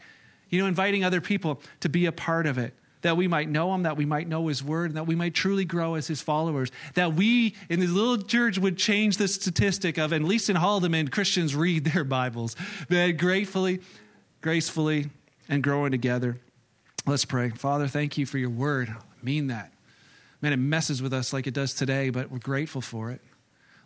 You 0.51 0.61
know, 0.61 0.67
inviting 0.67 1.05
other 1.05 1.21
people 1.21 1.63
to 1.81 1.89
be 1.89 2.07
a 2.07 2.13
part 2.13 2.47
of 2.47 2.59
it, 2.59 2.75
that 3.03 3.17
we 3.17 3.27
might 3.29 3.49
know 3.49 3.75
Him, 3.75 3.85
that 3.85 3.97
we 3.97 4.05
might 4.05 4.29
know 4.29 4.49
His 4.49 4.63
Word, 4.63 4.91
and 4.91 4.97
that 4.97 5.07
we 5.07 5.15
might 5.15 5.35
truly 5.35 5.65
grow 5.65 5.95
as 5.95 6.09
His 6.09 6.21
followers. 6.21 6.71
That 6.95 7.15
we 7.15 7.55
in 7.69 7.81
this 7.81 7.91
little 7.91 8.19
church 8.19 8.59
would 8.59 8.77
change 8.77 9.17
the 9.17 9.29
statistic 9.29 9.99
of, 9.99 10.13
at 10.13 10.23
least 10.23 10.51
in 10.51 10.57
Haldeman, 10.57 11.09
Christians 11.09 11.55
read 11.55 11.85
their 11.85 12.05
Bibles. 12.05 12.57
That 12.89 13.13
gratefully, 13.13 13.81
gracefully 14.41 15.11
and 15.49 15.63
growing 15.63 15.91
together. 15.91 16.39
Let's 17.07 17.25
pray. 17.25 17.51
Father, 17.51 17.89
thank 17.89 18.19
you 18.19 18.27
for 18.27 18.39
your 18.39 18.51
word. 18.51 18.89
I 18.91 19.25
mean 19.25 19.47
that. 19.49 19.73
Man, 20.41 20.53
it 20.53 20.59
messes 20.59 21.01
with 21.01 21.13
us 21.13 21.33
like 21.33 21.47
it 21.47 21.55
does 21.55 21.73
today, 21.73 22.11
but 22.11 22.31
we're 22.31 22.39
grateful 22.39 22.81
for 22.81 23.11
it. 23.11 23.21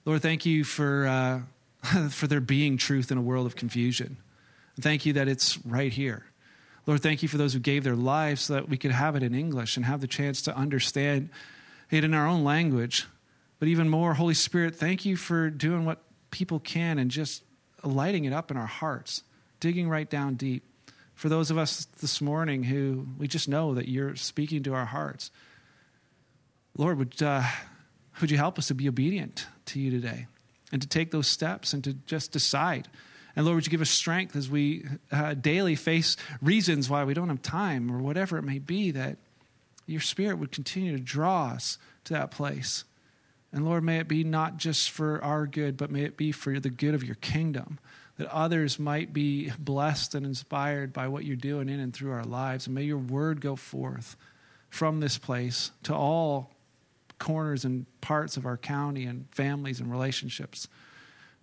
Lord, 0.07 0.23
thank 0.23 0.47
you 0.47 0.63
for, 0.63 1.07
uh, 1.09 1.41
for 2.11 2.29
there 2.29 2.41
being 2.41 2.77
truth 2.77 3.11
in 3.11 3.19
a 3.19 3.23
world 3.23 3.45
of 3.45 3.57
confusion. 3.57 4.19
Thank 4.81 5.05
you 5.05 5.13
that 5.15 5.27
it's 5.27 5.59
right 5.67 5.93
here. 5.93 6.25
Lord, 6.87 7.03
thank 7.03 7.25
you 7.25 7.29
for 7.29 7.39
those 7.39 7.53
who 7.53 7.59
gave 7.59 7.83
their 7.83 7.97
lives 7.97 8.43
so 8.43 8.55
that 8.55 8.69
we 8.69 8.77
could 8.77 8.93
have 8.93 9.17
it 9.17 9.25
in 9.25 9.35
English 9.35 9.77
and 9.77 9.85
have 9.85 10.01
the 10.01 10.07
chance 10.07 10.43
to 10.43 10.57
understand 10.57 11.31
it 11.91 12.05
in 12.05 12.15
our 12.15 12.25
own 12.25 12.45
language. 12.45 13.07
But 13.59 13.67
even 13.67 13.89
more, 13.89 14.15
Holy 14.15 14.35
Spirit, 14.35 14.77
thank 14.77 15.05
you 15.05 15.17
for 15.17 15.51
doing 15.51 15.85
what 15.85 16.03
people 16.31 16.61
can 16.61 17.01
and 17.01 17.11
just 17.11 17.43
lighting 17.83 18.27
it 18.27 18.33
up 18.33 18.53
in 18.53 18.57
our 18.57 18.67
hearts, 18.67 19.25
digging 19.59 19.89
right 19.89 20.09
down 20.09 20.35
deep. 20.35 20.63
For 21.17 21.29
those 21.29 21.51
of 21.51 21.59
us 21.59 21.87
this 22.01 22.21
morning 22.21 22.63
who 22.63 23.09
we 23.19 23.27
just 23.27 23.49
know 23.49 23.75
that 23.75 23.89
you're 23.89 24.15
speaking 24.15 24.63
to 24.65 24.75
our 24.75 24.85
hearts, 24.85 25.33
Lord, 26.77 26.99
would, 26.99 27.21
uh, 27.21 27.43
would 28.21 28.31
you 28.31 28.37
help 28.37 28.57
us 28.57 28.69
to 28.69 28.75
be 28.75 28.89
obedient 28.89 29.47
to 29.67 29.81
you 29.81 29.91
today 29.91 30.27
and 30.73 30.83
to 30.83 30.89
take 30.89 31.11
those 31.11 31.29
steps 31.29 31.73
and 31.73 31.83
to 31.85 31.93
just 32.07 32.33
decide? 32.33 32.89
And 33.37 33.45
Lord, 33.45 33.57
would 33.57 33.67
you 33.67 33.71
give 33.71 33.83
us 33.83 33.91
strength 33.91 34.35
as 34.35 34.49
we 34.49 34.87
uh, 35.13 35.35
daily 35.35 35.75
face 35.75 36.17
reasons 36.41 36.89
why 36.89 37.05
we 37.05 37.13
don't 37.13 37.29
have 37.29 37.43
time 37.43 37.93
or 37.93 37.99
whatever 37.99 38.39
it 38.39 38.43
may 38.43 38.59
be, 38.59 38.91
that 38.93 39.19
your 39.87 40.01
Spirit 40.01 40.39
would 40.39 40.51
continue 40.51 40.97
to 40.97 41.03
draw 41.03 41.49
us 41.49 41.79
to 42.05 42.15
that 42.15 42.31
place. 42.31 42.85
And 43.53 43.65
Lord, 43.65 43.85
may 43.85 43.99
it 43.99 44.09
be 44.09 44.25
not 44.25 44.57
just 44.57 44.91
for 44.91 45.23
our 45.23 45.47
good, 45.47 45.77
but 45.77 45.91
may 45.91 46.03
it 46.03 46.17
be 46.17 46.33
for 46.33 46.59
the 46.59 46.71
good 46.71 46.95
of 46.95 47.05
your 47.05 47.15
kingdom, 47.17 47.79
that 48.19 48.27
others 48.29 48.79
might 48.79 49.13
be 49.13 49.53
blessed 49.59 50.15
and 50.15 50.27
inspired 50.27 50.93
by 50.93 51.09
what 51.09 51.25
you're 51.25 51.37
doing 51.37 51.69
in 51.69 51.79
and 51.79 51.95
through 51.95 52.13
our 52.13 52.25
lives. 52.25 52.67
And 52.67 52.75
may 52.75 52.83
your 52.83 52.99
word 52.99 53.41
go 53.41 53.55
forth 53.55 54.17
from 54.71 55.01
this 55.01 55.19
place 55.19 55.71
to 55.85 55.95
all 55.95 56.51
corners 57.19 57.65
and 57.65 57.87
parts 58.01 58.37
of 58.37 58.47
our 58.47 58.57
county 58.57 59.05
and 59.05 59.27
families 59.31 59.81
and 59.81 59.91
relationships, 59.91 60.69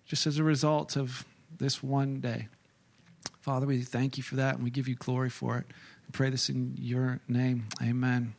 just 0.06 0.26
as 0.26 0.38
a 0.38 0.44
result 0.44 0.96
of 0.96 1.24
this 1.58 1.82
one 1.82 2.20
day. 2.20 2.48
Father, 3.40 3.66
we 3.66 3.82
thank 3.82 4.16
you 4.16 4.22
for 4.22 4.36
that 4.36 4.54
and 4.54 4.64
we 4.64 4.70
give 4.70 4.88
you 4.88 4.94
glory 4.94 5.30
for 5.30 5.58
it. 5.58 5.66
We 6.06 6.12
pray 6.12 6.30
this 6.30 6.48
in 6.48 6.76
your 6.78 7.20
name. 7.28 7.66
Amen. 7.82 8.34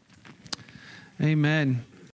Amen. 1.22 1.86